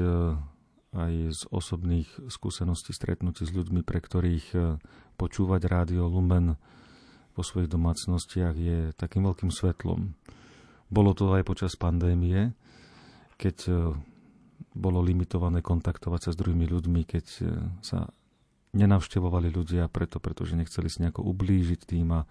[0.93, 4.77] aj z osobných skúseností stretnutí s ľuďmi, pre ktorých
[5.17, 6.57] počúvať rádio Lumen
[7.33, 10.13] vo svojich domácnostiach je takým veľkým svetlom.
[10.93, 12.53] Bolo to aj počas pandémie,
[13.41, 13.73] keď e,
[14.77, 17.43] bolo limitované kontaktovať sa s druhými ľuďmi, keď e,
[17.81, 18.13] sa
[18.77, 22.29] nenavštevovali ľudia preto, pretože nechceli si nejako ublížiť tým a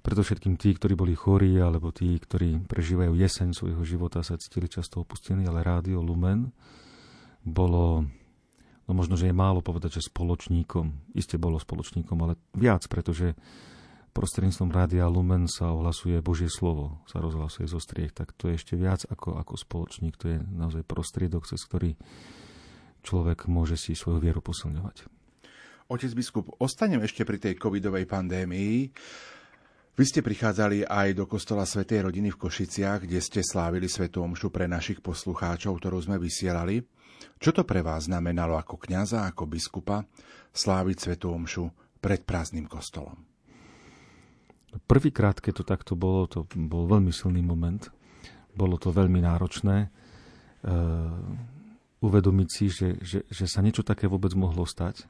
[0.00, 4.72] preto všetkým tí, ktorí boli chorí alebo tí, ktorí prežívajú jeseň svojho života, sa cítili
[4.72, 6.48] často opustení, ale Rádio Lumen
[7.44, 8.04] bolo,
[8.84, 13.36] no možno, že je málo povedať, že spoločníkom, iste bolo spoločníkom, ale viac, pretože
[14.10, 18.74] prostredníctvom Rádia Lumen sa ohlasuje Božie slovo, sa rozhlasuje zo striech, tak to je ešte
[18.74, 21.94] viac ako, ako spoločník, to je naozaj prostriedok, cez ktorý
[23.00, 25.08] človek môže si svoju vieru posilňovať.
[25.90, 28.94] Otec biskup, ostanem ešte pri tej covidovej pandémii.
[29.98, 34.54] Vy ste prichádzali aj do kostola Svetej rodiny v Košiciach, kde ste slávili Svetú Omšu
[34.54, 36.78] pre našich poslucháčov, ktorú sme vysielali.
[37.40, 40.04] Čo to pre vás znamenalo ako kňaza, ako biskupa,
[40.52, 41.68] sláviť Svetú Omšu
[42.00, 43.16] pred prázdnym kostolom?
[44.86, 47.90] Prvýkrát, keď to takto bolo, to bol veľmi silný moment.
[48.54, 49.90] Bolo to veľmi náročné uh,
[51.98, 55.06] uvedomiť si, že, že, že sa niečo také vôbec mohlo stať.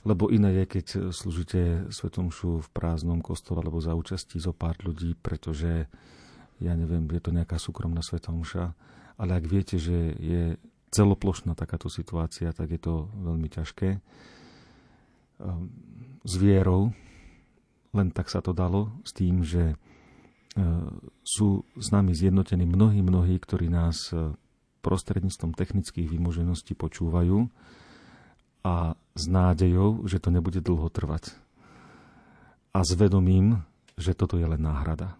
[0.00, 4.80] Lebo iné je, keď slúžite Svetom šu v prázdnom kostole alebo za účastí zo pár
[4.80, 5.92] ľudí, pretože,
[6.56, 8.72] ja neviem, je to nejaká súkromná Svetomša.
[9.20, 10.56] Ale ak viete, že je
[10.90, 13.88] celoplošná takáto situácia, tak je to veľmi ťažké.
[13.98, 15.70] Ehm,
[16.20, 16.92] s vierou,
[17.96, 19.76] len tak sa to dalo s tým, že e,
[21.24, 24.36] sú s nami zjednotení mnohí, mnohí, ktorí nás e,
[24.84, 27.48] prostredníctvom technických vymožeností počúvajú
[28.60, 31.32] a s nádejou, že to nebude dlho trvať.
[32.70, 33.64] A s vedomím,
[33.98, 35.18] že toto je len náhrada.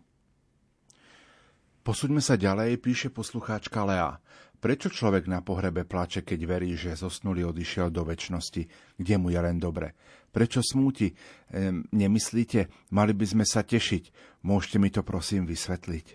[1.81, 4.21] Posuďme sa ďalej, píše poslucháčka Lea.
[4.61, 8.63] Prečo človek na pohrebe plače, keď verí, že zosnulý odišiel do väčšnosti,
[9.01, 9.97] kde mu je len dobre?
[10.29, 11.17] Prečo smúti?
[11.51, 14.37] Ehm, nemyslíte, mali by sme sa tešiť?
[14.45, 16.07] Môžete mi to prosím vysvetliť?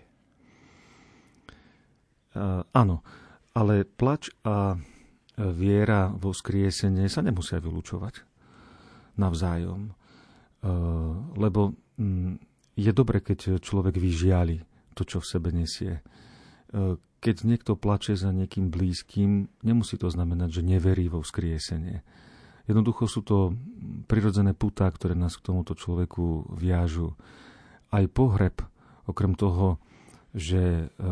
[2.36, 3.00] Uh, áno,
[3.56, 4.76] ale plač a
[5.40, 8.24] viera vo skriesenie sa nemusia vylúčovať
[9.16, 9.92] navzájom.
[10.60, 12.36] Uh, lebo um,
[12.76, 14.60] je dobre, keď človek vyžiali
[14.92, 16.04] to, čo v sebe nesie.
[16.72, 22.06] Uh, keď niekto plače za niekým blízkym, nemusí to znamenať, že neverí vo vzkriesenie.
[22.66, 23.54] Jednoducho sú to
[24.10, 27.14] prirodzené putá, ktoré nás k tomuto človeku viažu.
[27.94, 28.58] Aj pohreb,
[29.06, 29.78] okrem toho,
[30.34, 31.06] že e,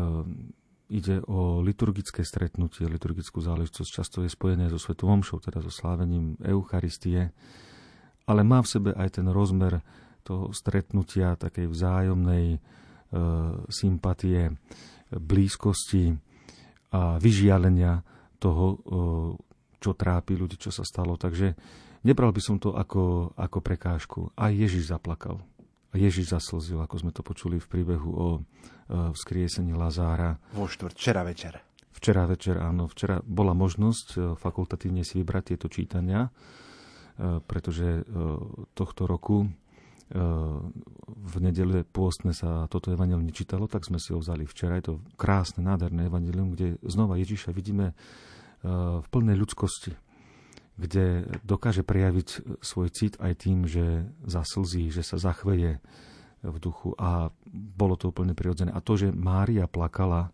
[0.91, 6.35] ide o liturgické stretnutie, liturgickú záležitosť, často je spojené so Svetou Omšou, teda so slávením
[6.43, 7.31] Eucharistie,
[8.27, 9.79] ale má v sebe aj ten rozmer
[10.27, 12.59] toho stretnutia, takej vzájomnej e,
[13.71, 14.51] sympatie,
[15.11, 16.15] blízkosti
[16.95, 18.01] a vyžialenia
[18.39, 18.79] toho,
[19.79, 21.19] čo trápi ľudí, čo sa stalo.
[21.19, 21.53] Takže
[22.07, 24.19] nebral by som to ako, ako prekážku.
[24.37, 25.43] Aj Ježiš zaplakal.
[25.91, 28.27] A Ježiš zaslzil, ako sme to počuli v príbehu o
[28.89, 30.37] vzkriesení Lazára.
[30.53, 31.57] Vo štvrt, včera večer.
[31.95, 32.91] Včera večer, áno.
[32.91, 36.29] Včera bola možnosť e, fakultatívne si vybrať tieto čítania, e,
[37.39, 38.01] pretože e,
[38.75, 39.47] tohto roku
[40.13, 44.77] v nedele pôstne sa toto evanelium nečítalo, tak sme si ho vzali včera.
[44.77, 47.93] Je to krásne, nádherné evanelium, kde znova Ježiša vidíme e,
[49.01, 49.97] v plnej ľudskosti,
[50.77, 55.81] kde dokáže prejaviť svoj cit aj tým, že zaslzí, že sa zachveje
[56.45, 58.69] v duchu a bolo to úplne prirodzené.
[58.69, 60.29] A to, že Mária plakala,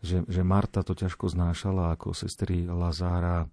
[0.00, 3.44] že, že Marta to ťažko znášala ako sestry Lazára,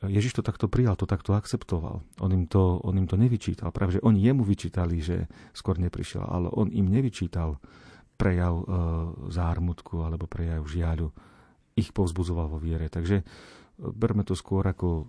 [0.00, 2.00] Ježiš to takto prijal, to takto akceptoval.
[2.24, 3.68] On im to, on im to nevyčítal.
[3.68, 7.60] Práve, že oni jemu vyčítali, že skôr neprišiel, ale on im nevyčítal
[8.16, 8.64] prejav e,
[9.28, 11.12] zármutku alebo prejav žiaľu.
[11.76, 12.88] Ich povzbudzoval vo viere.
[12.88, 13.24] Takže e,
[13.76, 15.04] berme to skôr ako e,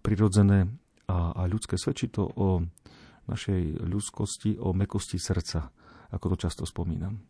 [0.00, 0.72] prirodzené
[1.04, 1.76] a, a ľudské.
[1.76, 2.64] Svedčí to o
[3.28, 5.68] našej ľudskosti, o mekosti srdca,
[6.12, 7.20] ako to často spomínam.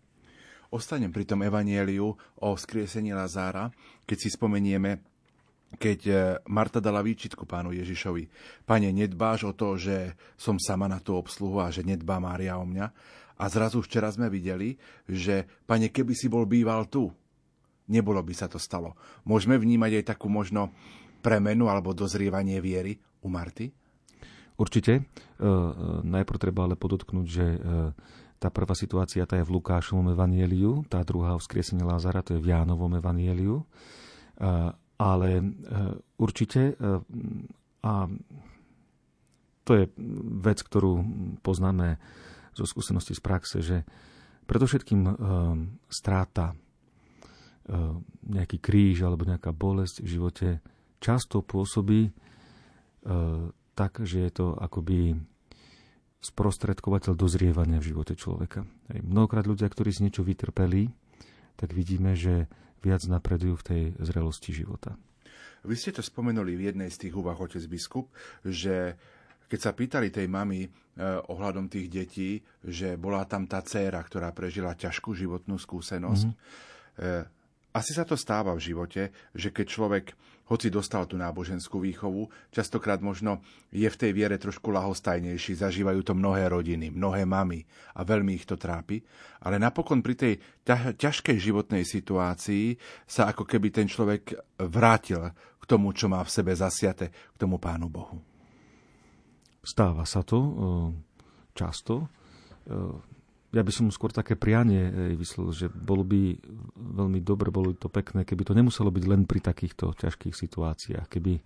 [0.74, 3.70] Ostanem pri tom evanieliu o skriesení Lazára,
[4.02, 5.13] keď si spomenieme
[5.74, 6.14] keď e,
[6.48, 8.30] Marta dala výčitku pánu Ježišovi.
[8.64, 12.64] Pane, nedbáš o to, že som sama na tú obsluhu a že nedbá Mária o
[12.66, 12.86] mňa.
[13.34, 14.78] A zrazu včera sme videli,
[15.10, 17.10] že pane, keby si bol býval tu,
[17.90, 18.94] nebolo by sa to stalo.
[19.26, 20.70] Môžeme vnímať aj takú možno
[21.20, 22.94] premenu alebo dozrievanie viery
[23.24, 23.72] u Marty?
[24.54, 24.92] Určite.
[24.94, 25.70] E, e,
[26.06, 27.58] najprv treba ale podotknúť, že e,
[28.38, 32.42] tá prvá situácia tá je v Lukášovom evanieliu, tá druhá v skriesení Lázara, to je
[32.44, 33.66] v Jánovom evanieliu
[35.04, 35.44] Ale
[36.16, 36.80] určite,
[37.84, 37.92] a
[39.64, 39.84] to je
[40.40, 40.92] vec, ktorú
[41.44, 42.00] poznáme
[42.56, 43.84] zo skúsenosti z praxe, že
[44.48, 45.04] predovšetkým
[45.92, 46.56] stráta
[48.24, 50.48] nejaký kríž alebo nejaká bolesť v živote
[51.00, 52.12] často pôsobí
[53.76, 55.20] tak, že je to akoby
[56.24, 58.64] sprostredkovateľ dozrievania v živote človeka.
[58.88, 60.88] Mnohokrát ľudia, ktorí si niečo vytrpeli,
[61.60, 62.48] tak vidíme, že
[62.84, 64.94] viac napredujú v tej zrelosti života.
[65.64, 68.12] Vy ste to spomenuli v jednej z tých úvah, otec biskup,
[68.44, 69.00] že
[69.48, 70.70] keď sa pýtali tej mamy eh,
[71.32, 72.30] ohľadom tých detí,
[72.60, 77.00] že bola tam tá dcéra, ktorá prežila ťažkú životnú skúsenosť, mm-hmm.
[77.00, 77.24] eh,
[77.74, 80.04] asi sa to stáva v živote, že keď človek,
[80.44, 83.40] hoci dostal tú náboženskú výchovu, častokrát možno
[83.72, 87.64] je v tej viere trošku lahostajnejší, zažívajú to mnohé rodiny, mnohé mamy
[87.96, 89.00] a veľmi ich to trápi,
[89.40, 90.34] ale napokon pri tej
[91.00, 92.76] ťažkej životnej situácii
[93.08, 94.36] sa ako keby ten človek
[94.68, 98.20] vrátil k tomu, čo má v sebe zasiate, k tomu Pánu Bohu.
[99.64, 100.50] Stáva sa to e,
[101.56, 102.06] často e,
[103.54, 106.34] ja by som skôr také prianie eh, vyslel, že bolo by
[106.74, 111.06] veľmi dobre, bolo by to pekné, keby to nemuselo byť len pri takýchto ťažkých situáciách,
[111.06, 111.42] keby eh,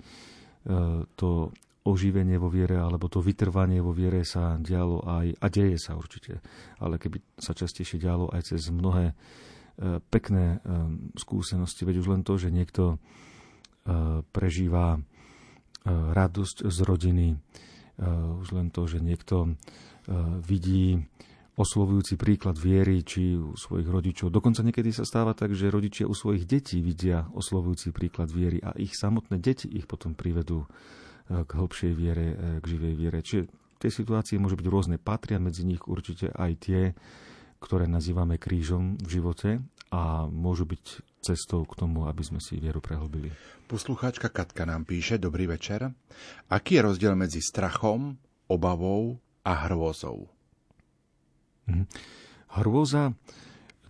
[1.13, 1.53] to
[1.85, 6.41] oživenie vo viere alebo to vytrvanie vo viere sa dialo aj, a deje sa určite,
[6.81, 10.65] ale keby sa častejšie dialo aj cez mnohé eh, pekné
[11.15, 12.97] skúsenosti, veď už len to, že niekto
[14.37, 15.01] prežíva
[15.89, 17.41] radosť z rodiny,
[18.37, 19.57] už len to, že niekto
[20.45, 21.09] vidí
[21.59, 24.31] oslovujúci príklad viery či u svojich rodičov.
[24.31, 28.71] Dokonca niekedy sa stáva tak, že rodičia u svojich detí vidia oslovujúci príklad viery a
[28.79, 30.67] ich samotné deti ich potom privedú e,
[31.43, 33.19] k hĺbšej viere, e, k živej viere.
[33.27, 33.51] Čiže
[33.83, 36.81] tie situácie môžu byť rôzne, patria medzi nich určite aj tie,
[37.59, 39.51] ktoré nazývame krížom v živote
[39.91, 43.35] a môžu byť cestou k tomu, aby sme si vieru prehlbili.
[43.67, 45.91] Poslucháčka Katka nám píše, dobrý večer.
[46.47, 48.15] Aký je rozdiel medzi strachom,
[48.47, 50.38] obavou a hrôzou?
[51.69, 51.85] Mhm.
[52.57, 53.13] Hrôza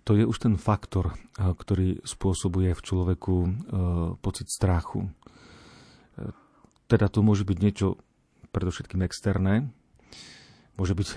[0.08, 3.50] to je už ten faktor, eh, ktorý spôsobuje v človeku eh,
[4.24, 5.04] pocit strachu.
[5.04, 6.32] Eh,
[6.88, 8.00] teda to môže byť niečo
[8.48, 9.68] predovšetkým externé,
[10.80, 11.10] môže byť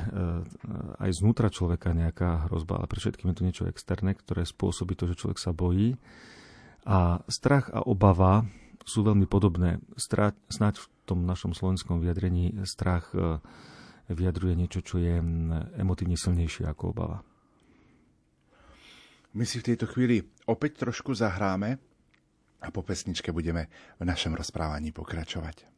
[1.00, 5.06] aj znútra človeka nejaká hrozba, ale pre všetkým je to niečo externé, ktoré spôsobí to,
[5.06, 5.96] že človek sa bojí.
[6.84, 8.50] A strach a obava
[8.84, 9.78] sú veľmi podobné.
[9.96, 13.14] Snáď v tom našom slovenskom vyjadrení strach
[14.12, 15.18] vyjadruje niečo, čo je
[15.80, 17.20] emotívne silnejšie ako obava.
[19.32, 20.20] My si v tejto chvíli
[20.52, 21.80] opäť trošku zahráme
[22.60, 25.71] a po pesničke budeme v našom rozprávaní pokračovať.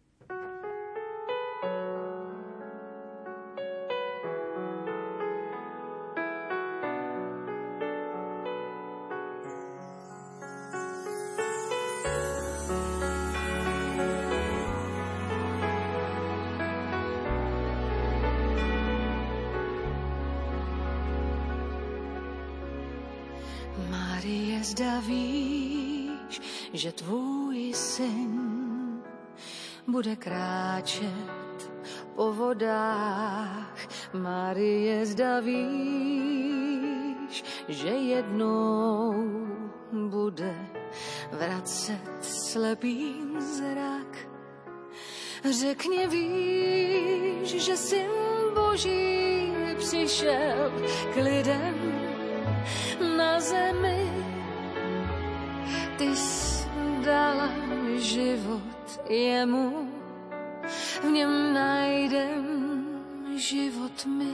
[30.03, 31.71] Bude kráčet
[32.15, 33.79] po vodách.
[34.13, 39.15] Marie, zda víš, že jednou
[39.91, 40.55] bude
[41.31, 44.27] vracet slepým zrak.
[45.47, 48.11] Řekni, víš, že syn
[48.53, 50.71] Boží přišel
[51.13, 51.79] k lidem
[53.17, 54.11] na zemi.
[55.97, 56.11] Ty
[57.05, 57.47] dala
[57.99, 59.89] život jemu,
[61.03, 62.45] v něm najdem
[63.37, 64.33] život my.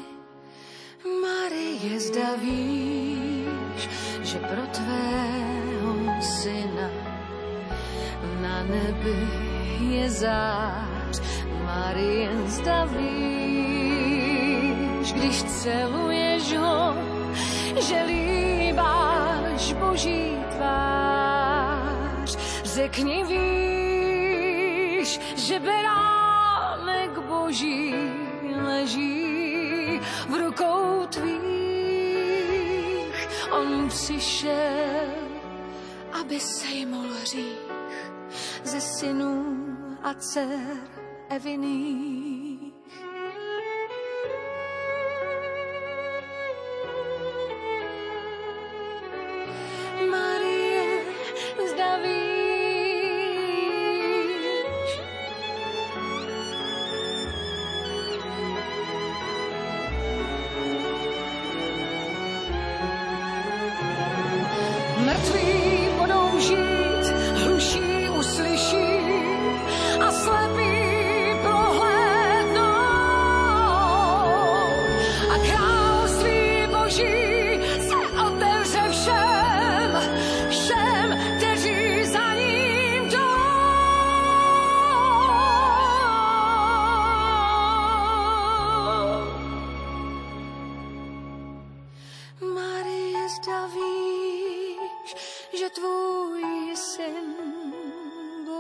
[1.22, 3.90] Marie, zda víš,
[4.24, 6.90] že pro tvého syna
[8.42, 9.28] na nebi
[9.96, 11.22] je zář.
[11.66, 13.94] Marie, zda víš,
[15.14, 16.96] když celuješ ho,
[17.80, 20.39] že líbáš Boží
[22.80, 27.96] Řekni víš, že berámek boží
[28.56, 30.00] leží
[30.30, 32.40] v rukou tvých.
[33.52, 35.12] On přišel,
[36.22, 37.60] aby se sejmul hřích
[38.64, 39.68] ze synů
[40.04, 40.78] a dcer
[41.30, 42.74] Eviných.
[50.12, 51.04] Marie,
[51.72, 52.29] zdraví.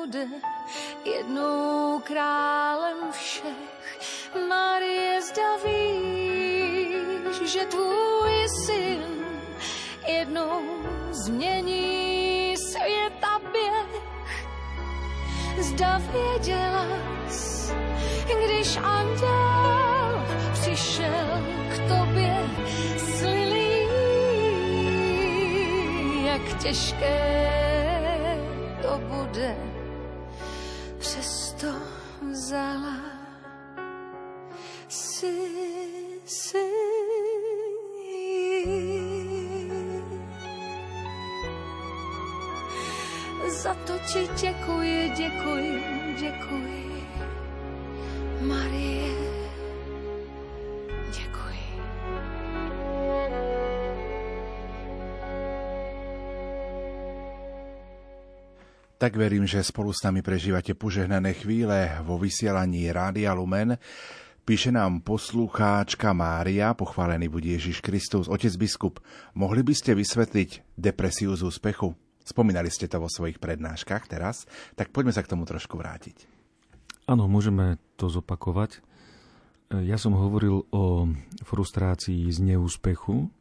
[0.09, 0.27] Bude
[1.05, 3.99] jednou králem všech.
[4.49, 9.01] Marie, zda víš, že tvůj syn
[10.07, 10.61] jednou
[11.11, 14.03] změní svět a běh.
[15.59, 16.85] Zda věděla
[18.45, 22.37] když anděl přišel k tobě
[22.97, 23.87] slilý,
[26.25, 27.49] jak těžké
[28.81, 29.78] to bude,
[32.49, 32.97] vzala
[34.89, 35.37] si,
[36.25, 36.65] si.
[43.61, 45.83] Za to ti děkuji, děkuji,
[46.19, 47.07] děkuji,
[48.41, 49.28] Marie.
[58.99, 63.79] Tak verím, že spolu s nami prežívate požehnané chvíle vo vysielaní Rádia Lumen.
[64.43, 68.27] Píše nám poslucháčka Mária, pochválený bude Ježiš Kristus.
[68.27, 68.99] Otec biskup,
[69.39, 71.95] mohli by ste vysvetliť depresiu z úspechu?
[72.27, 74.43] Spomínali ste to vo svojich prednáškach teraz,
[74.75, 76.27] tak poďme sa k tomu trošku vrátiť.
[77.07, 78.83] Áno, môžeme to zopakovať.
[79.79, 81.07] Ja som hovoril o
[81.47, 83.31] frustrácii z neúspechu,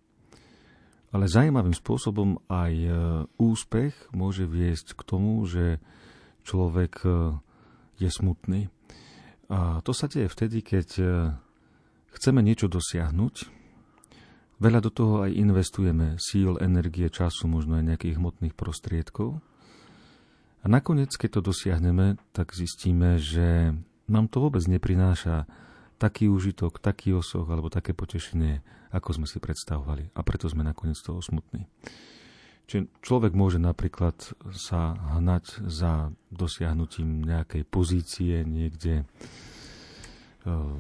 [1.09, 2.91] ale zaujímavým spôsobom aj e,
[3.41, 5.81] úspech môže viesť k tomu, že
[6.45, 7.09] človek e,
[7.97, 8.69] je smutný.
[9.49, 11.05] A to sa deje vtedy, keď e,
[12.13, 13.35] chceme niečo dosiahnuť,
[14.61, 19.41] veľa do toho aj investujeme síl, energie, času, možno aj nejakých hmotných prostriedkov.
[20.61, 23.73] A nakoniec, keď to dosiahneme, tak zistíme, že
[24.11, 25.49] nám to vôbec neprináša
[25.99, 28.63] taký úžitok, taký osoch alebo také potešenie,
[28.95, 30.15] ako sme si predstavovali.
[30.15, 31.67] A preto sme nakoniec toho smutní.
[32.69, 34.15] Čiže človek môže napríklad
[34.53, 39.05] sa hnať za dosiahnutím nejakej pozície niekde e,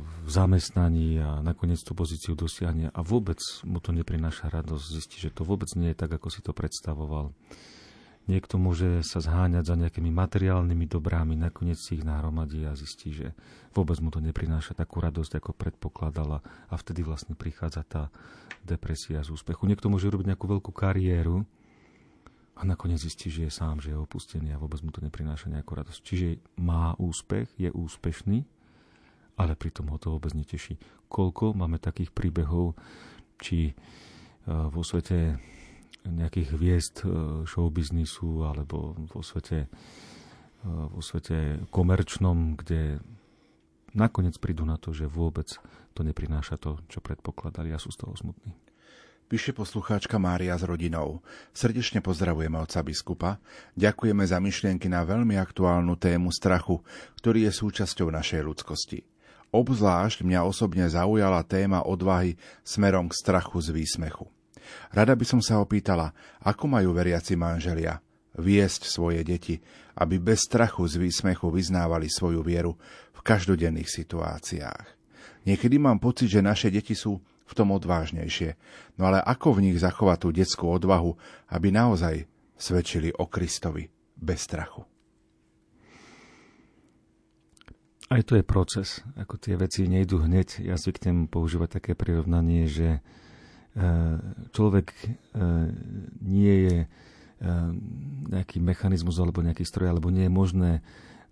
[0.04, 5.32] v zamestnaní a nakoniec tú pozíciu dosiahne a vôbec mu to neprináša radosť, zistí, že
[5.32, 7.32] to vôbec nie je tak, ako si to predstavoval.
[8.28, 13.32] Niekto môže sa zháňať za nejakými materiálnymi dobrami, nakoniec si ich nahromadí a zistí, že
[13.72, 18.02] vôbec mu to neprináša takú radosť, ako predpokladala a vtedy vlastne prichádza tá
[18.68, 19.64] depresia z úspechu.
[19.64, 21.48] Niekto môže robiť nejakú veľkú kariéru
[22.52, 25.72] a nakoniec zistí, že je sám, že je opustený a vôbec mu to neprináša nejakú
[25.72, 26.00] radosť.
[26.04, 26.28] Čiže
[26.60, 28.44] má úspech, je úspešný,
[29.40, 30.76] ale pritom ho to vôbec neteší.
[31.08, 32.76] Koľko máme takých príbehov,
[33.40, 33.74] či e,
[34.44, 35.40] vo svete
[36.08, 37.06] nejakých hviezd e,
[37.44, 39.68] showbiznisu alebo vo svete, e,
[40.66, 43.00] vo svete komerčnom, kde
[43.92, 45.48] nakoniec prídu na to, že vôbec
[45.92, 48.54] to neprináša to, čo predpokladali a sú z toho smutní.
[49.28, 51.20] Píše poslucháčka Mária s rodinou.
[51.52, 53.36] Srdečne pozdravujeme otca biskupa.
[53.76, 56.80] Ďakujeme za myšlienky na veľmi aktuálnu tému strachu,
[57.20, 59.04] ktorý je súčasťou našej ľudskosti.
[59.52, 64.32] Obzvlášť mňa osobne zaujala téma odvahy smerom k strachu z výsmechu.
[64.92, 66.12] Rada by som sa opýtala,
[66.44, 68.00] ako majú veriaci manželia
[68.38, 69.58] viesť svoje deti,
[69.98, 72.78] aby bez strachu z výsmechu vyznávali svoju vieru
[73.12, 74.86] v každodenných situáciách.
[75.44, 77.18] Niekedy mám pocit, že naše deti sú
[77.48, 78.54] v tom odvážnejšie,
[79.00, 81.16] no ale ako v nich zachovať tú detskú odvahu,
[81.50, 84.84] aby naozaj svedčili o Kristovi bez strachu?
[88.08, 89.04] Aj to je proces.
[89.20, 90.64] Ako tie veci nejdú hneď.
[90.64, 93.04] Ja zvyknem používať také prirovnanie, že
[94.50, 95.06] človek e,
[96.24, 96.86] nie je e,
[98.32, 100.70] nejaký mechanizmus alebo nejaký stroj, alebo nie je možné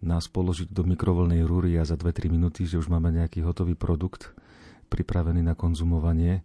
[0.05, 4.37] nás položiť do mikrovlnej rúry a za 2-3 minúty, že už máme nejaký hotový produkt
[4.93, 6.45] pripravený na konzumovanie.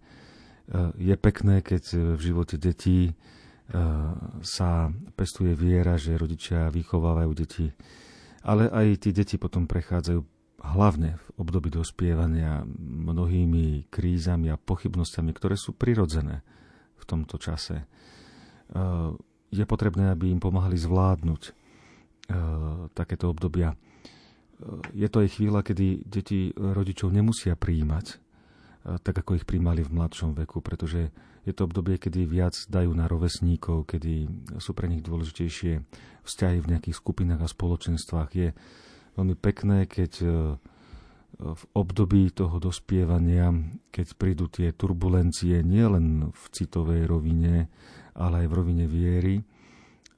[0.95, 3.11] Je pekné, keď v živote detí
[4.41, 4.89] sa
[5.19, 7.67] pestuje viera, že rodičia vychovávajú deti,
[8.47, 10.23] ale aj tie deti potom prechádzajú
[10.61, 16.45] hlavne v období dospievania mnohými krízami a pochybnosťami, ktoré sú prirodzené
[17.01, 17.81] v tomto čase.
[17.81, 17.85] E,
[19.51, 21.51] je potrebné, aby im pomáhali zvládnuť e,
[22.93, 23.73] takéto obdobia.
[23.73, 23.77] E,
[24.93, 28.21] je to aj chvíľa, kedy deti rodičov nemusia príjmať,
[28.81, 31.13] tak ako ich príjmali v mladšom veku, pretože
[31.45, 34.25] je to obdobie, kedy viac dajú na rovesníkov, kedy
[34.57, 35.85] sú pre nich dôležitejšie
[36.25, 38.29] vzťahy v nejakých skupinách a spoločenstvách.
[38.33, 38.49] Je
[39.15, 40.27] veľmi pekné, keď e,
[41.41, 43.49] v období toho dospievania,
[43.89, 47.67] keď prídu tie turbulencie nielen v citovej rovine,
[48.13, 49.41] ale aj v rovine viery,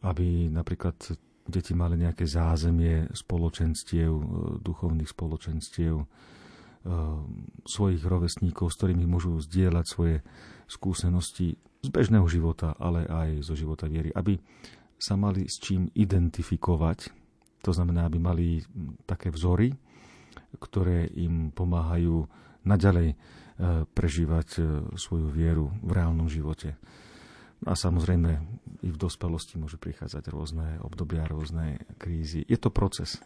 [0.04, 1.00] aby napríklad
[1.48, 4.26] deti mali nejaké zázemie spoločenstiev, e,
[4.60, 6.06] duchovných spoločenstiev, e,
[7.64, 10.18] svojich rovesníkov, s ktorými môžu zdieľať svoje
[10.68, 14.40] skúsenosti z bežného života, ale aj zo života viery, aby
[14.96, 17.23] sa mali s čím identifikovať
[17.64, 18.48] To znamená, aby mali
[19.08, 19.72] také vzory,
[20.60, 22.28] ktoré im pomáhajú
[22.68, 23.16] naďalej
[23.96, 24.48] prežívať
[25.00, 26.76] svoju vieru v reálnom živote.
[27.64, 28.32] A samozrejme,
[28.84, 32.44] i v dospelosti môžu prichádzať rôzne obdobia, rôzne krízy.
[32.44, 33.24] Je to proces.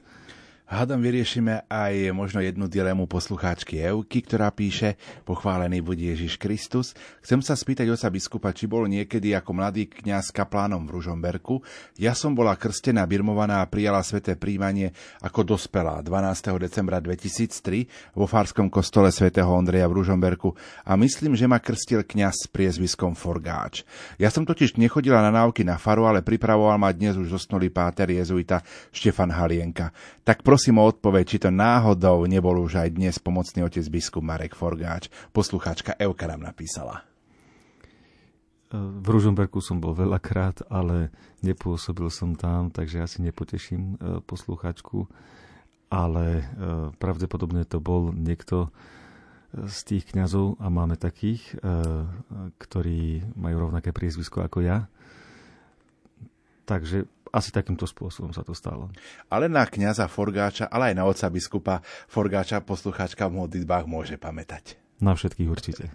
[0.67, 6.91] Hádam vyriešime aj možno jednu dilemu poslucháčky Euky, ktorá píše Pochválený bude Ježiš Kristus.
[7.23, 11.63] Chcem sa spýtať oca biskupa, či bol niekedy ako mladý kňaz kaplánom v Ružomberku.
[11.95, 14.91] Ja som bola krstená, birmovaná a prijala sveté príjmanie
[15.23, 16.59] ako dospelá 12.
[16.59, 20.51] decembra 2003 vo Fárskom kostole svätého Ondreja v Ružomberku
[20.83, 23.87] a myslím, že ma krstil kňaz s priezviskom Forgáč.
[24.19, 28.11] Ja som totiž nechodila na náuky na faru, ale pripravoval ma dnes už zosnulý páter
[28.11, 28.59] jezuita
[28.91, 29.95] Štefan Halienka.
[30.27, 34.57] Tak prosím o odpoveď, či to náhodou nebol už aj dnes pomocný otec biskup Marek
[34.57, 35.05] Forgáč.
[35.29, 37.05] Poslucháčka Euka nám napísala.
[38.73, 41.13] V Ružomberku som bol veľakrát, ale
[41.45, 45.05] nepôsobil som tam, takže asi nepoteším e, poslucháčku.
[45.93, 46.43] Ale e,
[46.97, 48.73] pravdepodobne to bol niekto
[49.53, 51.53] e, z tých kňazov a máme takých,
[52.57, 54.89] ktorí majú rovnaké priezvisko ako ja.
[56.65, 57.05] Takže
[57.37, 58.89] asi takýmto spôsobom sa to stalo.
[59.29, 64.81] Ale na kňaza Forgáča, ale aj na oca biskupa Forgáča poslucháčka v modlitbách môže pamätať.
[64.97, 65.93] Na všetkých určite.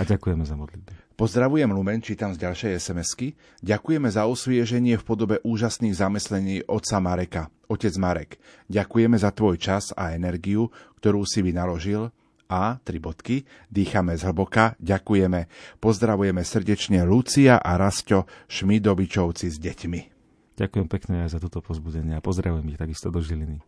[0.00, 1.20] A ďakujeme za modlitby.
[1.20, 3.36] Pozdravujem Lumen, čítam z ďalšej SMS-ky.
[3.60, 7.42] Ďakujeme za osvieženie v podobe úžasných zamyslení otca Mareka.
[7.68, 8.30] Otec Marek,
[8.72, 12.08] ďakujeme za tvoj čas a energiu, ktorú si vynaložil
[12.48, 15.52] a, tri bodky, dýchame zhlboka, ďakujeme.
[15.76, 20.17] Pozdravujeme srdečne Lucia a Rasto Šmidovičovci s deťmi.
[20.58, 23.62] Ďakujem pekne aj za toto pozbudenie a pozdravujem ich takisto do Žiliny.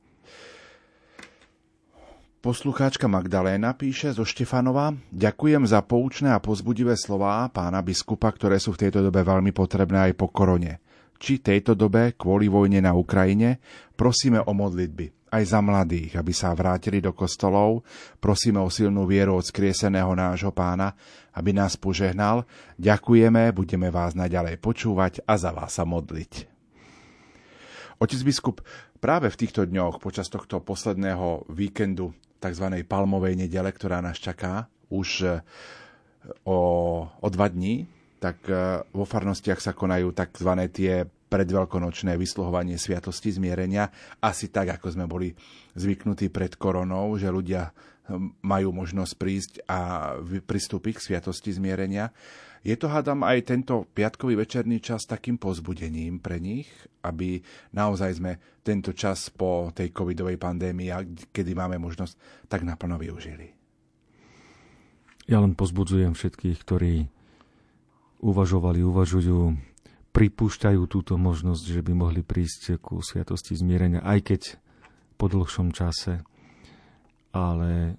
[2.40, 8.74] Poslucháčka Magdaléna píše zo Štefanova Ďakujem za poučné a pozbudivé slová pána biskupa, ktoré sú
[8.74, 10.80] v tejto dobe veľmi potrebné aj po korone.
[11.20, 13.60] Či tejto dobe, kvôli vojne na Ukrajine,
[13.92, 17.86] prosíme o modlitby aj za mladých, aby sa vrátili do kostolov.
[18.18, 20.98] Prosíme o silnú vieru od skrieseného nášho pána,
[21.36, 22.42] aby nás požehnal.
[22.80, 26.49] Ďakujeme, budeme vás naďalej počúvať a za vás sa modliť.
[28.00, 28.64] Otec biskup,
[28.96, 32.80] práve v týchto dňoch, počas tohto posledného víkendu, tzv.
[32.88, 35.28] palmovej nedele, ktorá nás čaká už e,
[36.48, 36.58] o,
[37.04, 37.84] o dva dní,
[38.16, 40.50] tak e, vo farnostiach sa konajú tzv.
[40.72, 43.92] tie predveľkonočné vysluhovanie sviatosti zmierenia,
[44.24, 45.36] asi tak, ako sme boli
[45.76, 47.68] zvyknutí pred koronou, že ľudia
[48.42, 52.10] majú možnosť prísť a pristúpiť k sviatosti zmierenia.
[52.60, 56.68] Je to, hádam, aj tento piatkový večerný čas takým pozbudením pre nich,
[57.00, 57.40] aby
[57.72, 60.92] naozaj sme tento čas po tej covidovej pandémii,
[61.32, 63.56] kedy máme možnosť, tak naplno využili.
[65.24, 67.08] Ja len pozbudzujem všetkých, ktorí
[68.20, 69.56] uvažovali, uvažujú,
[70.12, 74.42] pripúšťajú túto možnosť, že by mohli prísť ku sviatosti zmierenia, aj keď
[75.16, 76.20] po dlhšom čase.
[77.30, 77.94] Ale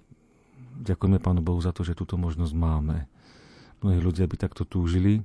[0.84, 3.08] ďakujeme Pánu Bohu za to, že túto možnosť máme.
[3.80, 5.24] Mnohí ľudia by takto túžili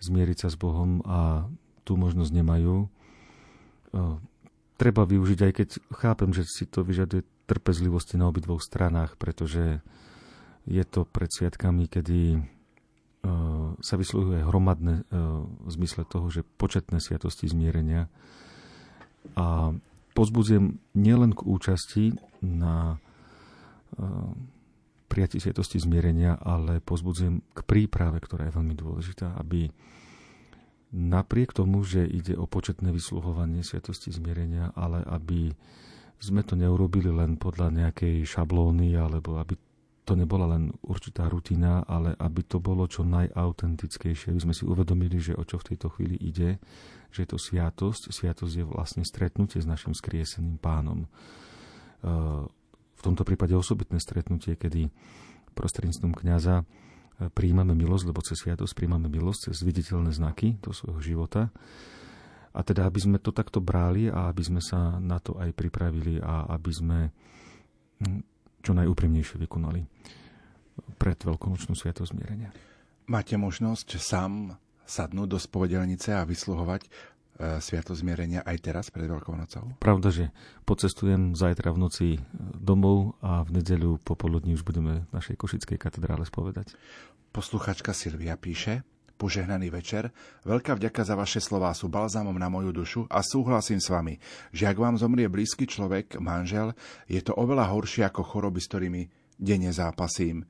[0.00, 1.48] zmieriť sa s Bohom a
[1.84, 2.88] tú možnosť nemajú.
[4.80, 9.84] Treba využiť, aj keď chápem, že si to vyžaduje trpezlivosti na obidvoch stranách, pretože
[10.64, 12.40] je to pred sviatkami, kedy
[13.84, 18.08] sa vysluhuje hromadné v zmysle toho, že početné sviatosti zmierenia.
[19.36, 19.76] A
[20.16, 22.04] pozbudzujem nielen k účasti
[22.40, 22.96] na
[25.10, 29.66] prijatí sviatosti zmierenia, ale pozbudzujem k príprave, ktorá je veľmi dôležitá, aby
[30.94, 35.50] napriek tomu, že ide o početné vysluhovanie sviatosti zmierenia, ale aby
[36.20, 39.58] sme to neurobili len podľa nejakej šablóny, alebo aby
[40.04, 45.22] to nebola len určitá rutina, ale aby to bolo čo najautentickejšie, aby sme si uvedomili,
[45.22, 46.58] že o čo v tejto chvíli ide,
[47.14, 48.10] že je to sviatosť.
[48.10, 51.06] Sviatosť je vlastne stretnutie s našim skrieseným pánom
[53.00, 54.92] v tomto prípade osobitné stretnutie, kedy
[55.56, 56.64] prostredníctvom kňaza e,
[57.32, 61.48] príjmame milosť, lebo cez sviatosť príjmame milosť cez viditeľné znaky do svojho života.
[62.50, 66.18] A teda, aby sme to takto brali a aby sme sa na to aj pripravili
[66.18, 66.98] a aby sme
[68.02, 68.20] hm,
[68.60, 69.80] čo najúprimnejšie vykonali
[71.00, 72.50] pred veľkonočnú sviatosť zmierenia.
[73.08, 74.58] Máte možnosť sám
[74.90, 76.90] sadnúť do spovedelnice a vysluhovať
[77.40, 79.72] E, sviato zmierenia aj teraz pred Veľkou nocou?
[79.80, 80.28] Pravda, že
[80.68, 86.28] pocestujem zajtra v noci domov a v nedeľu popoludní už budeme v našej Košickej katedrále
[86.28, 86.76] spovedať.
[87.32, 88.84] Posluchačka Silvia píše,
[89.16, 90.08] Požehnaný večer,
[90.48, 94.16] veľká vďaka za vaše slová sú balzámom na moju dušu a súhlasím s vami,
[94.48, 96.72] že ak vám zomrie blízky človek, manžel,
[97.04, 99.02] je to oveľa horšie ako choroby, s ktorými
[99.36, 100.48] denne zápasím.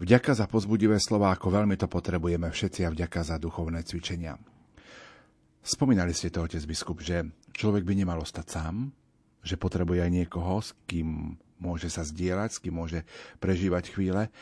[0.00, 4.40] Vďaka za pozbudivé slova, ako veľmi to potrebujeme všetci a vďaka za duchovné cvičenia.
[5.68, 8.88] Spomínali ste to, otec biskup, že človek by nemal ostať sám,
[9.44, 13.04] že potrebuje aj niekoho, s kým môže sa zdieľať, s kým môže
[13.36, 14.32] prežívať chvíle.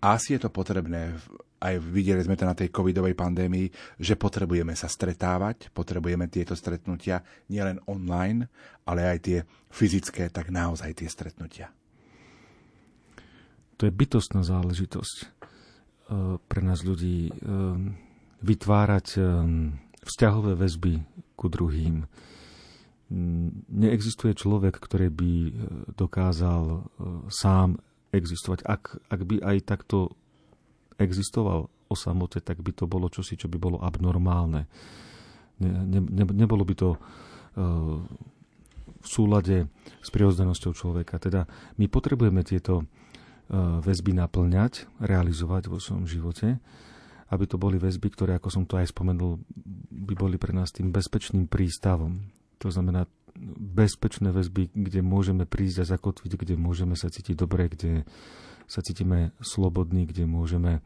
[0.00, 1.12] Asi je to potrebné,
[1.60, 3.68] aj videli sme to na tej covidovej pandémii,
[4.00, 7.20] že potrebujeme sa stretávať, potrebujeme tieto stretnutia
[7.52, 8.48] nielen online,
[8.88, 9.38] ale aj tie
[9.68, 11.68] fyzické, tak naozaj tie stretnutia.
[13.76, 15.26] To je bytostná záležitosť e,
[16.40, 17.32] pre nás ľudí e,
[18.40, 19.22] vytvárať e,
[20.02, 21.02] vzťahové väzby
[21.38, 22.06] ku druhým.
[23.68, 25.32] Neexistuje človek, ktorý by
[25.94, 26.88] dokázal
[27.28, 27.78] sám
[28.12, 28.64] existovať.
[28.64, 30.16] Ak, ak by aj takto
[30.96, 34.64] existoval o samote, tak by to bolo čosi, čo by bolo abnormálne.
[35.60, 38.00] Ne, ne, ne, nebolo by to uh,
[39.02, 39.66] v súlade
[40.00, 41.18] s prirodzenosťou človeka.
[41.18, 42.86] Teda my potrebujeme tieto
[43.82, 46.56] väzby naplňať, realizovať vo svojom živote,
[47.32, 49.40] aby to boli väzby, ktoré, ako som to aj spomenul,
[49.88, 52.20] by boli pre nás tým bezpečným prístavom.
[52.60, 53.08] To znamená
[53.56, 58.04] bezpečné väzby, kde môžeme prísť a zakotviť, kde môžeme sa cítiť dobre, kde
[58.68, 60.80] sa cítime slobodní, kde môžeme e,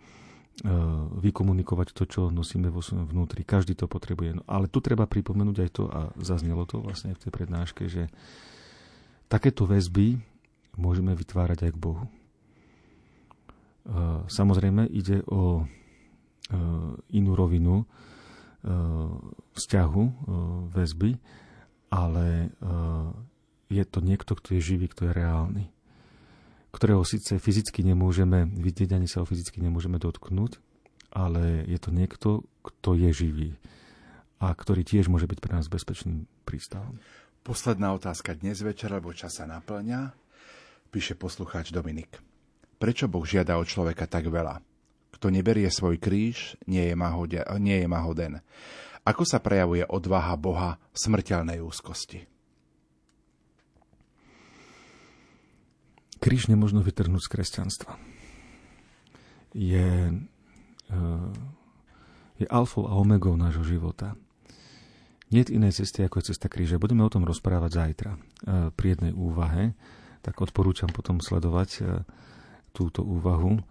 [1.21, 3.43] vykomunikovať to, čo nosíme vo svojom vnútri.
[3.43, 4.39] Každý to potrebuje.
[4.39, 8.07] No, ale tu treba pripomenúť aj to, a zaznelo to vlastne v tej prednáške, že
[9.27, 10.23] takéto väzby
[10.79, 12.07] môžeme vytvárať aj k Bohu.
[12.07, 12.11] E,
[14.31, 15.67] samozrejme ide o
[17.11, 17.87] inú rovinu
[19.55, 20.05] vzťahu,
[20.71, 21.11] väzby,
[21.91, 22.51] ale
[23.67, 25.65] je to niekto, kto je živý, kto je reálny
[26.77, 30.61] ktorého síce fyzicky nemôžeme vidieť, ani sa ho fyzicky nemôžeme dotknúť,
[31.09, 33.51] ale je to niekto, kto je živý
[34.37, 37.01] a ktorý tiež môže byť pre nás bezpečným prístavom.
[37.41, 40.13] Posledná otázka dnes večer, lebo čas sa naplňa.
[40.93, 42.21] Píše poslucháč Dominik.
[42.77, 44.61] Prečo Boh žiada od človeka tak veľa?
[45.17, 48.45] Kto neberie svoj kríž, nie je, mahode, nie je mahoden.
[49.09, 52.37] Ako sa prejavuje odvaha Boha v smrteľnej úzkosti?
[56.27, 57.93] kríž nemožno vytrhnúť z kresťanstva.
[59.55, 60.11] Je,
[60.91, 61.31] eh,
[62.43, 64.19] je alfou a omegou nášho života.
[65.31, 66.83] Nie je inej cesty, ako je cesta kríža.
[66.83, 68.21] Budeme o tom rozprávať zajtra eh,
[68.75, 69.79] pri jednej úvahe,
[70.27, 71.87] tak odporúčam potom sledovať eh,
[72.75, 73.63] túto úvahu.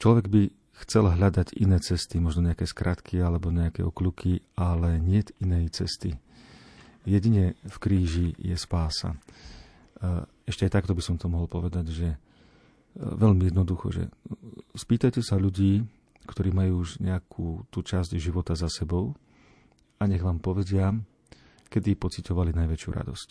[0.00, 0.42] Človek by
[0.84, 6.16] chcel hľadať iné cesty, možno nejaké skratky alebo nejaké okľuky, ale nie inej cesty
[7.04, 9.16] jedine v kríži je spása.
[10.44, 12.18] Ešte aj takto by som to mohol povedať, že e,
[12.96, 14.08] veľmi jednoducho, že
[14.72, 15.84] spýtajte sa ľudí,
[16.24, 19.12] ktorí majú už nejakú tú časť života za sebou
[20.00, 20.96] a nech vám povedia,
[21.68, 23.28] kedy pocitovali najväčšiu radosť.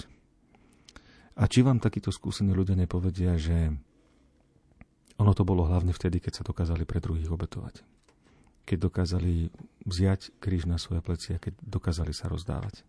[1.41, 3.73] A či vám takíto skúsení ľudia nepovedia, že
[5.19, 7.83] ono to bolo hlavne vtedy, keď sa dokázali pre druhých obetovať.
[8.63, 9.51] Keď dokázali
[9.83, 12.87] vziať kríž na svoje plecia, keď dokázali sa rozdávať.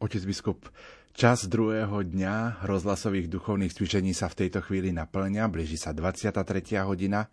[0.00, 0.70] Otec biskup,
[1.12, 6.40] čas druhého dňa rozhlasových duchovných cvičení sa v tejto chvíli naplňa, blíži sa 23.
[6.86, 7.28] hodina.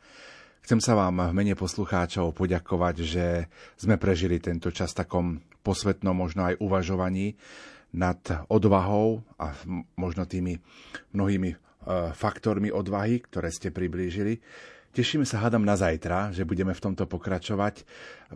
[0.65, 3.25] Chcem sa vám v mene poslucháčov poďakovať, že
[3.79, 7.39] sme prežili tento čas takom posvetnom, možno aj uvažovaní
[7.95, 8.19] nad
[8.51, 9.55] odvahou a
[9.95, 10.59] možno tými
[11.15, 11.66] mnohými
[12.13, 14.43] faktormi odvahy, ktoré ste priblížili.
[14.97, 17.85] Tešíme sa, hádam, na zajtra, že budeme v tomto pokračovať.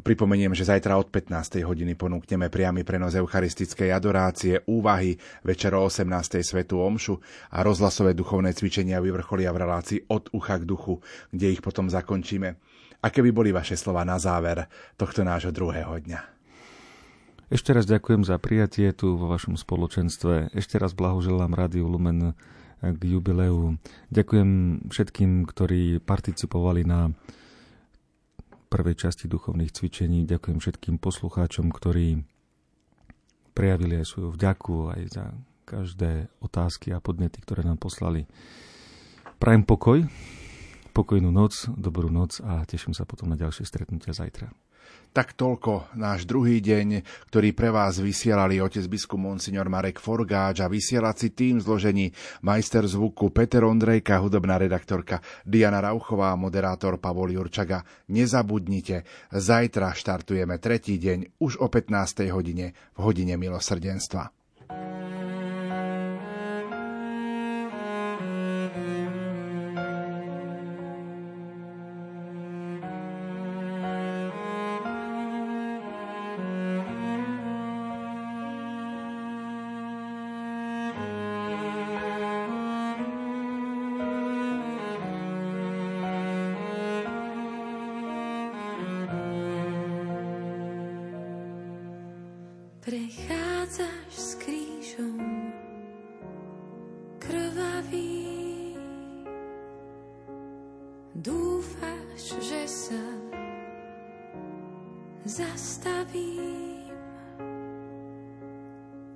[0.06, 1.58] Pripomeniem, že zajtra od 15.
[1.66, 6.06] hodiny ponúkneme priamy prenos eucharistickej adorácie, úvahy, večer o 18.
[6.46, 7.18] svetu omšu
[7.50, 11.02] a rozhlasové duchovné cvičenia vyvrcholia v relácii od ucha k duchu,
[11.34, 12.54] kde ich potom zakončíme.
[13.02, 14.70] Aké by boli vaše slova na záver
[15.02, 16.22] tohto nášho druhého dňa?
[17.50, 20.54] Ešte raz ďakujem za prijatie tu vo vašom spoločenstve.
[20.54, 22.38] Ešte raz blahoželám Rádiu Lumen
[22.82, 23.78] k jubileu.
[24.10, 24.50] Ďakujem
[24.90, 27.14] všetkým, ktorí participovali na
[28.72, 30.26] prvej časti duchovných cvičení.
[30.26, 32.26] Ďakujem všetkým poslucháčom, ktorí
[33.54, 35.26] prejavili aj svoju vďaku aj za
[35.68, 38.26] každé otázky a podnety, ktoré nám poslali.
[39.38, 40.06] Prajem pokoj,
[40.96, 44.52] pokojnú noc, dobrú noc a teším sa potom na ďalšie stretnutia zajtra.
[45.12, 50.72] Tak toľko náš druhý deň, ktorý pre vás vysielali otec biskup Monsignor Marek Forgáč a
[50.72, 52.16] vysielací tým zložení
[52.48, 57.84] majster zvuku Peter Ondrejka, hudobná redaktorka Diana Rauchová moderátor Pavol Jurčaga.
[58.08, 59.04] Nezabudnite,
[59.36, 62.32] zajtra štartujeme tretí deň už o 15.
[62.32, 64.32] hodine v hodine milosrdenstva.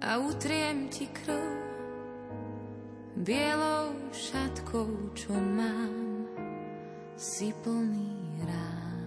[0.05, 1.65] A utriem ti krv
[3.25, 6.29] bielou šatkou, čo mám,
[7.17, 9.01] si plný rán.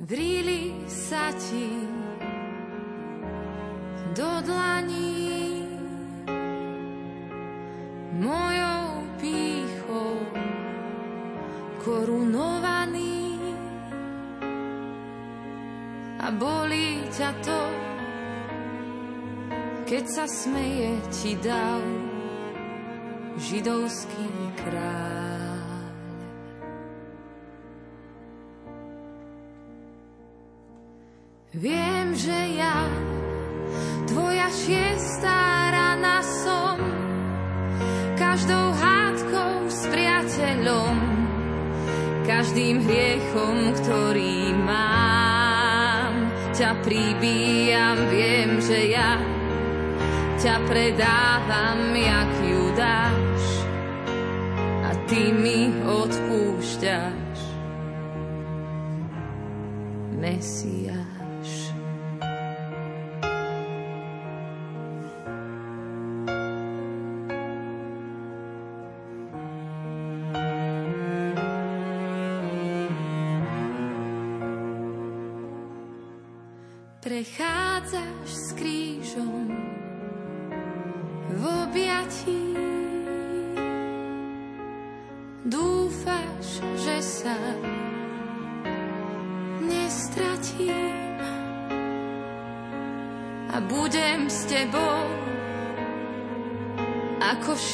[0.00, 1.68] Vrili sa ti
[4.16, 5.68] do dlaní
[8.16, 10.16] mojou pýchou
[11.84, 13.36] korunovaný
[16.24, 16.85] a bolí
[17.16, 17.60] ťa to,
[19.88, 21.80] keď sa smeje ti dal
[23.40, 24.28] židovský
[24.60, 25.56] kráľ.
[31.56, 32.84] Viem, že ja
[34.12, 36.76] tvoja šiestá rana som
[38.20, 40.96] každou hádkou s priateľom
[42.28, 44.55] každým hriechom, ktorý mám
[46.56, 49.20] ťa pribíjam, viem, že ja
[50.40, 53.44] ťa predávam jak Judáš
[54.80, 57.40] a ty mi odpúšťaš.
[60.16, 61.05] Mesiáš.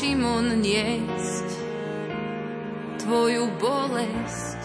[0.02, 1.48] Šimon niesť
[3.06, 4.60] tvoju bolesť.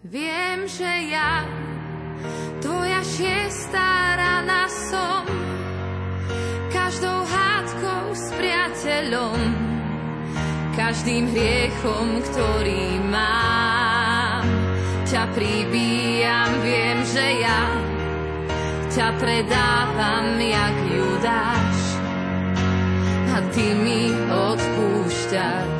[0.00, 1.44] Viem, že ja
[2.64, 5.28] tvoja šiestá rana som
[6.72, 9.40] každou hádkou s priateľom
[10.72, 14.40] každým hriechom, ktorý mám
[15.04, 17.75] ťa pribíjam, viem, že ja
[18.96, 21.78] ťa predávam jak Judáš
[23.28, 25.75] a ty mi odpúšťaš.